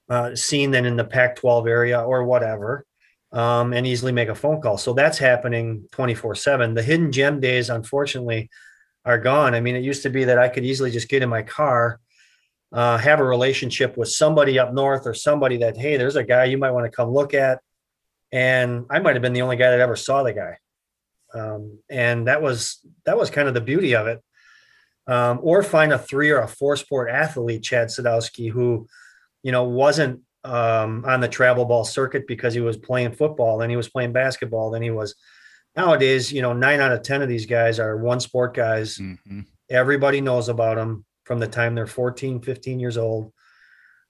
uh, 0.08 0.34
seen 0.36 0.70
than 0.70 0.84
in 0.84 0.96
the 0.96 1.04
Pac-12 1.04 1.68
area 1.68 2.00
or 2.00 2.24
whatever 2.24 2.86
um, 3.34 3.72
and 3.72 3.86
easily 3.86 4.12
make 4.12 4.28
a 4.28 4.34
phone 4.34 4.60
call. 4.62 4.78
So 4.78 4.94
that's 4.94 5.18
happening 5.18 5.88
24 5.90 6.36
7. 6.36 6.72
The 6.72 6.82
hidden 6.82 7.10
gem 7.10 7.40
days, 7.40 7.68
unfortunately, 7.68 8.48
are 9.04 9.18
gone. 9.18 9.54
I 9.54 9.60
mean, 9.60 9.74
it 9.76 9.82
used 9.82 10.04
to 10.04 10.10
be 10.10 10.24
that 10.24 10.38
I 10.38 10.48
could 10.48 10.64
easily 10.64 10.90
just 10.90 11.08
get 11.08 11.22
in 11.22 11.28
my 11.28 11.42
car, 11.42 12.00
uh, 12.72 12.96
have 12.96 13.20
a 13.20 13.24
relationship 13.24 13.96
with 13.96 14.08
somebody 14.08 14.58
up 14.58 14.72
north 14.72 15.06
or 15.06 15.14
somebody 15.14 15.58
that, 15.58 15.76
hey, 15.76 15.96
there's 15.96 16.16
a 16.16 16.24
guy 16.24 16.44
you 16.44 16.58
might 16.58 16.70
want 16.70 16.90
to 16.90 16.96
come 16.96 17.10
look 17.10 17.34
at. 17.34 17.60
And 18.32 18.86
I 18.88 19.00
might 19.00 19.16
have 19.16 19.22
been 19.22 19.32
the 19.32 19.42
only 19.42 19.56
guy 19.56 19.70
that 19.70 19.80
ever 19.80 19.96
saw 19.96 20.22
the 20.22 20.32
guy. 20.32 20.58
Um, 21.34 21.80
and 21.90 22.28
that 22.28 22.40
was 22.40 22.78
that 23.04 23.18
was 23.18 23.28
kind 23.30 23.48
of 23.48 23.54
the 23.54 23.60
beauty 23.60 23.96
of 23.96 24.06
it. 24.06 24.22
Um, 25.06 25.40
or 25.42 25.62
find 25.62 25.92
a 25.92 25.98
three 25.98 26.30
or 26.30 26.38
a 26.38 26.48
four 26.48 26.76
sport 26.76 27.10
athlete, 27.10 27.62
Chad 27.62 27.88
Sadowski, 27.88 28.50
who, 28.50 28.86
you 29.42 29.52
know, 29.52 29.64
wasn't 29.64 30.22
um, 30.44 31.04
on 31.06 31.20
the 31.20 31.28
travel 31.28 31.64
ball 31.64 31.84
circuit 31.84 32.26
because 32.26 32.54
he 32.54 32.60
was 32.60 32.76
playing 32.76 33.12
football, 33.12 33.58
then 33.58 33.70
he 33.70 33.76
was 33.76 33.88
playing 33.88 34.12
basketball, 34.12 34.70
then 34.70 34.82
he 34.82 34.90
was. 34.90 35.14
Nowadays, 35.76 36.32
you 36.32 36.40
know, 36.40 36.52
nine 36.52 36.78
out 36.78 36.92
of 36.92 37.02
ten 37.02 37.20
of 37.20 37.28
these 37.28 37.46
guys 37.46 37.80
are 37.80 37.96
one 37.96 38.20
sport 38.20 38.54
guys. 38.54 38.96
Mm-hmm. 38.98 39.40
Everybody 39.68 40.20
knows 40.20 40.48
about 40.48 40.76
them 40.76 41.04
from 41.24 41.40
the 41.40 41.48
time 41.48 41.74
they're 41.74 41.86
14, 41.86 42.40
15 42.42 42.78
years 42.78 42.96
old. 42.96 43.32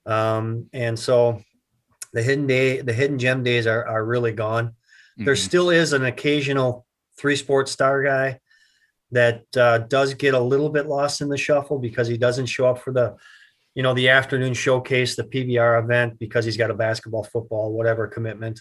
Um, 0.04 0.68
and 0.74 0.98
so 0.98 1.40
the 2.12 2.22
hidden 2.22 2.46
day, 2.46 2.82
the 2.82 2.92
hidden 2.92 3.18
gem 3.18 3.42
days 3.42 3.66
are, 3.66 3.86
are 3.86 4.04
really 4.04 4.32
gone. 4.32 4.68
Mm-hmm. 4.68 5.24
There 5.24 5.36
still 5.36 5.70
is 5.70 5.94
an 5.94 6.04
occasional 6.04 6.84
three 7.16 7.36
sport 7.36 7.68
star 7.68 8.02
guy 8.02 8.40
that 9.12 9.44
uh, 9.56 9.78
does 9.78 10.14
get 10.14 10.34
a 10.34 10.40
little 10.40 10.68
bit 10.68 10.86
lost 10.86 11.20
in 11.20 11.28
the 11.28 11.38
shuffle 11.38 11.78
because 11.78 12.08
he 12.08 12.18
doesn't 12.18 12.46
show 12.46 12.66
up 12.66 12.78
for 12.78 12.92
the 12.92 13.16
you 13.74 13.82
know, 13.82 13.94
the 13.94 14.08
afternoon 14.08 14.54
showcase, 14.54 15.16
the 15.16 15.24
PBR 15.24 15.82
event, 15.82 16.18
because 16.18 16.44
he's 16.44 16.56
got 16.56 16.70
a 16.70 16.74
basketball, 16.74 17.24
football, 17.24 17.72
whatever 17.72 18.06
commitment. 18.06 18.60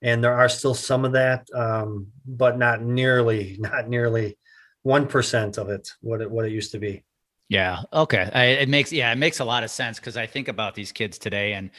And 0.00 0.22
there 0.22 0.34
are 0.34 0.48
still 0.48 0.74
some 0.74 1.04
of 1.04 1.12
that, 1.12 1.48
um, 1.54 2.08
but 2.26 2.58
not 2.58 2.82
nearly, 2.82 3.56
not 3.60 3.88
nearly 3.88 4.38
one 4.82 5.06
percent 5.06 5.56
of 5.56 5.70
it 5.70 5.90
what 6.02 6.20
it 6.20 6.30
what 6.30 6.44
it 6.44 6.52
used 6.52 6.72
to 6.72 6.78
be. 6.78 7.04
Yeah. 7.48 7.82
Okay. 7.92 8.30
I, 8.32 8.44
it 8.44 8.68
makes 8.68 8.92
yeah, 8.92 9.12
it 9.12 9.16
makes 9.16 9.40
a 9.40 9.44
lot 9.44 9.64
of 9.64 9.70
sense 9.70 9.98
because 9.98 10.16
I 10.16 10.26
think 10.26 10.48
about 10.48 10.74
these 10.74 10.92
kids 10.92 11.18
today, 11.18 11.54
and 11.54 11.70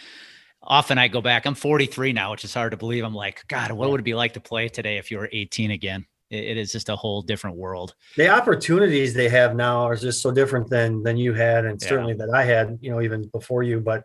often 0.61 0.97
I 0.97 1.07
go 1.07 1.21
back. 1.21 1.45
I'm 1.45 1.55
43 1.55 2.13
now, 2.13 2.31
which 2.31 2.43
is 2.43 2.53
hard 2.53 2.71
to 2.71 2.77
believe. 2.77 3.03
I'm 3.03 3.15
like, 3.15 3.47
God, 3.47 3.71
what 3.71 3.89
would 3.89 3.99
it 3.99 4.03
be 4.03 4.13
like 4.13 4.33
to 4.33 4.39
play 4.41 4.69
today 4.69 4.97
if 4.97 5.11
you 5.11 5.17
were 5.17 5.29
18 5.31 5.71
again? 5.71 6.05
It 6.29 6.57
is 6.57 6.71
just 6.71 6.89
a 6.89 6.95
whole 6.95 7.21
different 7.21 7.55
world. 7.55 7.93
The 8.17 8.29
opportunities 8.29 9.13
they 9.13 9.29
have 9.29 9.55
now 9.55 9.81
are 9.81 9.95
just 9.95 10.21
so 10.21 10.31
different 10.31 10.69
than 10.69 11.03
than 11.03 11.17
you 11.17 11.33
had, 11.33 11.65
and 11.65 11.81
yeah. 11.81 11.87
certainly 11.87 12.13
that 12.15 12.29
I 12.29 12.43
had, 12.43 12.79
you 12.81 12.91
know, 12.91 13.01
even 13.01 13.27
before 13.27 13.63
you. 13.63 13.79
But 13.79 14.03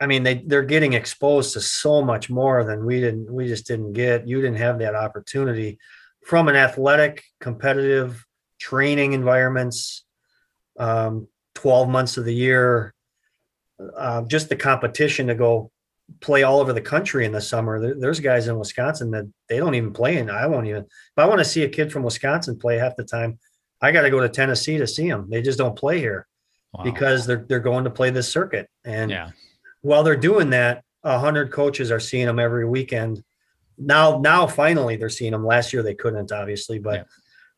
I 0.00 0.06
mean, 0.06 0.22
they 0.22 0.42
they're 0.46 0.62
getting 0.62 0.92
exposed 0.92 1.54
to 1.54 1.60
so 1.60 2.02
much 2.02 2.30
more 2.30 2.64
than 2.64 2.84
we 2.84 3.00
didn't. 3.00 3.32
We 3.32 3.46
just 3.46 3.66
didn't 3.66 3.92
get. 3.92 4.28
You 4.28 4.40
didn't 4.40 4.58
have 4.58 4.78
that 4.78 4.94
opportunity 4.94 5.78
from 6.24 6.48
an 6.48 6.56
athletic, 6.56 7.24
competitive 7.40 8.24
training 8.58 9.12
environments. 9.12 10.04
Um, 10.78 11.28
Twelve 11.52 11.88
months 11.88 12.16
of 12.16 12.24
the 12.24 12.34
year, 12.34 12.94
uh, 13.98 14.22
just 14.22 14.48
the 14.48 14.56
competition 14.56 15.26
to 15.26 15.34
go 15.34 15.72
play 16.20 16.42
all 16.42 16.60
over 16.60 16.72
the 16.72 16.80
country 16.80 17.24
in 17.24 17.32
the 17.32 17.40
summer. 17.40 17.94
there's 17.94 18.20
guys 18.20 18.48
in 18.48 18.58
Wisconsin 18.58 19.10
that 19.12 19.30
they 19.48 19.58
don't 19.58 19.74
even 19.74 19.92
play 19.92 20.18
in. 20.18 20.28
I 20.28 20.46
won't 20.46 20.66
even. 20.66 20.82
If 20.82 21.18
I 21.18 21.26
want 21.26 21.38
to 21.38 21.44
see 21.44 21.62
a 21.62 21.68
kid 21.68 21.92
from 21.92 22.02
Wisconsin 22.02 22.58
play 22.58 22.78
half 22.78 22.96
the 22.96 23.04
time, 23.04 23.38
I 23.80 23.92
got 23.92 24.02
to 24.02 24.10
go 24.10 24.20
to 24.20 24.28
Tennessee 24.28 24.78
to 24.78 24.86
see 24.86 25.08
them. 25.08 25.28
They 25.30 25.42
just 25.42 25.58
don't 25.58 25.76
play 25.76 25.98
here 25.98 26.26
wow. 26.72 26.84
because 26.84 27.26
they're 27.26 27.44
they're 27.48 27.60
going 27.60 27.84
to 27.84 27.90
play 27.90 28.10
this 28.10 28.30
circuit. 28.30 28.68
And 28.84 29.10
yeah. 29.10 29.30
while 29.82 30.02
they're 30.02 30.16
doing 30.16 30.50
that, 30.50 30.84
a 31.02 31.18
hundred 31.18 31.52
coaches 31.52 31.90
are 31.90 32.00
seeing 32.00 32.26
them 32.26 32.38
every 32.38 32.66
weekend. 32.66 33.22
Now, 33.78 34.18
now 34.18 34.46
finally 34.46 34.96
they're 34.96 35.08
seeing 35.08 35.32
them. 35.32 35.46
Last 35.46 35.72
year 35.72 35.82
they 35.82 35.94
couldn't, 35.94 36.32
obviously, 36.32 36.78
but 36.78 36.94
yeah. 36.94 37.04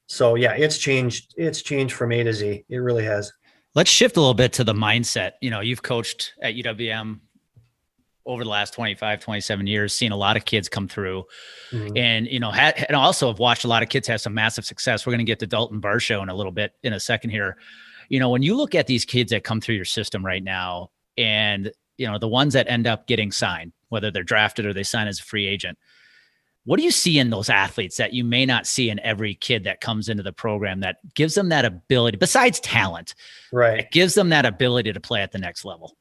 so 0.07 0.37
yeah, 0.37 0.53
it's 0.53 0.79
changed. 0.79 1.35
It's 1.37 1.63
changed 1.63 1.95
from 1.95 2.13
A 2.13 2.23
to 2.23 2.33
Z. 2.33 2.65
It 2.69 2.77
really 2.77 3.05
has. 3.05 3.33
Let's 3.75 3.91
shift 3.91 4.17
a 4.17 4.21
little 4.21 4.35
bit 4.35 4.53
to 4.55 4.65
the 4.65 4.75
mindset. 4.75 5.33
You 5.41 5.51
know, 5.51 5.61
you've 5.61 5.83
coached 5.83 6.35
at 6.43 6.55
UWM 6.55 7.21
over 8.25 8.45
the 8.45 8.51
last 8.51 8.75
25 8.75 9.21
27 9.21 9.67
years 9.67 9.95
seen 9.95 10.13
a 10.13 10.17
lot 10.17 10.37
of 10.37 10.45
kids 10.45 10.69
come 10.69 10.89
through. 10.89 11.25
Mm-hmm. 11.71 11.97
and 11.97 12.27
you 12.27 12.41
know 12.41 12.51
ha- 12.51 12.73
and 12.89 12.97
also 12.97 13.29
have 13.29 13.39
watched 13.39 13.65
a 13.65 13.69
lot 13.69 13.83
of 13.83 13.89
kids 13.89 14.07
have 14.09 14.21
some 14.21 14.35
massive 14.35 14.65
success. 14.65 15.07
We're 15.07 15.13
going 15.13 15.19
to 15.27 15.31
get 15.31 15.39
to 15.41 15.47
dalton 15.47 15.81
varsho 15.81 16.23
in 16.23 16.29
a 16.29 16.35
little 16.35 16.53
bit 16.53 16.73
in 16.83 16.93
a 16.93 17.01
second 17.01 17.31
here. 17.31 17.57
You 18.09 18.21
know 18.21 18.31
when 18.31 18.43
you 18.43 18.57
look 18.57 18.75
at 18.75 18.87
these 18.87 19.05
kids 19.05 19.31
that 19.31 19.45
come 19.45 19.61
through 19.61 19.77
your 19.77 19.85
system 19.85 20.25
right 20.25 20.43
now 20.43 20.91
and 21.17 21.71
you 21.99 22.07
know 22.07 22.19
the 22.19 22.29
ones 22.29 22.55
that 22.55 22.69
end 22.69 22.87
up 22.87 23.07
getting 23.07 23.31
signed 23.31 23.73
whether 23.89 24.11
they're 24.11 24.23
drafted 24.23 24.67
or 24.67 24.73
they 24.73 24.83
sign 24.83 25.07
as 25.07 25.21
a 25.21 25.23
free 25.23 25.47
agent 25.47 25.79
what 26.65 26.77
do 26.79 26.85
you 26.85 26.91
see 26.91 27.19
in 27.19 27.31
those 27.31 27.51
athletes 27.51 27.97
that 27.97 28.13
you 28.13 28.25
may 28.25 28.47
not 28.47 28.67
see 28.67 28.89
in 28.89 28.99
every 29.01 29.35
kid 29.35 29.65
that 29.65 29.81
comes 29.81 30.09
into 30.09 30.23
the 30.23 30.33
program 30.33 30.81
that 30.81 30.97
gives 31.15 31.35
them 31.35 31.49
that 31.51 31.65
ability 31.65 32.17
besides 32.17 32.61
talent 32.61 33.15
right. 33.53 33.81
It 33.81 33.91
gives 33.91 34.15
them 34.15 34.31
that 34.31 34.47
ability 34.47 34.93
to 34.93 35.01
play 35.01 35.23
at 35.23 35.33
the 35.33 35.39
next 35.39 35.65
level 35.65 35.97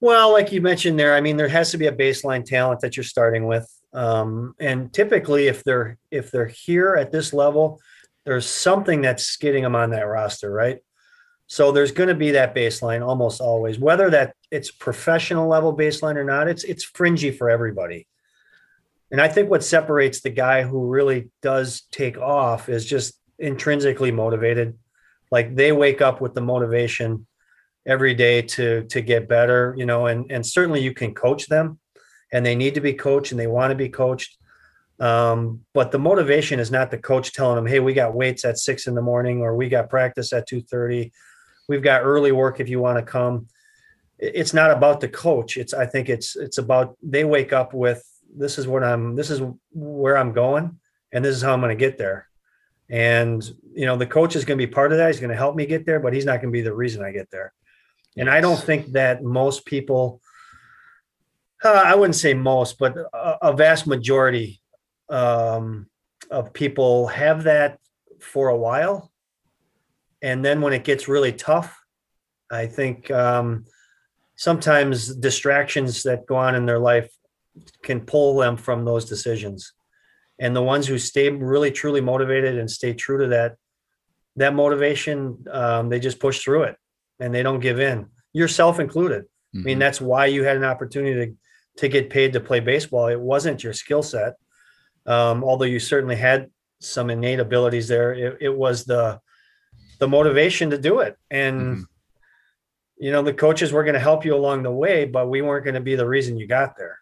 well, 0.00 0.32
like 0.32 0.52
you 0.52 0.60
mentioned 0.60 0.98
there, 0.98 1.14
I 1.14 1.20
mean, 1.20 1.36
there 1.36 1.48
has 1.48 1.70
to 1.72 1.78
be 1.78 1.86
a 1.86 1.92
baseline 1.92 2.44
talent 2.44 2.80
that 2.80 2.96
you're 2.96 3.04
starting 3.04 3.46
with, 3.46 3.68
um, 3.92 4.54
and 4.60 4.92
typically, 4.92 5.48
if 5.48 5.64
they're 5.64 5.96
if 6.10 6.30
they're 6.30 6.46
here 6.46 6.94
at 6.94 7.10
this 7.10 7.32
level, 7.32 7.80
there's 8.24 8.46
something 8.46 9.00
that's 9.00 9.36
getting 9.36 9.62
them 9.62 9.74
on 9.74 9.90
that 9.90 10.02
roster, 10.06 10.50
right? 10.50 10.78
So 11.46 11.72
there's 11.72 11.92
going 11.92 12.10
to 12.10 12.14
be 12.14 12.32
that 12.32 12.54
baseline 12.54 13.06
almost 13.06 13.40
always, 13.40 13.78
whether 13.78 14.10
that 14.10 14.34
it's 14.50 14.70
professional 14.70 15.48
level 15.48 15.76
baseline 15.76 16.16
or 16.16 16.24
not. 16.24 16.48
It's 16.48 16.64
it's 16.64 16.84
fringy 16.84 17.30
for 17.30 17.48
everybody, 17.50 18.06
and 19.10 19.20
I 19.20 19.28
think 19.28 19.50
what 19.50 19.64
separates 19.64 20.20
the 20.20 20.30
guy 20.30 20.62
who 20.62 20.86
really 20.86 21.30
does 21.42 21.82
take 21.90 22.18
off 22.18 22.68
is 22.68 22.84
just 22.84 23.18
intrinsically 23.38 24.12
motivated. 24.12 24.78
Like 25.30 25.56
they 25.56 25.72
wake 25.72 26.02
up 26.02 26.20
with 26.20 26.34
the 26.34 26.40
motivation 26.40 27.26
every 27.88 28.14
day 28.14 28.42
to 28.42 28.84
to 28.84 29.00
get 29.00 29.28
better 29.28 29.74
you 29.76 29.86
know 29.86 30.06
and 30.06 30.30
and 30.30 30.44
certainly 30.46 30.80
you 30.80 30.92
can 30.94 31.12
coach 31.14 31.46
them 31.48 31.78
and 32.32 32.44
they 32.44 32.54
need 32.54 32.74
to 32.74 32.80
be 32.80 32.92
coached 32.92 33.32
and 33.32 33.40
they 33.40 33.46
want 33.48 33.70
to 33.70 33.76
be 33.76 33.88
coached 33.88 34.36
Um, 35.00 35.60
but 35.74 35.90
the 35.92 35.98
motivation 35.98 36.58
is 36.60 36.70
not 36.70 36.90
the 36.90 36.98
coach 36.98 37.32
telling 37.32 37.56
them, 37.56 37.66
"Hey, 37.72 37.80
we 37.80 37.94
got 37.94 38.18
weights 38.20 38.44
at 38.44 38.58
six 38.58 38.86
in 38.88 38.94
the 38.96 39.08
morning, 39.12 39.42
or 39.44 39.54
we 39.54 39.68
got 39.68 39.88
practice 39.96 40.32
at 40.32 40.46
two 40.48 40.60
thirty. 40.60 41.12
We've 41.68 41.84
got 41.90 42.02
early 42.02 42.32
work 42.32 42.58
if 42.58 42.68
you 42.68 42.80
want 42.82 42.98
to 42.98 43.12
come." 43.12 43.46
It's 44.18 44.52
not 44.52 44.72
about 44.72 44.98
the 45.00 45.08
coach. 45.08 45.56
It's 45.56 45.72
I 45.72 45.86
think 45.86 46.08
it's 46.08 46.34
it's 46.44 46.58
about 46.58 46.96
they 47.00 47.24
wake 47.24 47.52
up 47.60 47.72
with 47.72 48.02
this 48.36 48.58
is 48.58 48.66
what 48.66 48.82
I'm 48.82 49.14
this 49.14 49.30
is 49.30 49.40
where 49.72 50.16
I'm 50.18 50.32
going, 50.32 50.66
and 51.12 51.24
this 51.24 51.36
is 51.36 51.42
how 51.42 51.52
I'm 51.54 51.62
going 51.62 51.78
to 51.78 51.86
get 51.86 51.96
there. 51.96 52.26
And 52.90 53.40
you 53.80 53.86
know, 53.86 53.96
the 53.96 54.12
coach 54.18 54.34
is 54.34 54.44
going 54.44 54.58
to 54.58 54.66
be 54.66 54.72
part 54.74 54.90
of 54.92 54.98
that. 54.98 55.08
He's 55.10 55.20
going 55.20 55.36
to 55.36 55.44
help 55.44 55.54
me 55.54 55.66
get 55.66 55.86
there, 55.86 56.00
but 56.00 56.12
he's 56.12 56.26
not 56.26 56.40
going 56.40 56.52
to 56.52 56.58
be 56.58 56.66
the 56.68 56.74
reason 56.74 57.04
I 57.04 57.12
get 57.12 57.30
there. 57.30 57.52
And 58.18 58.28
I 58.28 58.40
don't 58.40 58.60
think 58.60 58.92
that 58.92 59.22
most 59.22 59.64
people, 59.64 60.20
uh, 61.64 61.82
I 61.86 61.94
wouldn't 61.94 62.16
say 62.16 62.34
most, 62.34 62.76
but 62.76 62.96
a, 62.96 63.38
a 63.42 63.52
vast 63.52 63.86
majority 63.86 64.60
um, 65.08 65.86
of 66.28 66.52
people 66.52 67.06
have 67.06 67.44
that 67.44 67.78
for 68.18 68.48
a 68.48 68.56
while. 68.56 69.12
And 70.20 70.44
then 70.44 70.60
when 70.60 70.72
it 70.72 70.82
gets 70.82 71.06
really 71.06 71.32
tough, 71.32 71.80
I 72.50 72.66
think 72.66 73.08
um, 73.12 73.66
sometimes 74.34 75.14
distractions 75.14 76.02
that 76.02 76.26
go 76.26 76.34
on 76.34 76.56
in 76.56 76.66
their 76.66 76.80
life 76.80 77.08
can 77.84 78.00
pull 78.00 78.36
them 78.36 78.56
from 78.56 78.84
those 78.84 79.04
decisions. 79.04 79.74
And 80.40 80.56
the 80.56 80.62
ones 80.62 80.88
who 80.88 80.98
stay 80.98 81.28
really 81.30 81.70
truly 81.70 82.00
motivated 82.00 82.58
and 82.58 82.68
stay 82.68 82.94
true 82.94 83.18
to 83.18 83.28
that 83.28 83.56
that 84.36 84.54
motivation, 84.54 85.44
um, 85.50 85.88
they 85.88 85.98
just 85.98 86.20
push 86.20 86.44
through 86.44 86.62
it 86.62 86.76
and 87.20 87.34
they 87.34 87.42
don't 87.42 87.60
give 87.60 87.80
in, 87.80 88.06
yourself 88.32 88.80
included. 88.80 89.24
Mm-hmm. 89.24 89.58
I 89.58 89.62
mean, 89.62 89.74
mm-hmm. 89.74 89.80
that's 89.80 90.00
why 90.00 90.26
you 90.26 90.44
had 90.44 90.56
an 90.56 90.64
opportunity 90.64 91.26
to 91.26 91.36
to 91.78 91.88
get 91.88 92.10
paid 92.10 92.32
to 92.32 92.40
play 92.40 92.58
baseball. 92.60 93.06
It 93.06 93.20
wasn't 93.20 93.62
your 93.62 93.72
skill 93.72 94.02
set, 94.02 94.34
um, 95.06 95.44
although 95.44 95.64
you 95.64 95.78
certainly 95.78 96.16
had 96.16 96.50
some 96.80 97.08
innate 97.08 97.38
abilities 97.38 97.86
there. 97.86 98.12
It, 98.12 98.38
it, 98.40 98.54
was 98.54 98.84
the 98.84 99.20
the 100.00 100.08
motivation 100.08 100.70
to 100.70 100.78
do 100.78 101.00
it, 101.00 101.16
and 101.30 101.60
mm-hmm. 101.60 101.82
you 102.98 103.12
know 103.12 103.22
the 103.22 103.32
coaches 103.32 103.72
were 103.72 103.84
going 103.84 103.94
to 103.94 104.00
help 104.00 104.24
you 104.24 104.34
along 104.34 104.64
the 104.64 104.72
way, 104.72 105.04
but 105.04 105.28
we 105.28 105.40
weren't 105.40 105.64
going 105.64 105.74
to 105.74 105.80
be 105.80 105.94
the 105.94 106.06
reason 106.06 106.36
you 106.36 106.46
got 106.46 106.76
there. 106.76 106.98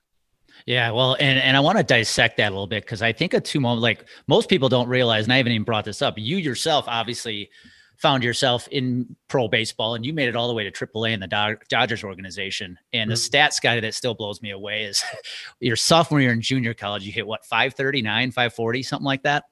Yeah, 0.67 0.91
well, 0.91 1.17
and 1.19 1.39
and 1.39 1.57
I 1.57 1.61
want 1.61 1.79
to 1.79 1.85
dissect 1.85 2.37
that 2.37 2.49
a 2.49 2.55
little 2.55 2.67
bit 2.67 2.85
because 2.85 3.03
I 3.03 3.13
think 3.13 3.35
a 3.35 3.41
two 3.41 3.61
moment 3.61 3.83
like 3.83 4.05
most 4.27 4.49
people 4.49 4.69
don't 4.69 4.89
realize, 4.89 5.25
and 5.25 5.33
I 5.33 5.39
haven't 5.39 5.53
even 5.53 5.65
brought 5.65 5.85
this 5.85 6.03
up. 6.03 6.15
You 6.19 6.37
yourself 6.37 6.85
obviously 6.87 7.51
found 7.99 8.23
yourself 8.23 8.69
in 8.69 9.17
pro 9.29 9.49
baseball 9.49 9.95
and 9.95 10.05
you 10.05 10.13
made 10.13 10.29
it 10.29 10.37
all 10.37 10.49
the 10.49 10.55
way 10.55 10.69
to 10.69 10.71
AAA 10.71 11.13
in 11.13 11.21
the 11.21 11.59
Dodgers 11.69 12.05
organization. 12.05 12.79
And 12.93 13.11
mm-hmm. 13.11 13.11
the 13.11 13.17
stats 13.17 13.61
guy 13.61 13.81
that 13.81 13.95
still 13.95 14.15
blows 14.15 14.43
me 14.43 14.51
away 14.51 14.85
is 14.85 15.03
your 15.61 15.77
sophomore 15.77 16.21
year 16.21 16.33
in 16.33 16.41
junior 16.41 16.75
college, 16.75 17.05
you 17.05 17.13
hit 17.13 17.27
what 17.27 17.45
539, 17.45 18.31
540, 18.31 18.83
something 18.83 19.05
like 19.05 19.23
that. 19.23 19.45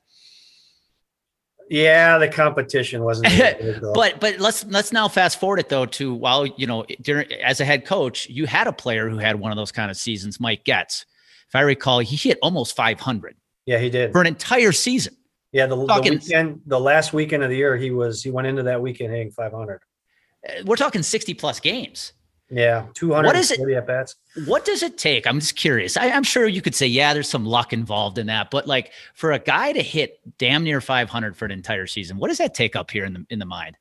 Yeah, 1.71 2.19
the 2.19 2.29
competition 2.29 3.05
wasn't. 3.05 3.33
but 3.95 4.21
but 4.21 4.39
let's 4.39 4.65
let's 4.67 4.93
now 4.93 5.09
fast 5.09 5.41
forward 5.41 5.61
it 5.61 5.71
though 5.71 5.87
to 5.87 6.13
while 6.13 6.45
you 6.45 6.67
know 6.67 6.85
during 7.01 7.33
as 7.33 7.61
a 7.61 7.65
head 7.65 7.87
coach, 7.87 8.29
you 8.29 8.47
had 8.47 8.67
a 8.67 8.73
player 8.73 9.09
who 9.09 9.17
had 9.17 9.41
one 9.41 9.51
of 9.51 9.57
those 9.57 9.73
kind 9.73 9.91
of 9.91 9.97
seasons, 9.97 10.39
Mike 10.39 10.65
Getz. 10.65 11.07
If 11.49 11.55
I 11.55 11.61
recall, 11.61 12.01
he 12.01 12.17
hit 12.17 12.39
almost 12.43 12.77
500. 12.77 13.37
Yeah, 13.65 13.79
he 13.79 13.89
did 13.89 14.13
for 14.13 14.21
an 14.21 14.27
entire 14.27 14.73
season. 14.73 15.17
Yeah, 15.55 15.67
the, 15.67 15.77
the 15.77 16.11
weekend, 16.11 16.63
the 16.67 16.81
last 16.81 17.13
weekend 17.13 17.45
of 17.45 17.49
the 17.49 17.57
year, 17.57 17.77
he 17.77 17.93
was 17.93 18.25
he 18.25 18.31
went 18.33 18.49
into 18.49 18.65
that 18.65 18.83
weekend 18.83 19.13
hitting 19.13 19.31
500. 19.31 19.81
Uh, 20.45 20.53
we're 20.67 20.75
talking 20.75 21.01
60 21.01 21.33
plus 21.35 21.61
games. 21.61 22.13
Yeah, 22.51 22.87
200 22.95 23.25
what 23.25 23.37
is 23.37 23.53
it, 23.53 23.61
at 23.61 23.87
bats. 23.87 24.17
What 24.47 24.65
does 24.65 24.83
it 24.83 24.99
take? 24.99 25.29
I'm 25.29 25.39
just 25.39 25.55
curious. 25.55 25.97
I, 25.97 26.07
am 26.07 26.25
sure 26.25 26.49
you 26.49 26.61
could 26.61 26.75
say, 26.75 26.89
yeah, 26.89 27.15
there's 27.15 27.29
some 27.29 27.47
luck 27.47 27.73
involved 27.73 28.19
in 28.19 28.27
that, 28.27 28.51
but 28.51 28.67
like 28.67 28.91
for 29.15 29.31
a 29.31 29.39
guy 29.39 29.73
to 29.73 29.81
hit 29.81 30.19
damn 30.39 30.65
near 30.65 30.81
500 30.81 31.37
for 31.37 31.45
an 31.45 31.53
entire 31.53 31.87
season, 31.87 32.19
what 32.19 32.29
does 32.29 32.39
that 32.39 32.55
take 32.55 32.75
up 32.75 32.91
here 32.91 33.05
in 33.05 33.13
the 33.13 33.27
in 33.31 33.39
the 33.39 33.47
mind? 33.47 33.77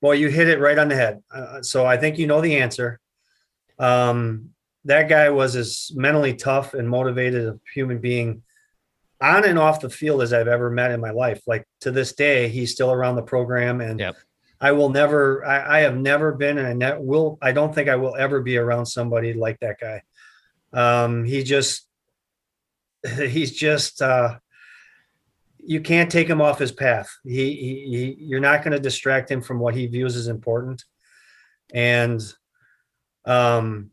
Well, 0.00 0.14
you 0.14 0.28
hit 0.28 0.46
it 0.46 0.60
right 0.60 0.78
on 0.78 0.86
the 0.86 0.94
head. 0.94 1.24
Uh, 1.34 1.60
so 1.62 1.84
I 1.86 1.96
think 1.96 2.18
you 2.18 2.28
know 2.28 2.40
the 2.40 2.58
answer. 2.58 3.00
Um, 3.80 4.50
that 4.84 5.08
guy 5.08 5.28
was 5.30 5.56
as 5.56 5.90
mentally 5.96 6.34
tough 6.34 6.74
and 6.74 6.88
motivated 6.88 7.48
a 7.48 7.58
human 7.74 7.98
being 7.98 8.44
on 9.22 9.44
and 9.44 9.58
off 9.58 9.80
the 9.80 9.88
field 9.88 10.20
as 10.20 10.32
I've 10.32 10.48
ever 10.48 10.68
met 10.68 10.90
in 10.90 11.00
my 11.00 11.10
life. 11.10 11.40
Like 11.46 11.64
to 11.80 11.90
this 11.90 12.12
day, 12.12 12.48
he's 12.48 12.72
still 12.72 12.90
around 12.90 13.16
the 13.16 13.22
program, 13.22 13.80
and 13.80 14.00
yep. 14.00 14.16
I 14.60 14.72
will 14.72 14.88
never. 14.88 15.44
I, 15.46 15.78
I, 15.78 15.80
have 15.82 15.96
never 15.96 16.32
been, 16.32 16.58
and 16.58 16.66
I 16.66 16.72
ne- 16.72 17.00
will. 17.00 17.38
I 17.40 17.52
don't 17.52 17.72
think 17.72 17.88
I 17.88 17.96
will 17.96 18.16
ever 18.16 18.40
be 18.40 18.58
around 18.58 18.86
somebody 18.86 19.32
like 19.32 19.60
that 19.60 19.78
guy. 19.80 20.02
Um, 20.72 21.24
he 21.24 21.44
just, 21.44 21.86
he's 23.16 23.52
just. 23.52 24.02
Uh, 24.02 24.38
you 25.64 25.80
can't 25.80 26.10
take 26.10 26.26
him 26.26 26.40
off 26.40 26.58
his 26.58 26.72
path. 26.72 27.08
He, 27.22 27.54
he, 27.54 27.86
he 27.86 28.16
you're 28.18 28.40
not 28.40 28.64
going 28.64 28.72
to 28.72 28.80
distract 28.80 29.30
him 29.30 29.40
from 29.40 29.60
what 29.60 29.76
he 29.76 29.86
views 29.86 30.16
as 30.16 30.26
important, 30.26 30.82
and 31.72 32.20
um, 33.24 33.91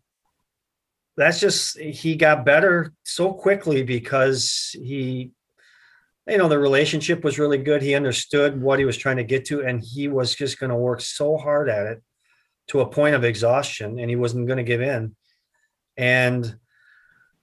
that's 1.20 1.42
just 1.42 1.78
he 1.78 2.16
got 2.16 2.46
better 2.46 2.94
so 3.04 3.34
quickly 3.34 3.84
because 3.84 4.74
he 4.74 5.32
you 6.26 6.38
know 6.38 6.48
the 6.48 6.58
relationship 6.58 7.26
was 7.26 7.38
really 7.38 7.58
good. 7.58 7.82
He 7.82 7.94
understood 7.94 8.62
what 8.62 8.80
he 8.80 8.86
was 8.86 8.96
trying 8.96 9.18
to 9.18 9.26
get 9.26 9.44
to 9.46 9.66
and 9.66 9.84
he 9.84 10.08
was 10.08 10.34
just 10.34 10.60
going 10.60 10.70
to 10.70 10.78
work 10.78 11.02
so 11.02 11.36
hard 11.36 11.68
at 11.70 11.88
it 11.88 12.02
to 12.70 12.80
a 12.80 12.90
point 12.90 13.16
of 13.16 13.26
exhaustion 13.26 14.00
and 14.00 14.10
he 14.10 14.16
wasn't 14.16 14.48
going 14.48 14.58
to 14.58 14.64
give 14.64 14.80
in. 14.80 15.14
And 15.98 16.56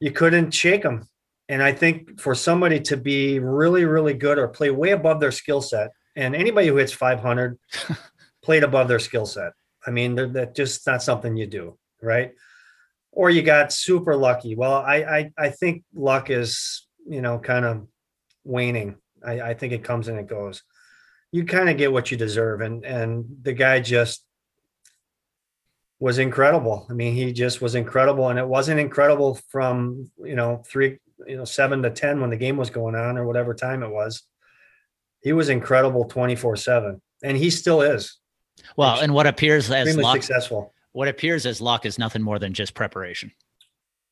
you 0.01 0.11
couldn't 0.11 0.53
shake 0.53 0.83
him. 0.83 1.07
And 1.51 1.63
i 1.63 1.71
think 1.71 2.19
for 2.19 2.35
somebody 2.35 2.81
to 2.81 2.97
be 2.97 3.39
really 3.41 3.85
really 3.85 4.15
good 4.15 4.39
or 4.39 4.49
play 4.49 4.71
way 4.71 4.93
above 4.93 5.21
their 5.21 5.31
skill 5.31 5.61
set 5.61 5.91
and 6.17 6.35
anybody 6.35 6.69
who 6.69 6.77
hits 6.77 6.93
500 6.93 7.59
played 8.43 8.65
above 8.65 8.89
their 8.89 9.01
skill 9.01 9.27
set. 9.27 9.53
I 9.87 9.91
mean 9.91 10.15
that 10.15 10.57
just 10.57 10.87
not 10.87 11.03
something 11.03 11.37
you 11.37 11.47
do 11.47 11.77
right 12.01 12.33
or 13.17 13.31
you 13.31 13.43
got 13.43 13.73
super 13.73 14.15
lucky. 14.15 14.55
Well, 14.55 14.75
I 14.75 14.97
I, 14.97 15.33
I 15.37 15.49
think 15.49 15.83
luck 15.95 16.31
is 16.31 16.87
you 17.09 17.23
know 17.23 17.41
kind 17.41 17.65
of 17.65 17.89
waning. 18.45 18.97
I, 19.27 19.41
I 19.41 19.55
think 19.55 19.73
it 19.73 19.83
comes 19.83 20.07
and 20.07 20.19
it 20.21 20.29
goes. 20.29 20.63
You 21.33 21.45
kind 21.45 21.69
of 21.69 21.79
get 21.79 21.93
what 21.93 22.11
you 22.13 22.17
deserve, 22.17 22.61
and 22.61 22.85
and 22.85 23.25
the 23.43 23.55
guy 23.55 23.81
just 23.81 24.23
was 25.99 26.19
incredible. 26.19 26.87
I 26.91 26.93
mean, 26.93 27.15
he 27.15 27.33
just 27.33 27.61
was 27.61 27.75
incredible, 27.75 28.29
and 28.29 28.39
it 28.39 28.47
wasn't 28.47 28.81
incredible 28.81 29.41
from 29.49 30.11
you 30.23 30.37
know 30.37 30.63
three 30.69 30.99
you 31.27 31.39
know 31.39 31.47
seven 31.47 31.83
to 31.83 31.91
ten 31.91 32.21
when 32.21 32.31
the 32.31 32.37
game 32.37 32.59
was 32.59 32.71
going 32.71 32.95
on 32.95 33.17
or 33.17 33.27
whatever 33.27 33.55
time 33.55 33.83
it 33.83 33.91
was. 33.91 34.23
He 35.23 35.33
was 35.33 35.49
incredible 35.49 36.05
twenty 36.05 36.37
four 36.37 36.55
seven, 36.55 37.01
and 37.25 37.37
he 37.37 37.49
still 37.49 37.81
is. 37.81 38.19
Well, 38.77 39.01
and 39.01 39.15
what 39.15 39.27
appears 39.27 39.71
as 39.71 39.97
luck, 39.97 40.23
successful 40.23 40.75
what 40.97 41.09
appears 41.09 41.45
as 41.45 41.61
luck 41.61 41.85
is 41.85 41.99
nothing 41.99 42.23
more 42.23 42.39
than 42.39 42.55
just 42.55 42.73
preparation. 42.73 43.31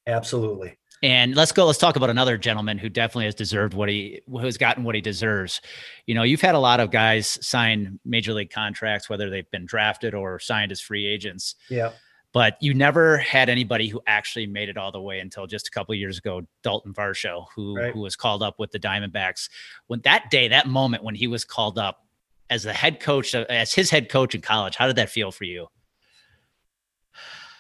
Absolutely. 0.07 0.77
And 1.03 1.35
let's 1.35 1.51
go. 1.51 1.65
Let's 1.65 1.79
talk 1.79 1.97
about 1.97 2.11
another 2.11 2.37
gentleman 2.37 2.77
who 2.77 2.91
definitely 2.91 3.25
has 3.25 3.35
deserved 3.35 3.73
what 3.73 3.89
he 3.89 4.21
who's 4.29 4.59
gotten 4.59 4.85
what 4.85 4.95
he 4.95 5.01
deserves. 5.01 5.63
You 6.05 6.15
know, 6.15 6.25
you've 6.25 6.43
had 6.43 6.55
a 6.55 6.59
lot 6.59 6.81
of 6.81 6.91
guys 6.91 7.39
sign 7.41 7.99
major 8.05 8.35
league 8.35 8.51
contracts, 8.51 9.09
whether 9.09 9.31
they've 9.31 9.51
been 9.51 9.65
drafted 9.65 10.13
or 10.15 10.39
signed 10.39 10.73
as 10.73 10.81
free 10.81 11.07
agents. 11.07 11.55
Yeah. 11.71 11.93
But 12.35 12.59
you 12.61 12.75
never 12.75 13.17
had 13.17 13.49
anybody 13.49 13.89
who 13.89 14.03
actually 14.07 14.47
made 14.47 14.69
it 14.69 14.77
all 14.77 14.93
the 14.93 15.01
way 15.01 15.21
until 15.21 15.47
just 15.47 15.69
a 15.69 15.71
couple 15.71 15.95
years 15.95 16.19
ago, 16.19 16.43
Dalton 16.63 16.93
Varsho, 16.93 17.47
who 17.57 17.77
right. 17.77 17.95
who 17.95 18.01
was 18.01 18.15
called 18.15 18.43
up 18.43 18.59
with 18.59 18.73
the 18.73 18.79
Diamondbacks. 18.79 19.49
When 19.87 20.03
that 20.03 20.31
day, 20.31 20.49
that 20.49 20.67
moment 20.67 21.03
when 21.03 21.15
he 21.15 21.29
was 21.29 21.47
called 21.47 21.79
up 21.79 22.05
as 22.51 22.65
the 22.65 22.75
head 22.75 23.01
coach, 23.01 23.35
as 23.35 23.73
his 23.73 23.89
head 23.89 24.11
coach 24.11 24.35
in 24.35 24.43
college, 24.43 24.77
how 24.77 24.87
did 24.87 24.97
that 24.97 25.09
feel 25.09 25.33
for 25.33 25.45
you? 25.45 25.69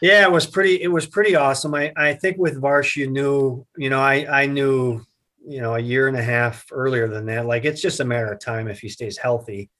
Yeah, 0.04 0.24
it 0.24 0.30
was 0.32 0.46
pretty. 0.46 0.82
It 0.82 0.88
was 0.88 1.06
pretty 1.06 1.34
awesome. 1.34 1.74
I 1.74 1.90
I 1.96 2.12
think 2.12 2.36
with 2.36 2.60
Varsh, 2.60 2.94
you 2.94 3.06
knew, 3.08 3.66
you 3.78 3.88
know, 3.88 4.02
I 4.02 4.42
I 4.42 4.44
knew, 4.44 5.00
you 5.48 5.62
know, 5.62 5.76
a 5.76 5.80
year 5.80 6.08
and 6.08 6.16
a 6.18 6.22
half 6.22 6.66
earlier 6.70 7.08
than 7.08 7.24
that. 7.24 7.46
Like 7.46 7.64
it's 7.64 7.80
just 7.80 8.00
a 8.00 8.04
matter 8.04 8.30
of 8.30 8.38
time 8.38 8.68
if 8.68 8.80
he 8.80 8.90
stays 8.90 9.16
healthy, 9.16 9.70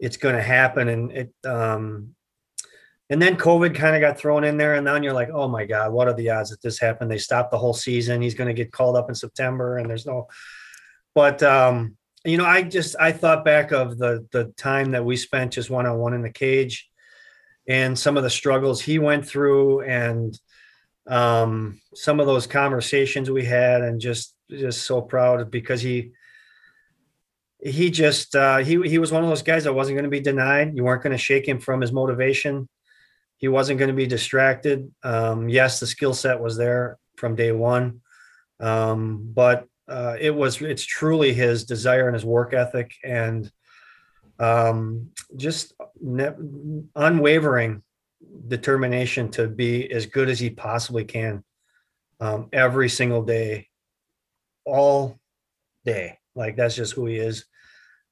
it's 0.00 0.16
going 0.16 0.34
to 0.34 0.42
happen. 0.42 0.88
And 0.88 1.12
it, 1.12 1.32
um, 1.46 2.16
and 3.10 3.22
then 3.22 3.36
COVID 3.36 3.76
kind 3.76 3.94
of 3.94 4.00
got 4.00 4.18
thrown 4.18 4.42
in 4.42 4.56
there, 4.56 4.74
and 4.74 4.84
then 4.84 5.04
you're 5.04 5.12
like, 5.12 5.30
oh 5.32 5.46
my 5.46 5.66
god, 5.66 5.92
what 5.92 6.08
are 6.08 6.14
the 6.14 6.30
odds 6.30 6.50
that 6.50 6.60
this 6.60 6.80
happened? 6.80 7.08
They 7.08 7.18
stopped 7.18 7.52
the 7.52 7.58
whole 7.58 7.74
season. 7.74 8.20
He's 8.20 8.34
going 8.34 8.48
to 8.48 8.60
get 8.60 8.72
called 8.72 8.96
up 8.96 9.08
in 9.08 9.14
September, 9.14 9.78
and 9.78 9.88
there's 9.88 10.04
no. 10.04 10.26
But 11.14 11.44
um, 11.44 11.96
you 12.24 12.38
know, 12.38 12.44
I 12.44 12.62
just 12.62 12.96
I 12.98 13.12
thought 13.12 13.44
back 13.44 13.70
of 13.70 13.98
the 13.98 14.26
the 14.32 14.46
time 14.56 14.90
that 14.90 15.04
we 15.04 15.16
spent 15.16 15.52
just 15.52 15.70
one 15.70 15.86
on 15.86 15.96
one 15.96 16.14
in 16.14 16.22
the 16.22 16.32
cage 16.32 16.87
and 17.68 17.96
some 17.98 18.16
of 18.16 18.22
the 18.22 18.30
struggles 18.30 18.80
he 18.80 18.98
went 18.98 19.28
through 19.28 19.82
and 19.82 20.38
um, 21.06 21.80
some 21.94 22.18
of 22.18 22.26
those 22.26 22.46
conversations 22.46 23.30
we 23.30 23.44
had 23.44 23.82
and 23.82 24.00
just 24.00 24.34
just 24.50 24.82
so 24.84 25.02
proud 25.02 25.50
because 25.50 25.82
he 25.82 26.12
he 27.60 27.90
just 27.90 28.34
uh, 28.34 28.58
he 28.58 28.80
he 28.88 28.98
was 28.98 29.12
one 29.12 29.22
of 29.22 29.28
those 29.28 29.42
guys 29.42 29.64
that 29.64 29.74
wasn't 29.74 29.96
going 29.96 30.04
to 30.04 30.10
be 30.10 30.20
denied. 30.20 30.74
You 30.74 30.84
weren't 30.84 31.02
going 31.02 31.16
to 31.16 31.18
shake 31.18 31.46
him 31.46 31.60
from 31.60 31.80
his 31.80 31.92
motivation. 31.92 32.68
He 33.36 33.48
wasn't 33.48 33.78
going 33.78 33.90
to 33.90 33.94
be 33.94 34.06
distracted. 34.06 34.92
Um, 35.02 35.48
yes, 35.48 35.80
the 35.80 35.86
skill 35.86 36.14
set 36.14 36.40
was 36.40 36.56
there 36.56 36.98
from 37.16 37.36
day 37.36 37.52
one, 37.52 38.00
Um, 38.60 39.30
but 39.34 39.66
uh, 39.88 40.16
it 40.20 40.34
was 40.34 40.60
it's 40.62 40.84
truly 40.84 41.34
his 41.34 41.64
desire 41.64 42.06
and 42.06 42.14
his 42.14 42.24
work 42.24 42.52
ethic 42.54 42.92
and 43.04 43.50
um, 44.38 45.10
just 45.36 45.74
ne- 46.00 46.34
unwavering 46.94 47.82
determination 48.46 49.30
to 49.30 49.48
be 49.48 49.90
as 49.90 50.06
good 50.06 50.28
as 50.28 50.38
he 50.38 50.50
possibly 50.50 51.04
can 51.04 51.44
um, 52.20 52.48
every 52.52 52.88
single 52.88 53.22
day, 53.22 53.68
all 54.64 55.18
day. 55.84 56.18
Like 56.34 56.56
that's 56.56 56.74
just 56.74 56.92
who 56.92 57.06
he 57.06 57.16
is. 57.16 57.46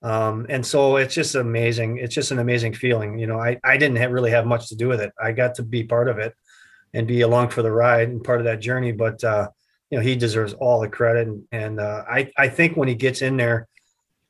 Um, 0.02 0.46
and 0.48 0.64
so 0.64 0.96
it's 0.96 1.14
just 1.14 1.34
amazing. 1.34 1.98
It's 1.98 2.14
just 2.14 2.30
an 2.30 2.38
amazing 2.38 2.74
feeling. 2.74 3.18
You 3.18 3.26
know, 3.26 3.40
I, 3.40 3.58
I 3.64 3.76
didn't 3.76 3.96
have, 3.96 4.12
really 4.12 4.30
have 4.30 4.46
much 4.46 4.68
to 4.68 4.76
do 4.76 4.88
with 4.88 5.00
it. 5.00 5.12
I 5.20 5.32
got 5.32 5.54
to 5.56 5.62
be 5.62 5.84
part 5.84 6.08
of 6.08 6.18
it 6.18 6.34
and 6.92 7.06
be 7.06 7.22
along 7.22 7.48
for 7.48 7.62
the 7.62 7.72
ride 7.72 8.08
and 8.08 8.22
part 8.22 8.40
of 8.40 8.44
that 8.44 8.60
journey. 8.60 8.92
But, 8.92 9.22
uh, 9.24 9.48
you 9.90 9.98
know, 9.98 10.04
he 10.04 10.14
deserves 10.14 10.52
all 10.54 10.80
the 10.80 10.88
credit. 10.88 11.28
And, 11.28 11.44
and 11.50 11.80
uh, 11.80 12.04
I, 12.08 12.30
I 12.36 12.48
think 12.48 12.76
when 12.76 12.88
he 12.88 12.94
gets 12.94 13.22
in 13.22 13.36
there 13.36 13.68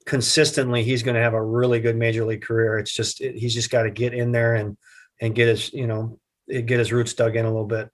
consistently, 0.07 0.83
he's 0.83 1.03
going 1.03 1.17
to 1.17 1.21
have 1.21 1.35
a 1.35 1.43
really 1.43 1.81
good 1.81 1.97
major 1.97 2.25
league 2.25 2.43
career. 2.43 2.79
It's 2.79 2.93
just, 2.93 3.21
it, 3.21 3.37
he's 3.37 3.53
just 3.53 3.71
got 3.71 3.83
to 3.83 3.91
get 3.91 4.15
in 4.15 4.33
there 4.33 4.55
and, 4.55 4.77
and 5.21 5.35
get 5.35 5.49
his, 5.49 5.73
you 5.73 5.87
know, 5.87 6.19
get 6.49 6.79
his 6.79 6.93
roots 6.93 7.13
dug 7.13 7.37
in 7.37 7.45
a 7.45 7.51
little 7.51 7.67
bit. 7.67 7.91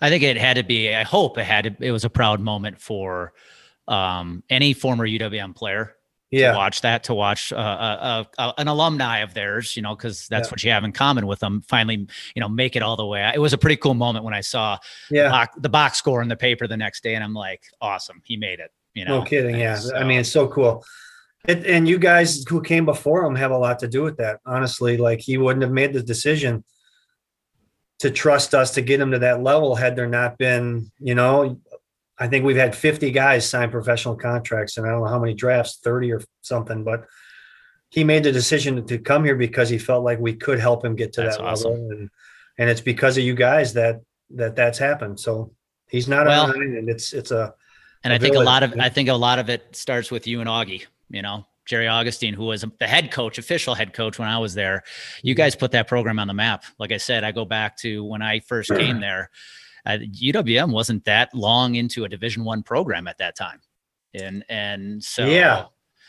I 0.00 0.08
think 0.08 0.22
it 0.22 0.36
had 0.36 0.56
to 0.56 0.64
be, 0.64 0.94
I 0.94 1.02
hope 1.02 1.38
it 1.38 1.44
had 1.44 1.64
to, 1.64 1.86
it 1.86 1.90
was 1.90 2.04
a 2.04 2.10
proud 2.10 2.40
moment 2.40 2.80
for 2.80 3.32
um, 3.86 4.42
any 4.48 4.72
former 4.72 5.06
UWM 5.06 5.54
player 5.54 5.94
yeah. 6.30 6.52
to 6.52 6.56
watch 6.58 6.82
that, 6.82 7.04
to 7.04 7.14
watch 7.14 7.52
uh, 7.52 7.56
uh, 7.56 8.24
uh, 8.38 8.52
an 8.58 8.68
alumni 8.68 9.18
of 9.18 9.34
theirs, 9.34 9.76
you 9.76 9.82
know, 9.82 9.96
because 9.96 10.26
that's 10.28 10.48
yeah. 10.48 10.50
what 10.50 10.64
you 10.64 10.70
have 10.70 10.84
in 10.84 10.92
common 10.92 11.26
with 11.26 11.40
them. 11.40 11.62
Finally, 11.62 12.06
you 12.34 12.40
know, 12.40 12.48
make 12.48 12.76
it 12.76 12.82
all 12.82 12.96
the 12.96 13.06
way. 13.06 13.30
It 13.34 13.38
was 13.40 13.52
a 13.52 13.58
pretty 13.58 13.76
cool 13.76 13.94
moment 13.94 14.24
when 14.24 14.34
I 14.34 14.42
saw 14.42 14.78
yeah. 15.10 15.24
the, 15.24 15.30
box, 15.30 15.56
the 15.60 15.68
box 15.68 15.98
score 15.98 16.22
in 16.22 16.28
the 16.28 16.36
paper 16.36 16.66
the 16.66 16.76
next 16.76 17.02
day, 17.02 17.14
and 17.14 17.24
I'm 17.24 17.34
like, 17.34 17.62
awesome, 17.80 18.20
he 18.24 18.36
made 18.36 18.60
it. 18.60 18.70
You 18.94 19.04
know, 19.04 19.20
no 19.20 19.24
kidding. 19.24 19.54
And 19.54 19.60
yeah, 19.60 19.76
so, 19.76 19.96
I 19.96 20.04
mean, 20.04 20.20
it's 20.20 20.30
so 20.30 20.48
cool. 20.48 20.84
It, 21.48 21.66
and 21.66 21.88
you 21.88 21.98
guys 21.98 22.44
who 22.46 22.60
came 22.60 22.84
before 22.84 23.24
him 23.24 23.34
have 23.34 23.50
a 23.50 23.58
lot 23.58 23.78
to 23.78 23.88
do 23.88 24.02
with 24.02 24.18
that. 24.18 24.38
Honestly, 24.44 24.98
like 24.98 25.20
he 25.20 25.38
wouldn't 25.38 25.62
have 25.62 25.72
made 25.72 25.94
the 25.94 26.02
decision 26.02 26.62
to 28.00 28.10
trust 28.10 28.54
us 28.54 28.72
to 28.74 28.82
get 28.82 29.00
him 29.00 29.12
to 29.12 29.18
that 29.20 29.42
level 29.42 29.74
had 29.74 29.96
there 29.96 30.06
not 30.06 30.36
been, 30.36 30.92
you 31.00 31.14
know, 31.14 31.58
I 32.18 32.28
think 32.28 32.44
we've 32.44 32.56
had 32.56 32.76
50 32.76 33.10
guys 33.12 33.48
sign 33.48 33.70
professional 33.70 34.14
contracts, 34.14 34.76
and 34.76 34.86
I 34.86 34.90
don't 34.90 35.00
know 35.00 35.08
how 35.08 35.18
many 35.18 35.34
drafts, 35.34 35.78
30 35.82 36.12
or 36.12 36.20
something, 36.42 36.84
but 36.84 37.06
he 37.88 38.04
made 38.04 38.24
the 38.24 38.32
decision 38.32 38.84
to 38.86 38.98
come 38.98 39.24
here 39.24 39.36
because 39.36 39.70
he 39.70 39.78
felt 39.78 40.04
like 40.04 40.18
we 40.18 40.34
could 40.34 40.60
help 40.60 40.84
him 40.84 40.96
get 40.96 41.14
to 41.14 41.22
that's 41.22 41.38
that 41.38 41.44
awesome. 41.44 41.70
level, 41.72 41.90
and 41.92 42.10
and 42.58 42.68
it's 42.68 42.82
because 42.82 43.16
of 43.16 43.24
you 43.24 43.34
guys 43.34 43.72
that 43.72 44.00
that 44.30 44.54
that's 44.54 44.78
happened. 44.78 45.18
So 45.18 45.52
he's 45.88 46.08
not 46.08 46.26
well, 46.26 46.50
and 46.50 46.90
it's 46.90 47.14
it's 47.14 47.30
a. 47.30 47.54
And 48.04 48.12
a 48.12 48.16
I 48.16 48.18
think 48.18 48.34
village. 48.34 48.44
a 48.44 48.50
lot 48.50 48.62
of 48.62 48.74
I 48.78 48.88
think 48.90 49.08
a 49.08 49.14
lot 49.14 49.38
of 49.38 49.48
it 49.48 49.74
starts 49.74 50.10
with 50.10 50.26
you 50.26 50.40
and 50.40 50.48
Augie. 50.50 50.84
You 51.10 51.22
know, 51.22 51.46
Jerry 51.66 51.88
Augustine, 51.88 52.34
who 52.34 52.44
was 52.44 52.64
the 52.78 52.86
head 52.86 53.10
coach, 53.10 53.38
official 53.38 53.74
head 53.74 53.92
coach 53.92 54.18
when 54.18 54.28
I 54.28 54.38
was 54.38 54.54
there. 54.54 54.82
You 55.22 55.34
mm-hmm. 55.34 55.38
guys 55.38 55.56
put 55.56 55.72
that 55.72 55.88
program 55.88 56.18
on 56.18 56.28
the 56.28 56.34
map. 56.34 56.64
Like 56.78 56.92
I 56.92 56.98
said, 56.98 57.24
I 57.24 57.32
go 57.32 57.44
back 57.44 57.76
to 57.78 58.04
when 58.04 58.22
I 58.22 58.40
first 58.40 58.70
came 58.70 59.00
there 59.00 59.30
uh, 59.88 59.98
UWM 59.98 60.70
wasn't 60.70 61.04
that 61.06 61.34
long 61.34 61.76
into 61.76 62.04
a 62.04 62.08
Division 62.08 62.44
One 62.44 62.62
program 62.62 63.08
at 63.08 63.18
that 63.18 63.36
time, 63.36 63.60
and 64.14 64.44
and 64.48 65.02
so 65.02 65.26
yeah. 65.26 65.64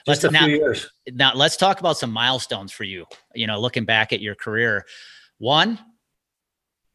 Just 0.05 0.23
a 0.23 0.31
now, 0.31 0.45
few 0.45 0.55
years. 0.55 0.89
Now 1.11 1.33
let's 1.35 1.57
talk 1.57 1.79
about 1.79 1.97
some 1.97 2.11
milestones 2.11 2.71
for 2.71 2.83
you. 2.83 3.05
You 3.35 3.47
know, 3.47 3.59
looking 3.59 3.85
back 3.85 4.11
at 4.13 4.21
your 4.21 4.33
career, 4.33 4.85
one, 5.37 5.77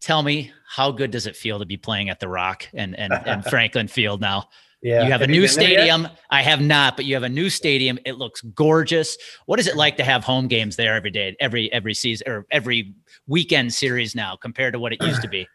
tell 0.01 0.23
me 0.23 0.53
how 0.67 0.91
good 0.91 1.11
does 1.11 1.27
it 1.27 1.37
feel 1.37 1.59
to 1.59 1.67
be 1.67 1.77
playing 1.77 2.09
at 2.09 2.19
the 2.19 2.29
Rock 2.29 2.67
and 2.73 2.99
and, 2.99 3.13
and 3.13 3.45
Franklin 3.51 3.89
Field 3.89 4.21
now? 4.21 4.49
Yeah. 4.85 4.97
You 4.97 5.13
have, 5.13 5.23
have 5.23 5.31
a 5.31 5.33
new 5.33 5.49
stadium. 5.49 6.07
I 6.29 6.43
have 6.43 6.61
not, 6.61 6.95
but 6.97 7.07
you 7.07 7.15
have 7.15 7.23
a 7.23 7.29
new 7.29 7.49
stadium. 7.49 7.99
It 8.05 8.19
looks 8.19 8.43
gorgeous. 8.43 9.17
What 9.47 9.59
is 9.59 9.67
it 9.67 9.77
like 9.77 9.97
to 9.97 10.05
have 10.05 10.23
home 10.23 10.47
games 10.47 10.77
there 10.77 10.95
every 10.95 11.11
day, 11.11 11.35
every 11.41 11.73
every 11.73 11.95
season 11.95 12.29
or 12.29 12.47
every 12.51 12.93
weekend 13.27 13.73
series 13.73 14.15
now 14.15 14.37
compared 14.37 14.75
to 14.75 14.79
what 14.79 14.93
it 14.93 15.03
used 15.03 15.23
to 15.23 15.29
be? 15.29 15.49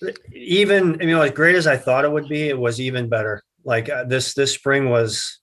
even 0.32 0.96
you 1.02 1.08
know 1.08 1.20
as 1.20 1.32
great 1.32 1.54
as 1.54 1.66
I 1.66 1.76
thought 1.76 2.06
it 2.06 2.10
would 2.10 2.30
be, 2.30 2.48
it 2.48 2.58
was 2.58 2.80
even 2.80 3.10
better. 3.10 3.42
Like 3.62 3.90
uh, 3.90 4.04
this 4.04 4.32
this 4.32 4.54
spring 4.54 4.88
was 4.88 5.40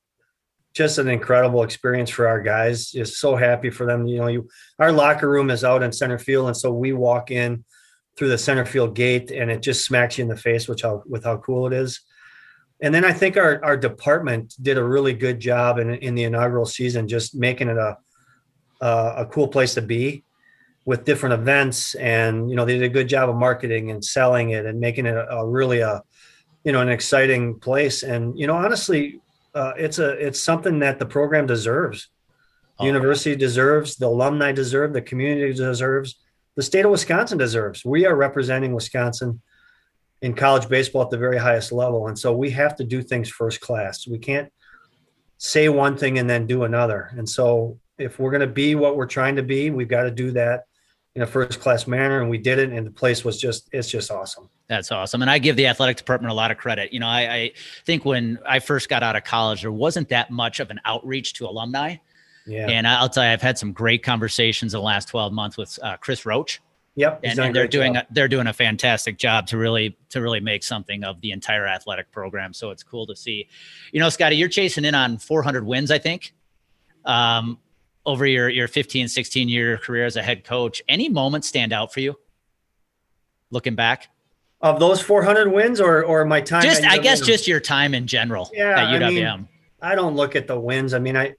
just 0.73 0.97
an 0.97 1.07
incredible 1.07 1.61
experience 1.61 2.09
for 2.09 2.27
our 2.27 2.41
guys. 2.41 2.89
Just 2.89 3.19
so 3.19 3.35
happy 3.35 3.69
for 3.69 3.85
them. 3.85 4.07
You 4.07 4.17
know, 4.21 4.27
you 4.27 4.49
our 4.79 4.91
locker 4.91 5.29
room 5.29 5.51
is 5.51 5.63
out 5.63 5.83
in 5.83 5.91
center 5.91 6.17
field, 6.17 6.47
and 6.47 6.57
so 6.57 6.73
we 6.73 6.93
walk 6.93 7.29
in 7.29 7.63
through 8.17 8.29
the 8.29 8.39
center 8.39 8.65
field 8.65 8.95
gate, 8.95 9.29
and 9.29 9.51
it 9.51 9.61
just 9.61 9.85
smacks 9.85 10.17
you 10.17 10.23
in 10.23 10.29
the 10.29 10.35
face, 10.35 10.67
which 10.67 10.81
how 10.81 11.03
with 11.05 11.25
how 11.25 11.37
cool 11.37 11.67
it 11.67 11.73
is. 11.73 12.01
And 12.83 12.93
then 12.93 13.05
I 13.05 13.13
think 13.13 13.37
our 13.37 13.63
our 13.63 13.77
department 13.77 14.55
did 14.61 14.77
a 14.77 14.83
really 14.83 15.13
good 15.13 15.39
job 15.39 15.79
in 15.79 15.95
in 15.95 16.15
the 16.15 16.25
inaugural 16.25 16.65
season, 16.65 17.07
just 17.07 17.33
making 17.33 17.69
it 17.69 17.77
a 17.77 17.97
a, 18.81 19.13
a 19.19 19.25
cool 19.31 19.47
place 19.47 19.73
to 19.75 19.81
be 19.81 20.25
with 20.85 21.05
different 21.05 21.33
events. 21.33 21.95
And 21.95 22.49
you 22.49 22.57
know 22.57 22.65
they 22.65 22.73
did 22.73 22.83
a 22.83 22.89
good 22.89 23.07
job 23.07 23.29
of 23.29 23.37
marketing 23.37 23.89
and 23.89 24.03
selling 24.03 24.49
it 24.49 24.65
and 24.65 24.81
making 24.81 25.05
it 25.05 25.15
a, 25.15 25.31
a 25.31 25.47
really 25.47 25.79
a 25.79 26.03
you 26.65 26.73
know 26.73 26.81
an 26.81 26.89
exciting 26.89 27.57
place. 27.57 28.03
And 28.03 28.37
you 28.37 28.47
know 28.47 28.57
honestly 28.57 29.21
uh, 29.55 29.73
it's 29.77 29.99
a 29.99 30.09
it's 30.09 30.43
something 30.43 30.79
that 30.79 30.99
the 30.99 31.05
program 31.05 31.47
deserves. 31.47 32.09
The 32.79 32.83
oh. 32.83 32.87
university 32.87 33.37
deserves 33.37 33.95
the 33.95 34.07
alumni 34.07 34.51
deserve 34.51 34.91
the 34.91 35.01
community 35.01 35.53
deserves 35.53 36.19
the 36.57 36.61
state 36.61 36.83
of 36.83 36.91
wisconsin 36.91 37.37
deserves. 37.37 37.85
We 37.85 38.05
are 38.05 38.15
representing 38.15 38.73
wisconsin 38.73 39.41
in 40.23 40.33
college 40.33 40.69
baseball 40.69 41.01
at 41.01 41.09
the 41.09 41.17
very 41.17 41.37
highest 41.37 41.73
level. 41.73 42.07
And 42.07 42.17
so 42.17 42.31
we 42.31 42.49
have 42.51 42.77
to 42.77 42.85
do 42.85 43.03
things 43.03 43.29
first 43.29 43.59
class. 43.59 44.07
We 44.07 44.17
can't 44.17 44.51
say 45.37 45.67
one 45.67 45.97
thing 45.97 46.17
and 46.17 46.29
then 46.29 46.47
do 46.47 46.63
another. 46.63 47.11
And 47.17 47.29
so 47.29 47.77
if 47.97 48.19
we're 48.19 48.31
going 48.31 48.41
to 48.41 48.47
be 48.47 48.73
what 48.73 48.95
we're 48.95 49.05
trying 49.05 49.35
to 49.35 49.43
be 49.43 49.69
we've 49.69 49.89
got 49.89 50.03
to 50.03 50.11
do 50.11 50.31
that 50.31 50.63
in 51.15 51.23
a 51.23 51.27
first 51.27 51.59
class 51.59 51.87
manner. 51.87 52.21
And 52.21 52.29
we 52.29 52.37
did 52.37 52.57
it 52.57 52.71
and 52.71 52.87
the 52.87 52.91
place 52.91 53.25
was 53.25 53.37
just 53.37 53.67
it's 53.73 53.89
just 53.89 54.11
awesome. 54.11 54.49
That's 54.69 54.93
awesome. 54.93 55.21
And 55.21 55.29
i 55.29 55.39
give 55.39 55.57
the 55.57 55.67
athletic 55.67 55.97
department 55.97 56.31
a 56.31 56.35
lot 56.35 56.51
of 56.51 56.57
credit. 56.57 56.93
You 56.93 57.01
know 57.01 57.07
I, 57.07 57.33
I, 57.33 57.51
think 57.85 58.05
when 58.05 58.39
i 58.47 58.59
first 58.59 58.87
got 58.87 59.03
out 59.03 59.17
of 59.17 59.25
college 59.25 59.63
there 59.63 59.73
wasn't 59.73 60.07
that 60.07 60.31
much 60.31 60.61
of 60.61 60.71
an 60.71 60.79
outreach 60.85 61.33
to 61.33 61.45
alumni. 61.45 61.97
Yeah. 62.47 62.69
And 62.69 62.87
i'll 62.87 63.09
tell 63.09 63.25
you 63.25 63.29
i've 63.29 63.41
had 63.41 63.57
some 63.57 63.73
great 63.73 64.03
conversations 64.03 64.73
in 64.73 64.79
the 64.79 64.85
last 64.85 65.09
12 65.09 65.33
months 65.33 65.57
with 65.57 65.77
uh, 65.83 65.97
chris 65.97 66.25
roach 66.25 66.61
Yep, 66.95 67.21
and, 67.23 67.39
and 67.39 67.55
they're 67.55 67.67
doing 67.67 67.95
a, 67.95 68.05
they're 68.11 68.27
doing 68.27 68.45
a 68.45 68.53
fantastic 68.53 69.17
job 69.17 69.47
to 69.47 69.57
really 69.57 69.97
to 70.09 70.21
really 70.21 70.39
make 70.39 70.63
something 70.63 71.03
of 71.03 71.19
the 71.21 71.31
entire 71.31 71.65
athletic 71.65 72.11
program. 72.11 72.53
So 72.53 72.69
it's 72.69 72.83
cool 72.83 73.07
to 73.07 73.15
see. 73.15 73.47
You 73.91 73.99
know, 73.99 74.09
Scotty, 74.09 74.35
you're 74.35 74.49
chasing 74.49 74.85
in 74.85 74.93
on 74.93 75.17
400 75.17 75.65
wins, 75.65 75.89
I 75.89 75.97
think. 75.97 76.33
Um, 77.03 77.57
over 78.05 78.25
your 78.25 78.49
your 78.49 78.67
15 78.67 79.07
16 79.07 79.49
year 79.49 79.77
career 79.77 80.05
as 80.05 80.15
a 80.15 80.21
head 80.21 80.43
coach 80.43 80.81
any 80.87 81.09
moments 81.09 81.47
stand 81.47 81.71
out 81.71 81.93
for 81.93 81.99
you 81.99 82.15
looking 83.49 83.75
back 83.75 84.09
of 84.61 84.79
those 84.79 85.01
400 85.01 85.51
wins 85.51 85.79
or 85.79 86.03
or 86.03 86.25
my 86.25 86.41
time 86.41 86.63
just 86.63 86.83
i 86.85 86.97
guess 86.97 87.21
just 87.21 87.47
your 87.47 87.59
time 87.59 87.93
in 87.93 88.07
general 88.07 88.49
yeah, 88.53 88.71
at 88.71 88.99
uwm 88.99 89.03
I, 89.03 89.37
mean, 89.37 89.47
I, 89.81 89.95
don't 89.95 90.15
look 90.15 90.35
at 90.35 90.47
the 90.47 90.59
wins 90.59 90.93
i 90.93 90.99
mean 90.99 91.15
i 91.15 91.33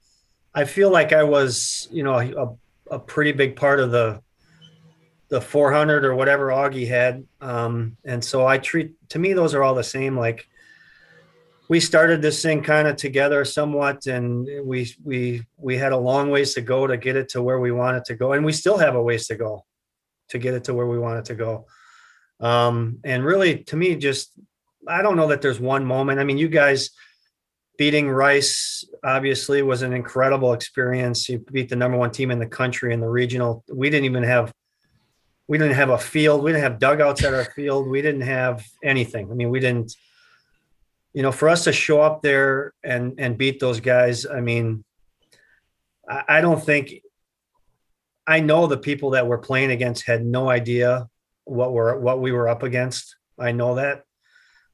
i 0.55 0.65
feel 0.65 0.91
like 0.91 1.13
i 1.13 1.23
was 1.23 1.89
you 1.91 2.03
know 2.03 2.15
a, 2.15 2.95
a 2.95 2.99
pretty 2.99 3.33
big 3.33 3.57
part 3.57 3.81
of 3.81 3.91
the 3.91 4.23
the 5.29 5.41
400 5.41 6.05
or 6.05 6.15
whatever 6.15 6.49
augie 6.49 6.89
had. 6.89 7.27
Um 7.41 7.97
and 8.05 8.25
so 8.25 8.47
i 8.47 8.59
treat 8.59 8.93
to 9.11 9.19
me 9.19 9.33
those 9.33 9.55
are 9.55 9.63
all 9.63 9.75
the 9.75 9.85
same. 9.85 10.19
Like 10.19 10.49
we 11.69 11.81
started 11.81 12.21
this 12.21 12.43
thing 12.43 12.63
kind 12.63 12.87
of 12.87 12.97
together 12.97 13.45
somewhat 13.45 14.07
and 14.07 14.49
we 14.65 14.95
we 15.03 15.45
we 15.57 15.77
had 15.77 15.93
a 15.93 15.97
long 15.97 16.31
ways 16.31 16.55
to 16.55 16.61
go 16.61 16.87
to 16.87 16.97
get 16.97 17.17
it 17.17 17.31
to 17.31 17.43
where 17.43 17.59
we 17.59 17.73
want 17.73 17.97
it 17.97 18.05
to 18.07 18.15
go 18.15 18.33
and 18.33 18.45
we 18.45 18.53
still 18.53 18.79
have 18.79 18.95
a 18.95 19.03
ways 19.03 19.27
to 19.29 19.37
go 19.37 19.65
to 20.29 20.39
get 20.39 20.55
it 20.55 20.65
to 20.65 20.75
where 20.75 20.87
we 20.87 20.99
want 20.99 21.19
it 21.19 21.25
to 21.27 21.35
go. 21.35 21.67
Um 22.41 22.99
and 23.05 23.25
really 23.25 23.65
to 23.65 23.77
me 23.77 23.97
just 23.97 24.33
i 24.87 25.01
don't 25.01 25.17
know 25.17 25.29
that 25.29 25.41
there's 25.41 25.61
one 25.61 25.85
moment. 25.85 26.21
I 26.21 26.25
mean 26.25 26.39
you 26.39 26.49
guys 26.49 26.91
beating 27.77 28.09
rice 28.09 28.85
obviously 29.03 29.63
was 29.63 29.83
an 29.83 29.93
incredible 29.93 30.53
experience. 30.53 31.29
You 31.29 31.45
beat 31.51 31.69
the 31.69 31.77
number 31.77 31.97
one 31.97 32.11
team 32.11 32.31
in 32.31 32.39
the 32.39 32.47
country 32.47 32.93
in 32.95 33.01
the 33.01 33.09
regional. 33.09 33.65
We 33.73 33.91
didn't 33.91 34.05
even 34.05 34.23
have 34.23 34.53
we 35.49 35.59
didn't 35.59 35.75
have 35.75 35.91
a 35.91 35.99
field 35.99 36.43
we 36.43 36.53
didn't 36.53 36.63
have 36.63 36.79
dugouts 36.79 37.23
at 37.25 37.35
our 37.35 37.45
field 37.45 37.89
we 37.89 38.01
didn't 38.03 38.23
have 38.23 38.65
anything 38.83 39.31
i 39.31 39.35
mean 39.35 39.51
we 39.51 39.61
didn't 39.61 39.95
you 41.15 41.23
know, 41.23 41.33
for 41.33 41.49
us 41.49 41.65
to 41.65 41.73
show 41.73 42.03
up 42.03 42.21
there 42.21 42.75
and 42.83 43.15
and 43.19 43.39
beat 43.39 43.61
those 43.61 43.81
guys, 43.81 44.27
I 44.27 44.41
mean, 44.41 44.85
I, 46.09 46.25
I 46.29 46.41
don't 46.41 46.63
think 46.63 46.93
I 48.27 48.41
know 48.41 48.67
the 48.67 48.77
people 48.77 49.11
that 49.11 49.27
we're 49.27 49.39
playing 49.39 49.71
against 49.71 50.07
had 50.07 50.27
no 50.27 50.51
idea 50.51 51.09
what 51.45 51.73
we're 51.73 51.97
what 51.99 52.21
we 52.21 52.33
were 52.33 52.49
up 52.49 52.65
against. 52.65 53.17
I 53.39 53.53
know 53.53 53.77
that. 53.77 54.03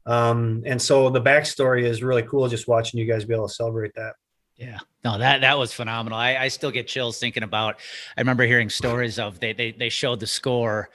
Um, 0.06 0.62
and 0.64 0.80
so 0.80 1.11
the 1.11 1.20
backstory 1.20 1.83
is 1.83 2.02
really 2.02 2.22
cool 2.22 2.48
just 2.48 2.66
watching 2.66 2.98
you 2.98 3.06
guys 3.06 3.26
be 3.26 3.35
able 3.35 3.48
to 3.48 3.54
celebrate 3.54 3.92
that. 3.94 4.14
Yeah, 4.61 4.79
no, 5.05 5.16
that 5.16 5.40
that 5.40 5.59
was 5.59 5.73
phenomenal. 5.73 6.18
I, 6.18 6.37
I 6.37 6.49
still 6.49 6.70
get 6.70 6.87
chills 6.87 7.18
thinking 7.18 7.42
about. 7.42 7.77
I 8.16 8.20
remember 8.20 8.44
hearing 8.44 8.68
stories 8.68 9.18
of 9.18 9.40
they 9.40 9.55
they 9.55 9.73
they 9.73 9.88
showed 9.88 10.20
the 10.20 10.27
score 10.27 10.90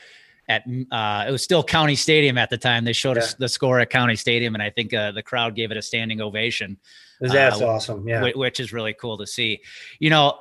at 0.47 0.63
uh, 0.91 1.25
it 1.27 1.31
was 1.31 1.43
still 1.43 1.63
County 1.63 1.95
Stadium 1.95 2.37
at 2.37 2.51
the 2.51 2.59
time. 2.59 2.85
They 2.85 2.93
showed 2.93 3.17
yeah. 3.17 3.23
us 3.23 3.33
the 3.33 3.49
score 3.49 3.79
at 3.79 3.89
County 3.89 4.15
Stadium, 4.15 4.53
and 4.53 4.61
I 4.61 4.69
think 4.69 4.93
uh, 4.93 5.11
the 5.13 5.23
crowd 5.23 5.55
gave 5.55 5.71
it 5.71 5.77
a 5.77 5.81
standing 5.81 6.21
ovation. 6.21 6.77
That's 7.19 7.59
uh, 7.59 7.67
awesome, 7.67 8.07
yeah. 8.07 8.29
Which 8.35 8.59
is 8.59 8.71
really 8.71 8.93
cool 8.93 9.17
to 9.17 9.25
see. 9.25 9.61
You 9.99 10.11
know, 10.11 10.37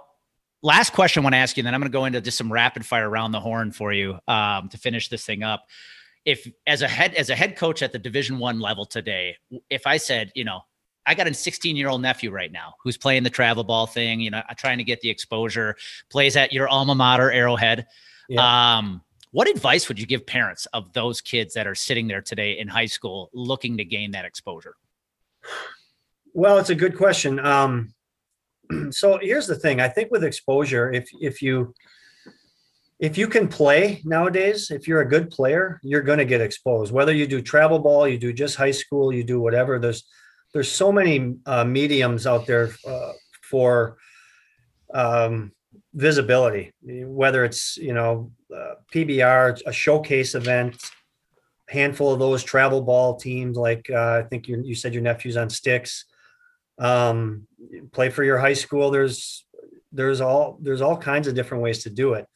last 0.63 0.93
question 0.93 1.23
I 1.23 1.25
want 1.25 1.35
to 1.35 1.39
ask 1.39 1.57
you, 1.57 1.63
and 1.63 1.67
then 1.67 1.75
I'm 1.75 1.81
going 1.81 1.91
to 1.91 1.97
go 1.97 2.05
into 2.05 2.21
just 2.21 2.37
some 2.37 2.53
rapid 2.53 2.85
fire 2.85 3.09
around 3.09 3.33
the 3.33 3.41
horn 3.41 3.73
for 3.73 3.93
you 3.93 4.19
um, 4.29 4.69
to 4.69 4.77
finish 4.77 5.09
this 5.09 5.25
thing 5.25 5.43
up. 5.43 5.65
If 6.27 6.47
as 6.67 6.83
a 6.83 6.89
head 6.89 7.15
as 7.15 7.31
a 7.31 7.35
head 7.35 7.57
coach 7.57 7.83
at 7.83 7.93
the 7.93 7.99
Division 7.99 8.39
One 8.39 8.61
level 8.61 8.85
today, 8.85 9.37
if 9.71 9.87
I 9.87 9.97
said, 9.97 10.31
you 10.35 10.45
know, 10.45 10.61
I 11.07 11.15
got 11.15 11.27
a 11.27 11.35
16 11.35 11.77
year 11.77 11.89
old 11.89 12.03
nephew 12.03 12.31
right 12.31 12.51
now 12.51 12.75
who's 12.83 12.97
playing 12.97 13.23
the 13.23 13.31
travel 13.31 13.65
ball 13.65 13.87
thing, 13.87 14.21
you 14.21 14.31
know, 14.31 14.43
trying 14.57 14.79
to 14.79 14.85
get 14.85 15.01
the 15.01 15.11
exposure, 15.11 15.77
plays 16.11 16.37
at 16.37 16.53
your 16.53 16.69
alma 16.69 16.95
mater, 16.95 17.31
Arrowhead. 17.31 17.87
Yeah. 18.29 18.77
Um, 18.77 19.03
what 19.33 19.49
advice 19.49 19.89
would 19.89 19.99
you 19.99 20.07
give 20.07 20.25
parents 20.27 20.67
of 20.67 20.93
those 20.93 21.21
kids 21.21 21.55
that 21.55 21.67
are 21.67 21.75
sitting 21.75 22.07
there 22.07 22.23
today 22.23 22.59
in 22.59 22.69
high 22.69 22.87
school 22.87 23.31
looking 23.35 23.77
to 23.79 23.85
gain 23.85 24.13
that 24.13 24.25
exposure? 24.25 24.77
Well, 26.33 26.59
it's 26.59 26.71
a 26.71 26.75
good 26.75 26.97
question. 26.97 27.39
Um, 27.41 27.95
so 28.91 29.19
here's 29.21 29.47
the 29.47 29.57
thing. 29.57 29.81
I 29.81 29.89
think 29.89 30.11
with 30.11 30.25
exposure, 30.25 30.93
if 30.93 31.09
if 31.21 31.43
you 31.43 31.75
if 33.01 33.19
you 33.19 33.27
can 33.27 33.49
play 33.49 34.01
nowadays, 34.05 34.71
if 34.71 34.87
you're 34.87 35.01
a 35.01 35.09
good 35.09 35.31
player, 35.31 35.81
you're 35.83 36.03
going 36.03 36.19
to 36.19 36.25
get 36.25 36.41
exposed. 36.41 36.93
Whether 36.93 37.13
you 37.13 37.27
do 37.27 37.43
travel 37.43 37.79
ball, 37.79 38.07
you 38.07 38.19
do 38.19 38.33
just 38.33 38.57
high 38.57 38.71
school, 38.71 39.13
you 39.13 39.25
do 39.25 39.41
whatever. 39.41 39.79
There's 39.79 40.05
there's 40.55 40.71
so 40.71 40.93
many 40.93 41.35
uh, 41.45 41.65
mediums 41.65 42.27
out 42.27 42.47
there 42.47 42.71
uh, 42.89 43.13
for 43.43 43.99
um, 44.95 45.53
visibility, 45.93 46.73
whether 46.83 47.45
it's 47.45 47.77
you 47.77 47.93
know 47.93 48.31
uh, 48.55 48.75
PBR, 48.95 49.61
a 49.67 49.73
showcase 49.73 50.37
event, 50.37 50.77
handful 51.69 52.13
of 52.13 52.21
those 52.21 52.45
travel 52.45 52.81
ball 52.81 53.17
teams. 53.17 53.57
Like 53.57 53.91
uh, 53.91 54.23
I 54.25 54.29
think 54.29 54.47
you, 54.47 54.63
you 54.65 54.77
said 54.77 54.95
your 54.95 55.03
nephew's 55.03 55.37
on 55.37 55.51
sticks. 55.51 56.05
Um, 56.79 57.47
play 57.93 58.09
for 58.11 58.23
your 58.23 58.39
high 58.39 58.55
school. 58.55 58.91
There's 58.91 59.45
there's 59.93 60.21
all 60.21 60.59
there's 60.63 60.81
all 60.81 60.97
kinds 60.97 61.27
of 61.27 61.35
different 61.35 61.65
ways 61.65 61.83
to 61.83 61.91
do 61.91 62.15
it. 62.15 62.27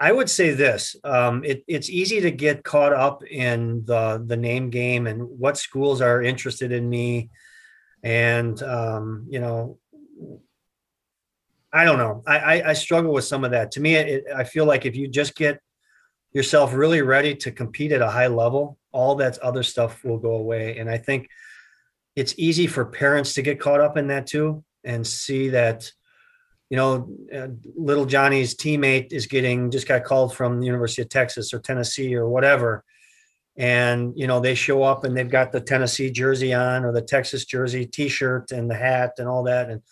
I 0.00 0.12
would 0.12 0.30
say 0.30 0.50
this: 0.50 0.96
um, 1.04 1.44
it, 1.44 1.64
it's 1.66 1.90
easy 1.90 2.20
to 2.20 2.30
get 2.30 2.64
caught 2.64 2.92
up 2.92 3.24
in 3.24 3.84
the 3.84 4.22
the 4.24 4.36
name 4.36 4.70
game 4.70 5.06
and 5.06 5.22
what 5.22 5.58
schools 5.58 6.00
are 6.00 6.22
interested 6.22 6.72
in 6.72 6.88
me, 6.88 7.30
and 8.02 8.62
um, 8.62 9.26
you 9.28 9.40
know, 9.40 9.78
I 11.72 11.84
don't 11.84 11.98
know. 11.98 12.22
I, 12.26 12.38
I, 12.38 12.70
I 12.70 12.72
struggle 12.74 13.12
with 13.12 13.24
some 13.24 13.44
of 13.44 13.50
that. 13.50 13.72
To 13.72 13.80
me, 13.80 13.96
it, 13.96 14.24
I 14.34 14.44
feel 14.44 14.64
like 14.64 14.86
if 14.86 14.96
you 14.96 15.08
just 15.08 15.34
get 15.34 15.60
yourself 16.32 16.72
really 16.72 17.02
ready 17.02 17.34
to 17.34 17.50
compete 17.50 17.92
at 17.92 18.02
a 18.02 18.10
high 18.10 18.28
level, 18.28 18.78
all 18.92 19.16
that 19.16 19.38
other 19.38 19.62
stuff 19.62 20.04
will 20.04 20.18
go 20.18 20.34
away. 20.34 20.78
And 20.78 20.88
I 20.88 20.98
think 20.98 21.28
it's 22.16 22.34
easy 22.36 22.66
for 22.66 22.84
parents 22.84 23.34
to 23.34 23.42
get 23.42 23.60
caught 23.60 23.80
up 23.80 23.96
in 23.96 24.08
that 24.08 24.26
too 24.26 24.64
and 24.84 25.06
see 25.06 25.48
that 25.50 25.90
you 26.70 26.76
know, 26.76 27.08
uh, 27.34 27.48
little 27.76 28.04
Johnny's 28.04 28.54
teammate 28.54 29.12
is 29.12 29.26
getting 29.26 29.70
just 29.70 29.88
got 29.88 30.04
called 30.04 30.34
from 30.34 30.60
the 30.60 30.66
University 30.66 31.02
of 31.02 31.08
Texas 31.08 31.54
or 31.54 31.60
Tennessee 31.60 32.14
or 32.14 32.28
whatever. 32.28 32.84
And, 33.56 34.12
you 34.16 34.26
know, 34.26 34.38
they 34.38 34.54
show 34.54 34.82
up 34.82 35.04
and 35.04 35.16
they've 35.16 35.28
got 35.28 35.50
the 35.50 35.60
Tennessee 35.60 36.10
jersey 36.10 36.52
on 36.52 36.84
or 36.84 36.92
the 36.92 37.02
Texas 37.02 37.44
jersey 37.44 37.86
t-shirt 37.86 38.52
and 38.52 38.70
the 38.70 38.74
hat 38.74 39.14
and 39.18 39.26
all 39.26 39.44
that. 39.44 39.70
And, 39.70 39.82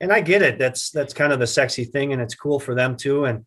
and 0.00 0.12
I 0.12 0.20
get 0.20 0.42
it. 0.42 0.58
That's, 0.58 0.90
that's 0.90 1.14
kind 1.14 1.32
of 1.32 1.38
the 1.38 1.46
sexy 1.46 1.84
thing 1.84 2.12
and 2.12 2.20
it's 2.20 2.34
cool 2.34 2.58
for 2.58 2.74
them 2.74 2.96
too. 2.96 3.26
And 3.26 3.44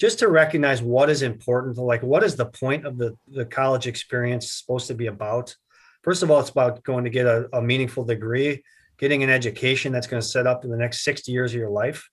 just 0.00 0.18
to 0.20 0.28
recognize 0.28 0.82
what 0.82 1.10
is 1.10 1.22
important 1.22 1.76
like, 1.76 2.02
what 2.02 2.24
is 2.24 2.34
the 2.34 2.46
point 2.46 2.86
of 2.86 2.96
the, 2.96 3.16
the 3.28 3.44
college 3.44 3.86
experience 3.86 4.52
supposed 4.52 4.86
to 4.88 4.94
be 4.94 5.06
about? 5.06 5.54
First 6.02 6.22
of 6.22 6.30
all, 6.30 6.40
it's 6.40 6.50
about 6.50 6.82
going 6.82 7.04
to 7.04 7.10
get 7.10 7.26
a, 7.26 7.46
a 7.52 7.62
meaningful 7.62 8.04
degree, 8.04 8.64
getting 8.98 9.22
an 9.22 9.30
education 9.30 9.92
that's 9.92 10.08
going 10.08 10.20
to 10.20 10.26
set 10.26 10.46
up 10.48 10.64
in 10.64 10.70
the 10.70 10.76
next 10.76 11.04
60 11.04 11.30
years 11.30 11.52
of 11.52 11.60
your 11.60 11.70
life 11.70 12.08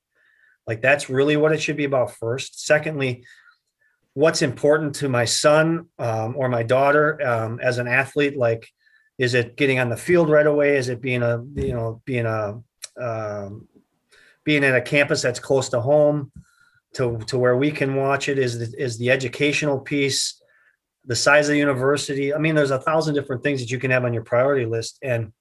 like 0.70 0.84
that's 0.84 1.10
really 1.10 1.36
what 1.36 1.52
it 1.52 1.60
should 1.60 1.78
be 1.78 1.86
about 1.86 2.12
first. 2.12 2.64
Secondly, 2.64 3.26
what's 4.14 4.44
important 4.44 4.94
to 4.98 5.10
my 5.10 5.26
son 5.26 5.88
um, 5.98 6.36
or 6.38 6.48
my 6.48 6.62
daughter 6.62 7.20
um, 7.28 7.60
as 7.60 7.80
an 7.80 7.88
athlete? 7.88 8.38
Like, 8.38 8.70
is 9.18 9.34
it 9.34 9.58
getting 9.58 9.80
on 9.80 9.90
the 9.90 9.98
field 9.98 10.30
right 10.30 10.46
away? 10.46 10.78
Is 10.78 10.88
it 10.88 11.02
being 11.02 11.24
a 11.24 11.44
you 11.56 11.74
know 11.74 12.04
being 12.06 12.28
a 12.28 12.62
um, 13.02 13.68
being 14.44 14.64
at 14.64 14.76
a 14.76 14.82
campus 14.82 15.24
that's 15.24 15.40
close 15.40 15.70
to 15.70 15.82
home 15.82 16.32
to 16.94 17.18
to 17.26 17.40
where 17.40 17.58
we 17.58 17.72
can 17.72 17.96
watch 17.96 18.30
it? 18.30 18.38
Is 18.38 18.60
the, 18.60 18.82
is 18.82 19.00
the 19.00 19.10
educational 19.10 19.80
piece? 19.80 20.40
the 21.06 21.16
size 21.16 21.48
of 21.48 21.54
the 21.54 21.58
university. 21.58 22.36
I 22.36 22.38
mean, 22.38 22.54
there's 22.54 22.70
a 22.70 22.78
thousand 22.78 23.16
different 23.16 23.42
things 23.42 23.62
that 23.62 23.72
you 23.72 23.80
can 23.80 23.90
have 23.90 24.06
on 24.06 24.14
your 24.14 24.24
priority 24.24 24.66
list. 24.66 25.00
And 25.02 25.32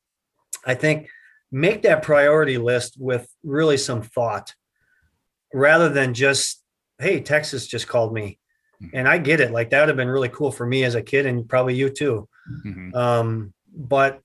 I 0.65 0.75
think 0.75 1.09
make 1.51 1.83
that 1.83 2.03
priority 2.03 2.57
list 2.57 2.97
with 2.99 3.29
really 3.43 3.77
some 3.77 4.01
thought 4.01 4.55
rather 5.53 5.89
than 5.89 6.15
just, 6.15 6.63
hey, 6.99 7.21
Texas 7.21 7.67
just 7.67 7.89
called 7.89 8.13
me. 8.13 8.39
Mm-hmm. 8.83 8.97
And 8.97 9.09
I 9.09 9.19
get 9.19 9.41
it. 9.41 9.51
Like 9.51 9.71
that 9.71 9.81
would 9.81 9.89
have 9.89 9.97
been 9.97 10.09
really 10.09 10.29
cool 10.29 10.53
for 10.53 10.67
me 10.67 10.85
as 10.85 10.95
a 10.95 11.03
kid 11.03 11.27
and 11.27 11.49
probably 11.49 11.75
you 11.75 11.91
too. 11.91 12.29
Mm-hmm. 12.65 12.95
Um, 12.95 13.53
but 13.75 14.21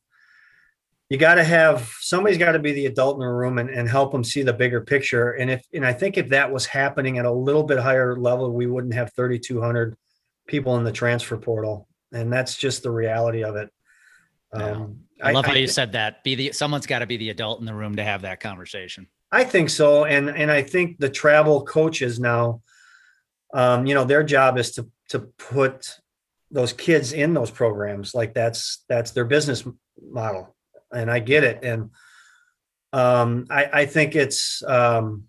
you 1.09 1.17
got 1.17 1.35
to 1.35 1.43
have 1.43 1.91
somebody's 1.99 2.37
got 2.37 2.53
to 2.53 2.59
be 2.59 2.71
the 2.71 2.87
adult 2.87 3.17
in 3.17 3.19
the 3.19 3.27
room 3.27 3.59
and, 3.59 3.69
and 3.69 3.87
help 3.87 4.11
them 4.11 4.23
see 4.23 4.41
the 4.41 4.53
bigger 4.53 4.81
picture. 4.81 5.31
And 5.31 5.51
if 5.51 5.63
and 5.73 5.85
I 5.85 5.93
think 5.93 6.17
if 6.17 6.29
that 6.29 6.51
was 6.51 6.65
happening 6.65 7.19
at 7.19 7.25
a 7.25 7.31
little 7.31 7.63
bit 7.63 7.77
higher 7.77 8.15
level, 8.15 8.51
we 8.51 8.65
wouldn't 8.65 8.93
have 8.95 9.11
3,200 9.15 9.95
people 10.47 10.75
in 10.77 10.83
the 10.83 10.91
transfer 10.91 11.37
portal, 11.37 11.87
and 12.11 12.33
that's 12.33 12.57
just 12.57 12.83
the 12.83 12.89
reality 12.91 13.43
of 13.43 13.55
it. 13.57 13.69
Um, 14.53 15.01
I 15.21 15.31
love 15.31 15.45
I, 15.45 15.49
how 15.49 15.53
you 15.53 15.63
I, 15.63 15.67
said 15.67 15.91
that. 15.91 16.23
Be 16.23 16.35
the 16.35 16.51
someone's 16.51 16.87
got 16.87 16.99
to 16.99 17.05
be 17.05 17.17
the 17.17 17.29
adult 17.29 17.59
in 17.59 17.65
the 17.65 17.75
room 17.75 17.95
to 17.97 18.03
have 18.03 18.23
that 18.23 18.39
conversation. 18.39 19.07
I 19.33 19.43
think 19.43 19.71
so, 19.71 20.05
and 20.05 20.29
and 20.29 20.51
I 20.51 20.61
think 20.61 20.99
the 20.99 21.09
travel 21.09 21.63
coaches 21.63 22.19
now, 22.19 22.61
um, 23.51 23.87
you 23.87 23.95
know, 23.95 24.03
their 24.03 24.21
job 24.21 24.59
is 24.59 24.73
to 24.73 24.87
to 25.09 25.21
put 25.39 25.97
those 26.51 26.71
kids 26.71 27.13
in 27.13 27.33
those 27.33 27.49
programs. 27.49 28.13
Like 28.13 28.35
that's 28.35 28.85
that's 28.87 29.09
their 29.09 29.25
business 29.25 29.67
model, 29.99 30.55
and 30.93 31.09
I 31.09 31.17
get 31.17 31.43
it. 31.43 31.63
And 31.63 31.89
um, 32.93 33.47
I, 33.49 33.69
I 33.73 33.85
think 33.87 34.15
it's 34.15 34.61
um, 34.67 35.23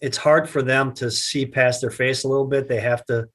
it's 0.00 0.16
hard 0.16 0.48
for 0.48 0.62
them 0.62 0.94
to 0.94 1.10
see 1.10 1.44
past 1.44 1.82
their 1.82 1.90
face 1.90 2.24
a 2.24 2.28
little 2.28 2.46
bit. 2.46 2.68
They 2.68 2.80
have 2.80 3.04
to 3.04 3.28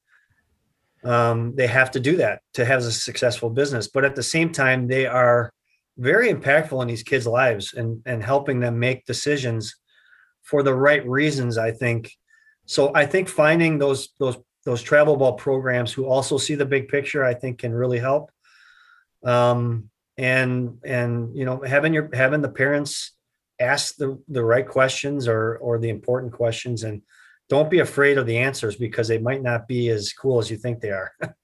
um, 1.03 1.53
they 1.55 1.67
have 1.67 1.91
to 1.91 1.99
do 1.99 2.17
that 2.17 2.41
to 2.55 2.65
have 2.65 2.79
a 2.79 2.91
successful 2.91 3.51
business. 3.51 3.87
But 3.87 4.05
at 4.05 4.15
the 4.15 4.23
same 4.23 4.51
time, 4.51 4.87
they 4.87 5.05
are 5.05 5.53
very 5.99 6.33
impactful 6.33 6.81
in 6.81 6.87
these 6.87 7.03
kids' 7.03 7.27
lives 7.27 7.75
and 7.75 8.01
and 8.07 8.23
helping 8.23 8.59
them 8.59 8.79
make 8.79 9.05
decisions 9.05 9.75
for 10.51 10.61
the 10.63 10.73
right 10.73 11.07
reasons 11.07 11.57
i 11.57 11.71
think. 11.71 12.11
So 12.65 12.91
i 12.93 13.05
think 13.05 13.29
finding 13.29 13.79
those 13.79 14.09
those 14.19 14.37
those 14.65 14.83
travel 14.83 15.15
ball 15.17 15.33
programs 15.33 15.91
who 15.93 16.05
also 16.05 16.37
see 16.37 16.55
the 16.55 16.71
big 16.75 16.89
picture 16.95 17.23
i 17.23 17.33
think 17.33 17.59
can 17.59 17.73
really 17.73 17.99
help. 17.99 18.29
Um 19.23 19.89
and 20.17 20.53
and 20.83 21.35
you 21.37 21.45
know 21.45 21.57
having 21.75 21.93
your 21.93 22.09
having 22.13 22.41
the 22.41 22.55
parents 22.63 22.91
ask 23.59 23.95
the 23.95 24.09
the 24.27 24.43
right 24.53 24.67
questions 24.67 25.27
or 25.27 25.57
or 25.57 25.79
the 25.79 25.89
important 25.97 26.33
questions 26.33 26.83
and 26.83 27.01
don't 27.49 27.69
be 27.69 27.79
afraid 27.79 28.17
of 28.17 28.25
the 28.25 28.37
answers 28.37 28.75
because 28.75 29.07
they 29.07 29.17
might 29.19 29.41
not 29.41 29.67
be 29.67 29.89
as 29.89 30.13
cool 30.13 30.39
as 30.39 30.49
you 30.51 30.57
think 30.57 30.79
they 30.79 30.91
are. 30.91 31.11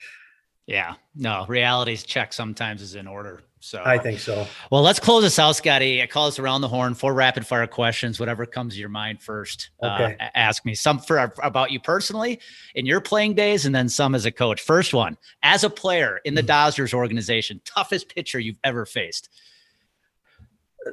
Yeah. 0.67 0.95
No 1.15 1.45
reality's 1.47 2.03
check 2.03 2.33
sometimes 2.33 2.81
is 2.81 2.95
in 2.95 3.07
order 3.07 3.41
so 3.67 3.81
I 3.83 3.97
think 3.97 4.19
so. 4.19 4.47
Well, 4.71 4.81
let's 4.81 4.99
close 4.99 5.23
this 5.23 5.37
out, 5.37 5.57
Scotty. 5.57 6.01
I 6.01 6.07
call 6.07 6.27
us 6.27 6.39
around 6.39 6.61
the 6.61 6.69
horn, 6.69 6.93
four 6.93 7.13
rapid 7.13 7.45
fire 7.45 7.67
questions, 7.67 8.17
whatever 8.17 8.45
comes 8.45 8.75
to 8.75 8.79
your 8.79 8.87
mind 8.87 9.21
first. 9.21 9.71
Uh, 9.83 9.87
okay. 9.87 10.15
Uh, 10.21 10.29
ask 10.35 10.63
me 10.63 10.73
some 10.73 10.99
for 10.99 11.33
about 11.43 11.69
you 11.71 11.81
personally 11.81 12.39
in 12.75 12.85
your 12.85 13.01
playing 13.01 13.33
days, 13.33 13.65
and 13.65 13.75
then 13.75 13.89
some 13.89 14.15
as 14.15 14.25
a 14.25 14.31
coach. 14.31 14.61
First 14.61 14.93
one, 14.93 15.17
as 15.43 15.65
a 15.65 15.69
player 15.69 16.21
in 16.23 16.33
the 16.33 16.39
mm-hmm. 16.39 16.47
Dodgers 16.47 16.93
organization, 16.93 17.59
toughest 17.65 18.07
pitcher 18.07 18.39
you've 18.39 18.59
ever 18.63 18.85
faced. 18.85 19.27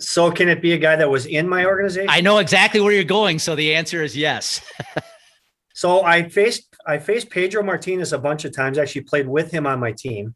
So 0.00 0.32
can 0.32 0.48
it 0.48 0.60
be 0.60 0.72
a 0.72 0.78
guy 0.78 0.96
that 0.96 1.08
was 1.08 1.26
in 1.26 1.48
my 1.48 1.66
organization? 1.66 2.10
I 2.10 2.22
know 2.22 2.38
exactly 2.38 2.80
where 2.80 2.92
you're 2.92 3.04
going, 3.04 3.38
so 3.38 3.54
the 3.54 3.72
answer 3.72 4.02
is 4.02 4.16
yes. 4.16 4.60
so 5.74 6.02
I 6.02 6.28
faced 6.28 6.74
I 6.84 6.98
faced 6.98 7.30
Pedro 7.30 7.62
Martinez 7.62 8.12
a 8.12 8.18
bunch 8.18 8.44
of 8.44 8.52
times. 8.52 8.78
Actually, 8.78 9.02
played 9.02 9.28
with 9.28 9.52
him 9.52 9.64
on 9.64 9.78
my 9.78 9.92
team. 9.92 10.34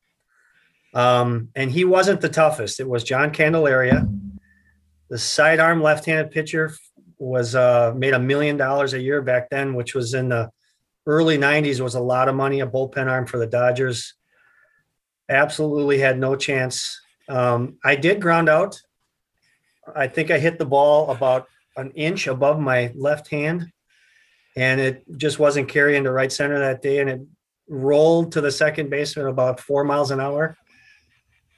Um, 0.95 1.49
and 1.55 1.71
he 1.71 1.85
wasn't 1.85 2.21
the 2.21 2.29
toughest. 2.29 2.81
It 2.81 2.89
was 2.89 3.05
John 3.05 3.31
Candelaria. 3.31 4.09
The 5.11 5.19
sidearm 5.19 5.83
left-handed 5.83 6.31
pitcher 6.31 6.75
was 7.19 7.55
uh, 7.55 7.93
made 7.97 8.15
a 8.15 8.19
million 8.19 8.57
dollars 8.57 8.95
a 8.95 9.01
year 9.01 9.23
back 9.23 9.51
then, 9.51 9.75
which 9.75 9.95
was 9.95 10.15
in 10.15 10.29
the 10.29 10.51
early 11.07 11.39
90s 11.39 11.81
was 11.81 11.95
a 11.95 12.01
lot 12.01 12.29
of 12.29 12.35
money, 12.35 12.61
a 12.61 12.67
bullpen 12.67 13.11
arm 13.11 13.27
for 13.27 13.39
the 13.39 13.47
Dodgers. 13.47 14.15
Absolutely 15.29 15.99
had 15.99 16.19
no 16.19 16.37
chance. 16.37 17.01
Um, 17.29 17.79
I 17.85 17.97
did 17.97 18.21
ground 18.21 18.49
out. 18.49 18.81
I 19.95 20.07
think 20.07 20.31
I 20.31 20.39
hit 20.39 20.59
the 20.59 20.67
ball 20.67 21.11
about 21.11 21.47
an 21.77 21.93
inch 21.93 22.27
above 22.27 22.61
my 22.61 22.93
left 22.95 23.29
hand, 23.31 23.73
and 24.57 24.81
it 24.81 25.05
just 25.17 25.39
wasn't 25.39 25.69
carrying 25.69 26.05
to 26.05 26.13
right 26.13 26.31
center 26.31 26.59
that 26.59 26.83
day. 26.83 26.99
And 26.99 27.09
it 27.09 27.21
rolled 27.69 28.33
to 28.33 28.41
the 28.41 28.53
second 28.53 28.91
baseman 28.91 29.27
about 29.27 29.61
four 29.61 29.85
miles 29.85 30.11
an 30.11 30.21
hour. 30.21 30.57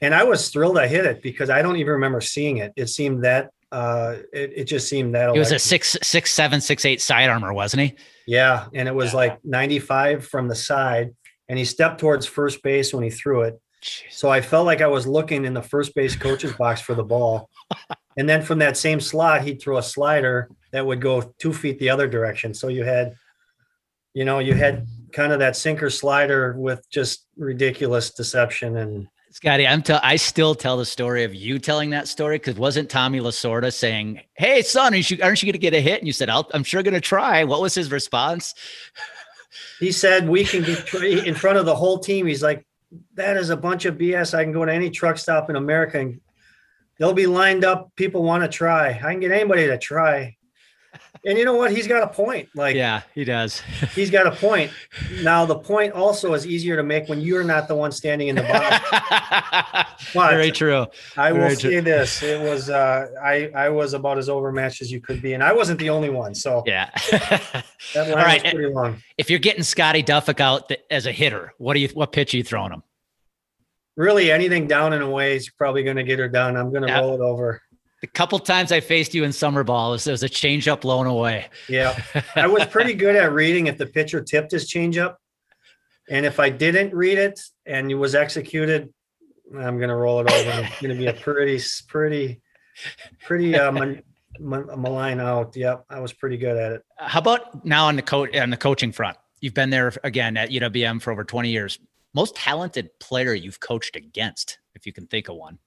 And 0.01 0.15
I 0.15 0.23
was 0.23 0.49
thrilled 0.49 0.77
I 0.77 0.87
hit 0.87 1.05
it 1.05 1.21
because 1.21 1.49
I 1.49 1.61
don't 1.61 1.77
even 1.77 1.93
remember 1.93 2.21
seeing 2.21 2.57
it. 2.57 2.73
It 2.75 2.87
seemed 2.87 3.23
that 3.23 3.51
uh, 3.71 4.17
it, 4.33 4.51
it 4.55 4.63
just 4.65 4.89
seemed 4.89 5.15
that 5.15 5.29
it 5.29 5.39
was 5.39 5.51
a 5.51 5.59
six 5.59 5.97
six 6.01 6.33
seven 6.33 6.59
six 6.59 6.83
eight 6.83 7.01
side 7.01 7.29
armor, 7.29 7.53
wasn't 7.53 7.83
he? 7.83 7.95
Yeah, 8.27 8.67
and 8.73 8.87
it 8.87 8.95
was 8.95 9.11
yeah. 9.11 9.17
like 9.17 9.45
95 9.45 10.25
from 10.25 10.47
the 10.47 10.55
side, 10.55 11.15
and 11.47 11.57
he 11.57 11.65
stepped 11.65 11.99
towards 11.99 12.25
first 12.25 12.61
base 12.63 12.93
when 12.93 13.03
he 13.03 13.09
threw 13.09 13.43
it. 13.43 13.61
Jeez. 13.81 14.11
So 14.11 14.29
I 14.29 14.41
felt 14.41 14.65
like 14.65 14.81
I 14.81 14.87
was 14.87 15.07
looking 15.07 15.45
in 15.45 15.53
the 15.53 15.61
first 15.61 15.95
base 15.95 16.15
coach's 16.15 16.53
box 16.53 16.81
for 16.81 16.95
the 16.95 17.03
ball. 17.03 17.49
And 18.17 18.27
then 18.27 18.41
from 18.41 18.59
that 18.59 18.77
same 18.77 18.99
slot, 18.99 19.43
he'd 19.43 19.61
throw 19.61 19.77
a 19.77 19.83
slider 19.83 20.49
that 20.71 20.85
would 20.85 21.01
go 21.01 21.33
two 21.39 21.53
feet 21.53 21.79
the 21.79 21.89
other 21.89 22.07
direction. 22.07 22.53
So 22.53 22.67
you 22.67 22.83
had, 22.83 23.15
you 24.13 24.25
know, 24.25 24.39
you 24.39 24.53
had 24.53 24.85
kind 25.13 25.31
of 25.31 25.39
that 25.39 25.55
sinker 25.55 25.89
slider 25.89 26.53
with 26.57 26.87
just 26.89 27.25
ridiculous 27.37 28.11
deception 28.11 28.77
and 28.77 29.07
Scotty, 29.33 29.65
I'm 29.65 29.81
tell 29.81 30.01
I 30.03 30.17
still 30.17 30.53
tell 30.55 30.75
the 30.75 30.85
story 30.85 31.23
of 31.23 31.33
you 31.33 31.57
telling 31.57 31.91
that 31.91 32.09
story 32.09 32.37
because 32.37 32.57
wasn't 32.57 32.89
Tommy 32.89 33.21
Lasorda 33.21 33.71
saying, 33.71 34.19
"Hey, 34.33 34.61
son, 34.61 34.93
aren't 34.93 35.09
you, 35.09 35.15
you 35.15 35.21
going 35.21 35.35
to 35.35 35.57
get 35.57 35.73
a 35.73 35.79
hit?" 35.79 35.99
And 35.99 36.07
you 36.07 36.11
said, 36.11 36.29
i 36.29 36.43
am 36.53 36.65
sure 36.65 36.83
going 36.83 36.95
to 36.95 36.99
try." 36.99 37.45
What 37.45 37.61
was 37.61 37.73
his 37.73 37.91
response? 37.91 38.53
He 39.79 39.93
said, 39.93 40.27
"We 40.27 40.43
can 40.43 40.63
get 40.63 40.93
in 41.25 41.33
front 41.33 41.57
of 41.57 41.65
the 41.65 41.75
whole 41.75 41.99
team." 41.99 42.25
He's 42.27 42.43
like, 42.43 42.65
"That 43.13 43.37
is 43.37 43.51
a 43.51 43.55
bunch 43.55 43.85
of 43.85 43.95
BS. 43.95 44.33
I 44.33 44.43
can 44.43 44.51
go 44.51 44.65
to 44.65 44.73
any 44.73 44.89
truck 44.89 45.17
stop 45.17 45.49
in 45.49 45.55
America 45.55 45.99
and 46.01 46.19
they'll 46.97 47.13
be 47.13 47.25
lined 47.25 47.63
up. 47.63 47.95
People 47.95 48.23
want 48.23 48.43
to 48.43 48.49
try. 48.49 48.89
I 48.89 49.11
can 49.11 49.21
get 49.21 49.31
anybody 49.31 49.65
to 49.67 49.77
try." 49.77 50.35
And 51.23 51.37
you 51.37 51.45
know 51.45 51.53
what? 51.53 51.71
He's 51.71 51.87
got 51.87 52.01
a 52.01 52.07
point. 52.07 52.49
Like, 52.55 52.75
yeah, 52.75 53.01
he 53.13 53.23
does. 53.23 53.59
he's 53.95 54.09
got 54.09 54.25
a 54.25 54.31
point. 54.31 54.71
Now, 55.21 55.45
the 55.45 55.57
point 55.57 55.93
also 55.93 56.33
is 56.33 56.47
easier 56.47 56.75
to 56.75 56.83
make 56.83 57.07
when 57.09 57.21
you're 57.21 57.43
not 57.43 57.67
the 57.67 57.75
one 57.75 57.91
standing 57.91 58.29
in 58.29 58.35
the 58.35 58.41
box. 58.41 60.03
Very 60.13 60.51
true. 60.51 60.87
I 61.17 61.31
Very 61.31 61.43
will 61.43 61.55
true. 61.55 61.69
say 61.69 61.79
this: 61.79 62.23
it 62.23 62.41
was 62.41 62.71
uh, 62.71 63.07
I 63.23 63.51
I 63.55 63.69
was 63.69 63.93
about 63.93 64.17
as 64.17 64.29
overmatched 64.29 64.81
as 64.81 64.91
you 64.91 64.99
could 64.99 65.21
be, 65.21 65.33
and 65.33 65.43
I 65.43 65.53
wasn't 65.53 65.79
the 65.79 65.91
only 65.91 66.09
one. 66.09 66.33
So 66.33 66.63
yeah, 66.65 66.89
that 67.11 67.63
line 67.95 68.09
All 68.09 68.15
right. 68.15 68.43
was 68.43 68.53
pretty 68.53 68.73
long. 68.73 68.97
If 69.19 69.29
you're 69.29 69.39
getting 69.39 69.63
Scotty 69.63 70.01
Doffek 70.01 70.39
out 70.39 70.71
as 70.89 71.05
a 71.05 71.11
hitter, 71.11 71.53
what 71.59 71.75
do 71.75 71.81
you 71.81 71.89
what 71.89 72.11
pitch 72.13 72.33
are 72.33 72.37
you 72.37 72.43
throwing 72.43 72.71
him? 72.71 72.81
Really, 73.95 74.31
anything 74.31 74.65
down 74.65 74.93
and 74.93 75.03
away 75.03 75.35
is 75.35 75.49
probably 75.49 75.83
going 75.83 75.97
to 75.97 76.03
get 76.03 76.17
her 76.17 76.29
done. 76.29 76.57
I'm 76.57 76.71
going 76.71 76.81
to 76.81 76.87
yep. 76.87 77.01
roll 77.01 77.13
it 77.13 77.21
over. 77.21 77.61
The 78.01 78.07
couple 78.07 78.39
times 78.39 78.71
I 78.71 78.79
faced 78.79 79.13
you 79.13 79.23
in 79.23 79.31
summer 79.31 79.63
ball, 79.63 79.93
it 79.93 80.05
was, 80.07 80.23
a 80.23 80.29
changeup 80.29 80.81
blown 80.81 81.05
away. 81.05 81.47
Yeah, 81.69 82.01
I 82.35 82.47
was 82.47 82.65
pretty 82.65 82.95
good 82.95 83.15
at 83.15 83.31
reading 83.31 83.67
if 83.67 83.77
the 83.77 83.85
pitcher 83.85 84.21
tipped 84.21 84.51
his 84.51 84.71
changeup, 84.71 85.17
and 86.09 86.25
if 86.25 86.39
I 86.39 86.49
didn't 86.49 86.95
read 86.95 87.19
it 87.19 87.39
and 87.67 87.91
it 87.91 87.95
was 87.95 88.15
executed, 88.15 88.91
I'm 89.55 89.77
going 89.77 89.89
to 89.89 89.95
roll 89.95 90.19
it 90.21 90.31
over. 90.31 90.65
It's 90.65 90.81
going 90.81 90.95
to 90.95 90.97
be 90.97 91.07
a 91.07 91.13
pretty, 91.13 91.61
pretty, 91.87 92.41
pretty 93.23 93.55
uh, 93.55 93.71
man, 93.71 94.01
malign 94.39 95.19
out. 95.19 95.55
Yep, 95.55 95.85
I 95.89 95.99
was 95.99 96.11
pretty 96.11 96.37
good 96.37 96.57
at 96.57 96.71
it. 96.71 96.81
How 96.97 97.19
about 97.19 97.63
now 97.65 97.85
on 97.85 97.95
the 97.95 98.01
coach 98.01 98.35
on 98.35 98.49
the 98.49 98.57
coaching 98.57 98.91
front? 98.91 99.17
You've 99.41 99.53
been 99.53 99.69
there 99.69 99.91
again 100.03 100.37
at 100.37 100.49
UWM 100.49 101.01
for 101.01 101.11
over 101.11 101.23
20 101.23 101.49
years. 101.49 101.79
Most 102.13 102.35
talented 102.35 102.89
player 102.99 103.33
you've 103.33 103.59
coached 103.59 103.95
against, 103.95 104.59
if 104.75 104.85
you 104.85 104.93
can 104.93 105.07
think 105.07 105.29
of 105.29 105.35
one. 105.35 105.59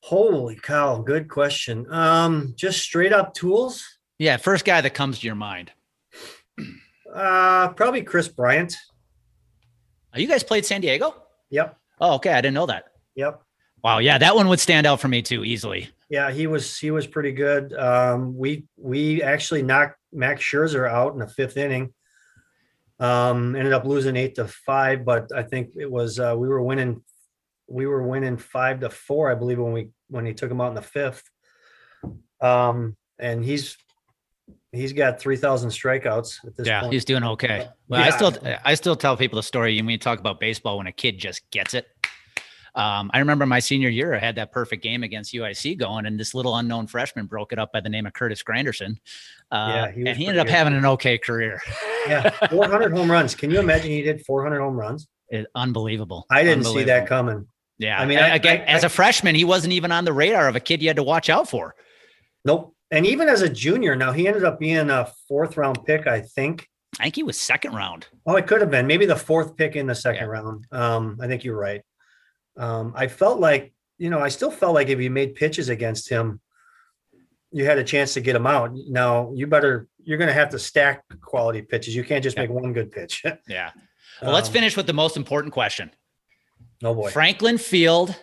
Holy 0.00 0.56
cow, 0.56 0.98
good 0.98 1.28
question. 1.28 1.86
Um, 1.90 2.54
just 2.56 2.80
straight 2.80 3.12
up 3.12 3.34
tools. 3.34 3.84
Yeah, 4.18 4.36
first 4.36 4.64
guy 4.64 4.80
that 4.80 4.94
comes 4.94 5.20
to 5.20 5.26
your 5.26 5.36
mind. 5.36 5.72
Uh, 7.12 7.68
probably 7.68 8.02
Kris 8.02 8.28
Bryant. 8.28 8.74
Oh, 10.14 10.18
you 10.18 10.26
guys 10.26 10.42
played 10.42 10.64
San 10.64 10.80
Diego? 10.80 11.14
Yep. 11.50 11.76
Oh, 12.00 12.14
okay. 12.14 12.32
I 12.32 12.40
didn't 12.40 12.54
know 12.54 12.66
that. 12.66 12.84
Yep. 13.16 13.42
Wow. 13.82 13.98
Yeah, 13.98 14.18
that 14.18 14.34
one 14.34 14.48
would 14.48 14.60
stand 14.60 14.86
out 14.86 15.00
for 15.00 15.08
me 15.08 15.22
too, 15.22 15.44
easily. 15.44 15.90
Yeah, 16.10 16.30
he 16.30 16.46
was 16.46 16.78
he 16.78 16.90
was 16.90 17.06
pretty 17.06 17.32
good. 17.32 17.74
Um, 17.74 18.36
we 18.36 18.64
we 18.78 19.22
actually 19.22 19.62
knocked 19.62 19.98
Max 20.12 20.42
Scherzer 20.42 20.90
out 20.90 21.12
in 21.12 21.18
the 21.18 21.28
fifth 21.28 21.56
inning. 21.56 21.92
Um, 22.98 23.54
ended 23.54 23.72
up 23.72 23.84
losing 23.84 24.16
eight 24.16 24.34
to 24.36 24.48
five, 24.48 25.04
but 25.04 25.30
I 25.34 25.42
think 25.42 25.70
it 25.76 25.90
was 25.90 26.18
uh, 26.18 26.34
we 26.36 26.48
were 26.48 26.62
winning 26.62 27.02
we 27.68 27.86
were 27.86 28.02
winning 28.02 28.36
five 28.36 28.80
to 28.80 28.90
four, 28.90 29.30
I 29.30 29.34
believe, 29.34 29.58
when 29.58 29.72
we 29.72 29.88
when 30.08 30.24
he 30.26 30.34
took 30.34 30.50
him 30.50 30.60
out 30.60 30.68
in 30.68 30.74
the 30.74 30.82
fifth. 30.82 31.22
Um, 32.40 32.96
and 33.18 33.44
he's 33.44 33.76
he's 34.72 34.92
got 34.92 35.20
three 35.20 35.36
thousand 35.36 35.70
strikeouts 35.70 36.46
at 36.46 36.56
this 36.56 36.66
yeah, 36.66 36.80
point. 36.80 36.92
he's 36.92 37.04
doing 37.04 37.24
okay. 37.24 37.68
Well, 37.88 38.00
yeah. 38.00 38.06
I 38.06 38.10
still 38.10 38.36
I 38.64 38.74
still 38.74 38.96
tell 38.96 39.16
people 39.16 39.36
the 39.36 39.42
story 39.42 39.76
when 39.76 39.86
we 39.86 39.98
talk 39.98 40.18
about 40.18 40.40
baseball 40.40 40.78
when 40.78 40.86
a 40.86 40.92
kid 40.92 41.18
just 41.18 41.48
gets 41.50 41.74
it. 41.74 41.86
Um, 42.74 43.10
I 43.12 43.18
remember 43.18 43.44
my 43.44 43.58
senior 43.58 43.88
year, 43.88 44.14
I 44.14 44.18
had 44.18 44.36
that 44.36 44.52
perfect 44.52 44.84
game 44.84 45.02
against 45.02 45.34
UIC 45.34 45.78
going, 45.78 46.06
and 46.06 46.20
this 46.20 46.32
little 46.32 46.56
unknown 46.56 46.86
freshman 46.86 47.26
broke 47.26 47.52
it 47.52 47.58
up 47.58 47.72
by 47.72 47.80
the 47.80 47.88
name 47.88 48.06
of 48.06 48.12
Curtis 48.12 48.42
Granderson. 48.44 48.96
Uh, 49.50 49.72
yeah, 49.74 49.90
he 49.90 50.06
and 50.06 50.16
he 50.16 50.26
ended 50.26 50.38
up 50.38 50.46
good. 50.46 50.54
having 50.54 50.74
an 50.74 50.86
okay 50.86 51.18
career. 51.18 51.60
yeah, 52.06 52.30
400 52.48 52.92
home 52.92 53.10
runs. 53.10 53.34
Can 53.34 53.50
you 53.50 53.58
imagine 53.58 53.90
he 53.90 54.02
did 54.02 54.24
400 54.24 54.60
home 54.60 54.76
runs? 54.76 55.08
It, 55.30 55.46
unbelievable. 55.54 56.24
I 56.30 56.42
didn't 56.42 56.60
unbelievable. 56.60 56.80
see 56.80 56.84
that 56.86 57.06
coming. 57.06 57.46
Yeah. 57.78 58.00
I 58.00 58.06
mean, 58.06 58.18
I, 58.18 58.34
again, 58.34 58.60
I, 58.62 58.64
as 58.64 58.84
a 58.84 58.88
freshman, 58.88 59.34
he 59.34 59.44
wasn't 59.44 59.72
even 59.72 59.92
on 59.92 60.04
the 60.04 60.12
radar 60.12 60.48
of 60.48 60.56
a 60.56 60.60
kid 60.60 60.82
you 60.82 60.88
had 60.88 60.96
to 60.96 61.02
watch 61.02 61.30
out 61.30 61.48
for. 61.48 61.74
Nope. 62.44 62.74
And 62.90 63.06
even 63.06 63.28
as 63.28 63.42
a 63.42 63.48
junior, 63.48 63.94
now 63.94 64.12
he 64.12 64.26
ended 64.26 64.44
up 64.44 64.58
being 64.58 64.90
a 64.90 65.12
fourth 65.28 65.56
round 65.56 65.84
pick, 65.84 66.06
I 66.06 66.20
think. 66.20 66.68
I 66.98 67.04
think 67.04 67.16
he 67.16 67.22
was 67.22 67.38
second 67.38 67.74
round. 67.74 68.08
Oh, 68.26 68.36
it 68.36 68.46
could 68.46 68.60
have 68.60 68.70
been 68.70 68.86
maybe 68.86 69.06
the 69.06 69.16
fourth 69.16 69.56
pick 69.56 69.76
in 69.76 69.86
the 69.86 69.94
second 69.94 70.24
yeah. 70.24 70.30
round. 70.30 70.66
Um, 70.72 71.18
I 71.20 71.26
think 71.26 71.44
you're 71.44 71.58
right. 71.58 71.82
Um, 72.56 72.92
I 72.96 73.06
felt 73.06 73.40
like, 73.40 73.72
you 73.98 74.10
know, 74.10 74.20
I 74.20 74.28
still 74.28 74.50
felt 74.50 74.74
like 74.74 74.88
if 74.88 74.98
you 74.98 75.10
made 75.10 75.34
pitches 75.34 75.68
against 75.68 76.08
him, 76.08 76.40
you 77.50 77.64
had 77.64 77.78
a 77.78 77.84
chance 77.84 78.14
to 78.14 78.20
get 78.20 78.36
him 78.36 78.46
out. 78.46 78.72
Now 78.74 79.32
you 79.34 79.46
better, 79.46 79.86
you're 80.02 80.18
going 80.18 80.28
to 80.28 80.34
have 80.34 80.50
to 80.50 80.58
stack 80.58 81.04
quality 81.20 81.62
pitches. 81.62 81.94
You 81.94 82.04
can't 82.04 82.22
just 82.22 82.36
yeah. 82.36 82.44
make 82.44 82.50
one 82.50 82.72
good 82.72 82.90
pitch. 82.90 83.22
yeah. 83.48 83.70
Well, 84.20 84.30
um, 84.30 84.34
let's 84.34 84.48
finish 84.48 84.76
with 84.76 84.86
the 84.86 84.92
most 84.92 85.16
important 85.16 85.52
question. 85.52 85.90
Oh 86.82 86.94
boy. 86.94 87.10
Franklin 87.10 87.58
Field 87.58 88.14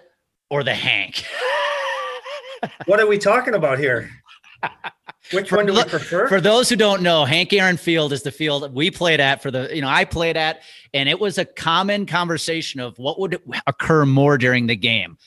or 0.50 0.64
the 0.64 0.74
Hank? 0.74 1.26
what 2.86 3.00
are 3.00 3.08
we 3.08 3.18
talking 3.18 3.54
about 3.54 3.80
here? 3.80 4.10
Which 5.32 5.50
for, 5.50 5.58
one 5.58 5.66
do 5.66 5.74
we 5.74 5.84
prefer? 5.84 6.28
For 6.28 6.40
those 6.40 6.70
who 6.70 6.76
don't 6.76 7.02
know, 7.02 7.26
Hank 7.26 7.52
Aaron 7.52 7.78
Field 7.78 8.14
is 8.14 8.24
the 8.24 8.32
field 8.32 8.74
we 8.74 8.92
played 8.92 9.20
at 9.20 9.42
for 9.42 9.52
the, 9.52 9.70
you 9.76 9.82
know, 9.82 9.90
I 9.90 10.06
played 10.06 10.38
at, 10.38 10.62
and 10.94 11.10
it 11.10 11.20
was 11.20 11.38
a 11.38 11.46
common 11.46 12.06
conversation 12.06 12.80
of 12.80 12.98
what 12.98 13.20
would 13.20 13.42
occur 13.68 14.06
more 14.06 14.38
during 14.38 14.68
the 14.68 14.76
game 14.76 15.18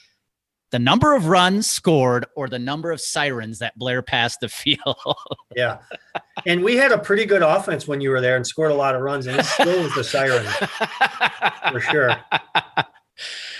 the 0.70 0.78
number 0.78 1.14
of 1.14 1.26
runs 1.26 1.66
scored 1.66 2.26
or 2.36 2.48
the 2.48 2.58
number 2.58 2.90
of 2.90 3.00
sirens 3.00 3.58
that 3.58 3.78
blare 3.78 4.02
past 4.02 4.40
the 4.40 4.48
field. 4.48 4.96
yeah. 5.56 5.78
And 6.46 6.62
we 6.62 6.76
had 6.76 6.92
a 6.92 6.98
pretty 6.98 7.24
good 7.24 7.42
offense 7.42 7.88
when 7.88 8.00
you 8.00 8.10
were 8.10 8.20
there 8.20 8.36
and 8.36 8.46
scored 8.46 8.70
a 8.70 8.74
lot 8.74 8.94
of 8.94 9.02
runs, 9.02 9.26
and 9.26 9.38
it 9.38 9.44
still 9.44 9.82
was 9.82 9.94
the 9.94 10.04
sirens 10.04 10.50
for 11.72 11.80
sure. 11.80 12.16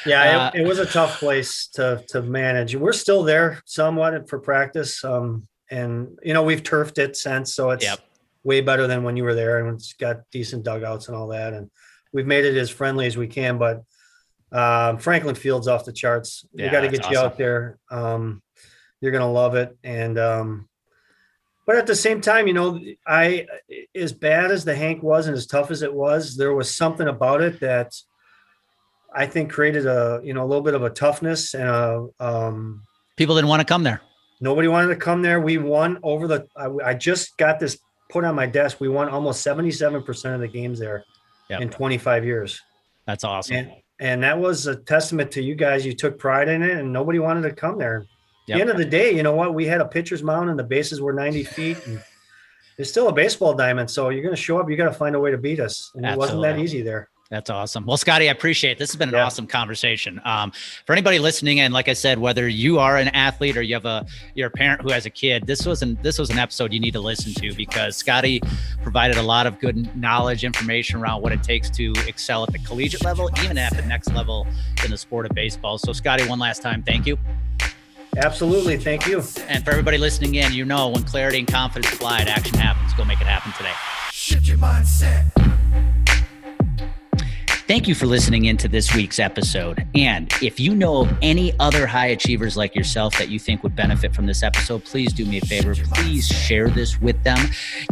Yeah, 0.07 0.23
uh, 0.23 0.51
it, 0.55 0.61
it, 0.61 0.67
was 0.67 0.79
a 0.79 0.87
tough 0.87 1.19
place 1.19 1.69
to 1.75 2.05
to 2.09 2.23
manage. 2.23 2.77
We're 2.77 2.93
still 2.93 3.23
there 3.23 3.61
somewhat 3.65 4.29
for 4.29 4.39
practice, 4.39 5.05
um, 5.05 5.47
and 5.71 6.19
you 6.23 6.35
know 6.35 6.43
we've 6.43 6.63
turfed 6.63 6.99
it 6.99 7.17
since, 7.17 7.55
so 7.55 7.71
it's 7.71 7.85
yep. 7.85 8.01
way 8.45 8.61
better 8.61 8.87
than 8.87 9.03
when 9.03 9.17
you 9.17 9.25
were 9.25 9.35
there, 9.35 9.59
and 9.59 9.75
it's 9.75 9.95
got 9.95 10.19
decent 10.31 10.65
dugouts 10.65 11.09
and 11.09 11.17
all 11.17 11.29
that, 11.29 11.55
and 11.55 11.71
we've 12.13 12.27
made 12.27 12.45
it 12.45 12.57
as 12.57 12.71
friendly 12.71 13.07
as 13.07 13.17
we 13.17 13.27
can. 13.27 13.59
But 13.59 13.83
um, 14.53 14.99
Franklin 14.99 15.35
Field's 15.35 15.69
off 15.69 15.85
the 15.85 15.93
charts. 15.93 16.47
Yeah, 16.53 16.67
we 16.67 16.71
got 16.71 16.81
to 16.83 16.89
get 16.89 17.11
you 17.11 17.17
awesome. 17.17 17.27
out 17.27 17.39
there. 17.39 17.79
Um, 17.91 18.43
you're 19.01 19.13
gonna 19.13 19.31
love 19.31 19.55
it, 19.57 19.77
and 19.83 20.19
um, 20.19 20.69
but 21.67 21.77
at 21.77 21.87
the 21.87 21.97
same 21.97 22.21
time, 22.21 22.47
you 22.47 22.55
know, 22.55 22.81
I 23.07 23.47
as 23.95 24.13
bad 24.13 24.51
as 24.51 24.65
the 24.65 24.75
Hank 24.75 25.03
was 25.03 25.27
and 25.27 25.37
as 25.37 25.47
tough 25.47 25.71
as 25.71 25.83
it 25.83 25.93
was, 25.93 26.37
there 26.37 26.55
was 26.55 26.75
something 26.75 27.09
about 27.09 27.43
it 27.43 27.61
that 27.61 27.93
I 29.15 29.27
think 29.27 29.51
created 29.51 29.87
a 29.87 30.21
you 30.23 30.35
know 30.35 30.45
a 30.45 30.47
little 30.47 30.63
bit 30.63 30.75
of 30.75 30.83
a 30.83 30.91
toughness 30.91 31.55
and 31.55 31.69
a 31.69 32.07
um, 32.21 32.83
people 33.17 33.35
didn't 33.35 33.49
want 33.49 33.61
to 33.61 33.67
come 33.67 33.83
there. 33.83 34.01
Nobody 34.41 34.69
wanted 34.69 34.89
to 34.89 34.97
come 34.97 35.23
there. 35.23 35.41
We 35.41 35.59
won 35.59 35.99
over 36.03 36.29
the. 36.29 36.47
I, 36.57 36.91
I 36.91 36.95
just 36.95 37.37
got 37.37 37.59
this 37.59 37.79
put 38.11 38.25
on 38.25 38.35
my 38.35 38.47
desk. 38.47 38.81
We 38.81 38.89
won 38.89 39.09
almost 39.09 39.43
seventy 39.43 39.71
seven 39.71 40.03
percent 40.03 40.35
of 40.35 40.41
the 40.41 40.49
games 40.49 40.79
there 40.79 41.05
yep. 41.51 41.61
in 41.61 41.71
twenty 41.71 41.99
five 41.99 42.25
years. 42.25 42.61
That's 43.07 43.25
awesome. 43.25 43.57
And, 43.57 43.73
and, 44.01 44.23
that 44.23 44.39
was 44.39 44.67
a 44.67 44.77
testament 44.77 45.31
to 45.33 45.43
you 45.43 45.55
guys. 45.55 45.85
You 45.85 45.95
took 45.95 46.19
pride 46.19 46.49
in 46.49 46.63
it, 46.63 46.77
and 46.77 46.93
nobody 46.93 47.19
wanted 47.19 47.43
to 47.43 47.53
come 47.53 47.79
there. 47.79 48.07
Yep. 48.47 48.55
At 48.55 48.57
the 48.57 48.61
end 48.61 48.71
of 48.71 48.77
the 48.77 48.85
day, 48.85 49.15
you 49.15 49.23
know 49.23 49.35
what? 49.35 49.55
We 49.55 49.67
had 49.67 49.81
a 49.81 49.87
pitcher's 49.87 50.23
mound, 50.23 50.51
and 50.51 50.59
the 50.59 50.65
bases 50.65 51.01
were 51.01 51.13
ninety 51.13 51.45
feet. 51.57 51.79
And 51.87 52.01
it's 52.79 52.91
still 52.91 53.09
a 53.09 53.13
baseball 53.13 53.55
diamond, 53.55 53.91
so 53.91 54.11
you're 54.11 54.23
going 54.23 54.35
to 54.35 54.41
show 54.41 54.59
up. 54.59 54.71
You 54.71 54.77
got 54.77 54.85
to 54.85 54.93
find 54.93 55.17
a 55.17 55.21
way 55.21 55.33
to 55.33 55.39
beat 55.39 55.59
us, 55.59 55.91
and 55.95 56.07
Absolutely. 56.07 56.13
it 56.13 56.39
wasn't 56.39 56.57
that 56.57 56.63
easy 56.63 56.83
there. 56.83 57.09
That's 57.31 57.51
awesome. 57.51 57.85
Well, 57.85 57.99
Scotty, 57.99 58.31
I 58.31 58.33
appreciate 58.33 58.72
it. 58.72 58.79
This 58.79 58.91
has 58.91 58.97
been 58.97 59.11
an 59.11 59.14
yeah. 59.14 59.26
awesome 59.26 59.47
conversation. 59.47 60.18
Um, 60.24 60.51
for 60.87 60.95
anybody 60.95 61.18
listening, 61.18 61.61
and 61.61 61.74
like 61.74 61.87
I 61.87 61.93
said, 61.93 62.18
whether 62.18 62.49
you 62.49 62.79
are 62.79 62.97
an 62.97 63.09
athlete 63.09 63.59
or 63.59 63.61
you 63.61 63.74
have 63.74 63.85
a 63.85 64.07
you're 64.35 64.49
a 64.49 64.51
parent 64.51 64.81
who 64.81 64.91
has 64.91 65.05
a 65.05 65.11
kid, 65.11 65.47
this 65.47 65.66
was 65.66 65.83
an 65.83 65.99
this 66.01 66.18
was 66.18 66.31
an 66.31 66.39
episode 66.39 66.72
you 66.72 66.81
need 66.81 66.93
to 66.93 67.01
listen 67.01 67.35
to 67.35 67.53
because 67.55 67.97
Scotty 67.97 68.41
provided 68.83 69.18
a 69.18 69.22
lot 69.22 69.47
of 69.47 69.59
good 69.59 69.95
knowledge, 69.95 70.43
information 70.43 71.01
around 71.01 71.20
what 71.20 71.33
it 71.33 71.43
takes 71.43 71.68
to 71.70 71.93
excel 72.07 72.45
at 72.45 72.53
the 72.53 72.59
collegiate 72.61 73.05
level, 73.05 73.29
even 73.43 73.59
at 73.59 73.76
the 73.76 73.83
next 73.83 74.11
level 74.14 74.47
in 74.83 74.91
the 74.91 74.97
sport 74.97 75.26
of 75.26 75.33
baseball. 75.33 75.76
So, 75.76 75.93
Scotty, 75.93 76.26
one 76.26 76.39
last 76.39 76.62
time, 76.62 76.83
thank 76.83 77.07
you. 77.07 77.18
Absolutely, 78.16 78.79
thank 78.79 79.07
you. 79.07 79.22
And 79.49 79.62
for 79.62 79.70
everybody 79.70 79.99
listening 79.99 80.37
in, 80.37 80.53
you 80.55 80.64
know 80.64 80.89
when 80.89 81.05
clarity 81.05 81.41
and 81.41 81.47
confidence 81.47 81.95
fly, 81.95 82.20
action 82.20 82.57
happens. 82.57 82.95
Go 82.95 83.05
make 83.05 83.20
it 83.20 83.26
happen 83.26 83.53
today. 83.53 83.74
Shift 84.12 84.49
your 84.49 84.57
mindset. 84.57 85.26
Thank 87.69 87.87
you 87.87 87.95
for 87.95 88.07
listening 88.07 88.47
into 88.47 88.66
this 88.66 88.95
week's 88.95 89.19
episode. 89.19 89.87
And 89.95 90.33
if 90.41 90.59
you 90.59 90.75
know 90.75 91.03
of 91.03 91.19
any 91.21 91.53
other 91.61 91.87
high 91.87 92.07
achievers 92.07 92.57
like 92.57 92.75
yourself 92.75 93.19
that 93.19 93.29
you 93.29 93.39
think 93.39 93.62
would 93.62 93.77
benefit 93.77 94.14
from 94.14 94.25
this 94.25 94.43
episode, 94.43 94.87
please 94.87 95.12
do 95.12 95.27
me 95.27 95.37
a 95.37 95.43
favor. 95.43 95.75
Please 95.75 96.27
share 96.27 96.71
this 96.71 96.99
with 96.99 97.23
them. 97.25 97.37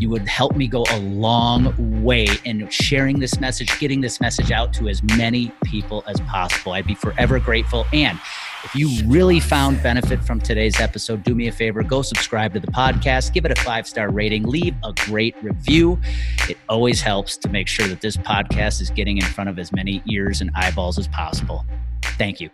You 0.01 0.09
would 0.09 0.27
help 0.27 0.57
me 0.57 0.67
go 0.67 0.87
a 0.93 0.99
long 1.01 2.03
way 2.03 2.27
in 2.45 2.67
sharing 2.71 3.19
this 3.19 3.39
message, 3.39 3.79
getting 3.79 4.01
this 4.01 4.19
message 4.19 4.51
out 4.51 4.73
to 4.73 4.89
as 4.89 5.03
many 5.03 5.53
people 5.65 6.03
as 6.07 6.19
possible. 6.23 6.73
I'd 6.73 6.87
be 6.87 6.95
forever 6.95 7.39
grateful. 7.39 7.85
And 7.93 8.19
if 8.67 8.75
you 8.75 8.89
really 9.07 9.39
found 9.39 9.81
benefit 9.81 10.25
from 10.25 10.41
today's 10.41 10.81
episode, 10.81 11.23
do 11.23 11.37
me 11.37 11.47
a 11.47 11.53
favor 11.53 11.85
go 11.85 12.03
subscribe 12.03 12.53
to 12.55 12.59
the 12.59 12.67
podcast, 12.67 13.33
give 13.33 13.45
it 13.45 13.57
a 13.57 13.63
five 13.63 13.87
star 13.87 14.11
rating, 14.11 14.43
leave 14.43 14.75
a 14.83 14.93
great 14.93 15.37
review. 15.41 16.01
It 16.49 16.59
always 16.69 17.01
helps 17.01 17.37
to 17.39 17.49
make 17.49 17.69
sure 17.69 17.87
that 17.87 18.01
this 18.01 18.17
podcast 18.17 18.81
is 18.81 18.91
getting 18.91 19.19
in 19.19 19.25
front 19.25 19.49
of 19.51 19.61
as 19.61 19.73
many 19.73 20.03
ears 20.11 20.41
and 20.41 20.51
eyeballs 20.57 20.99
as 20.99 21.07
possible. 21.09 21.65
Thank 22.19 22.41
you. 22.41 22.51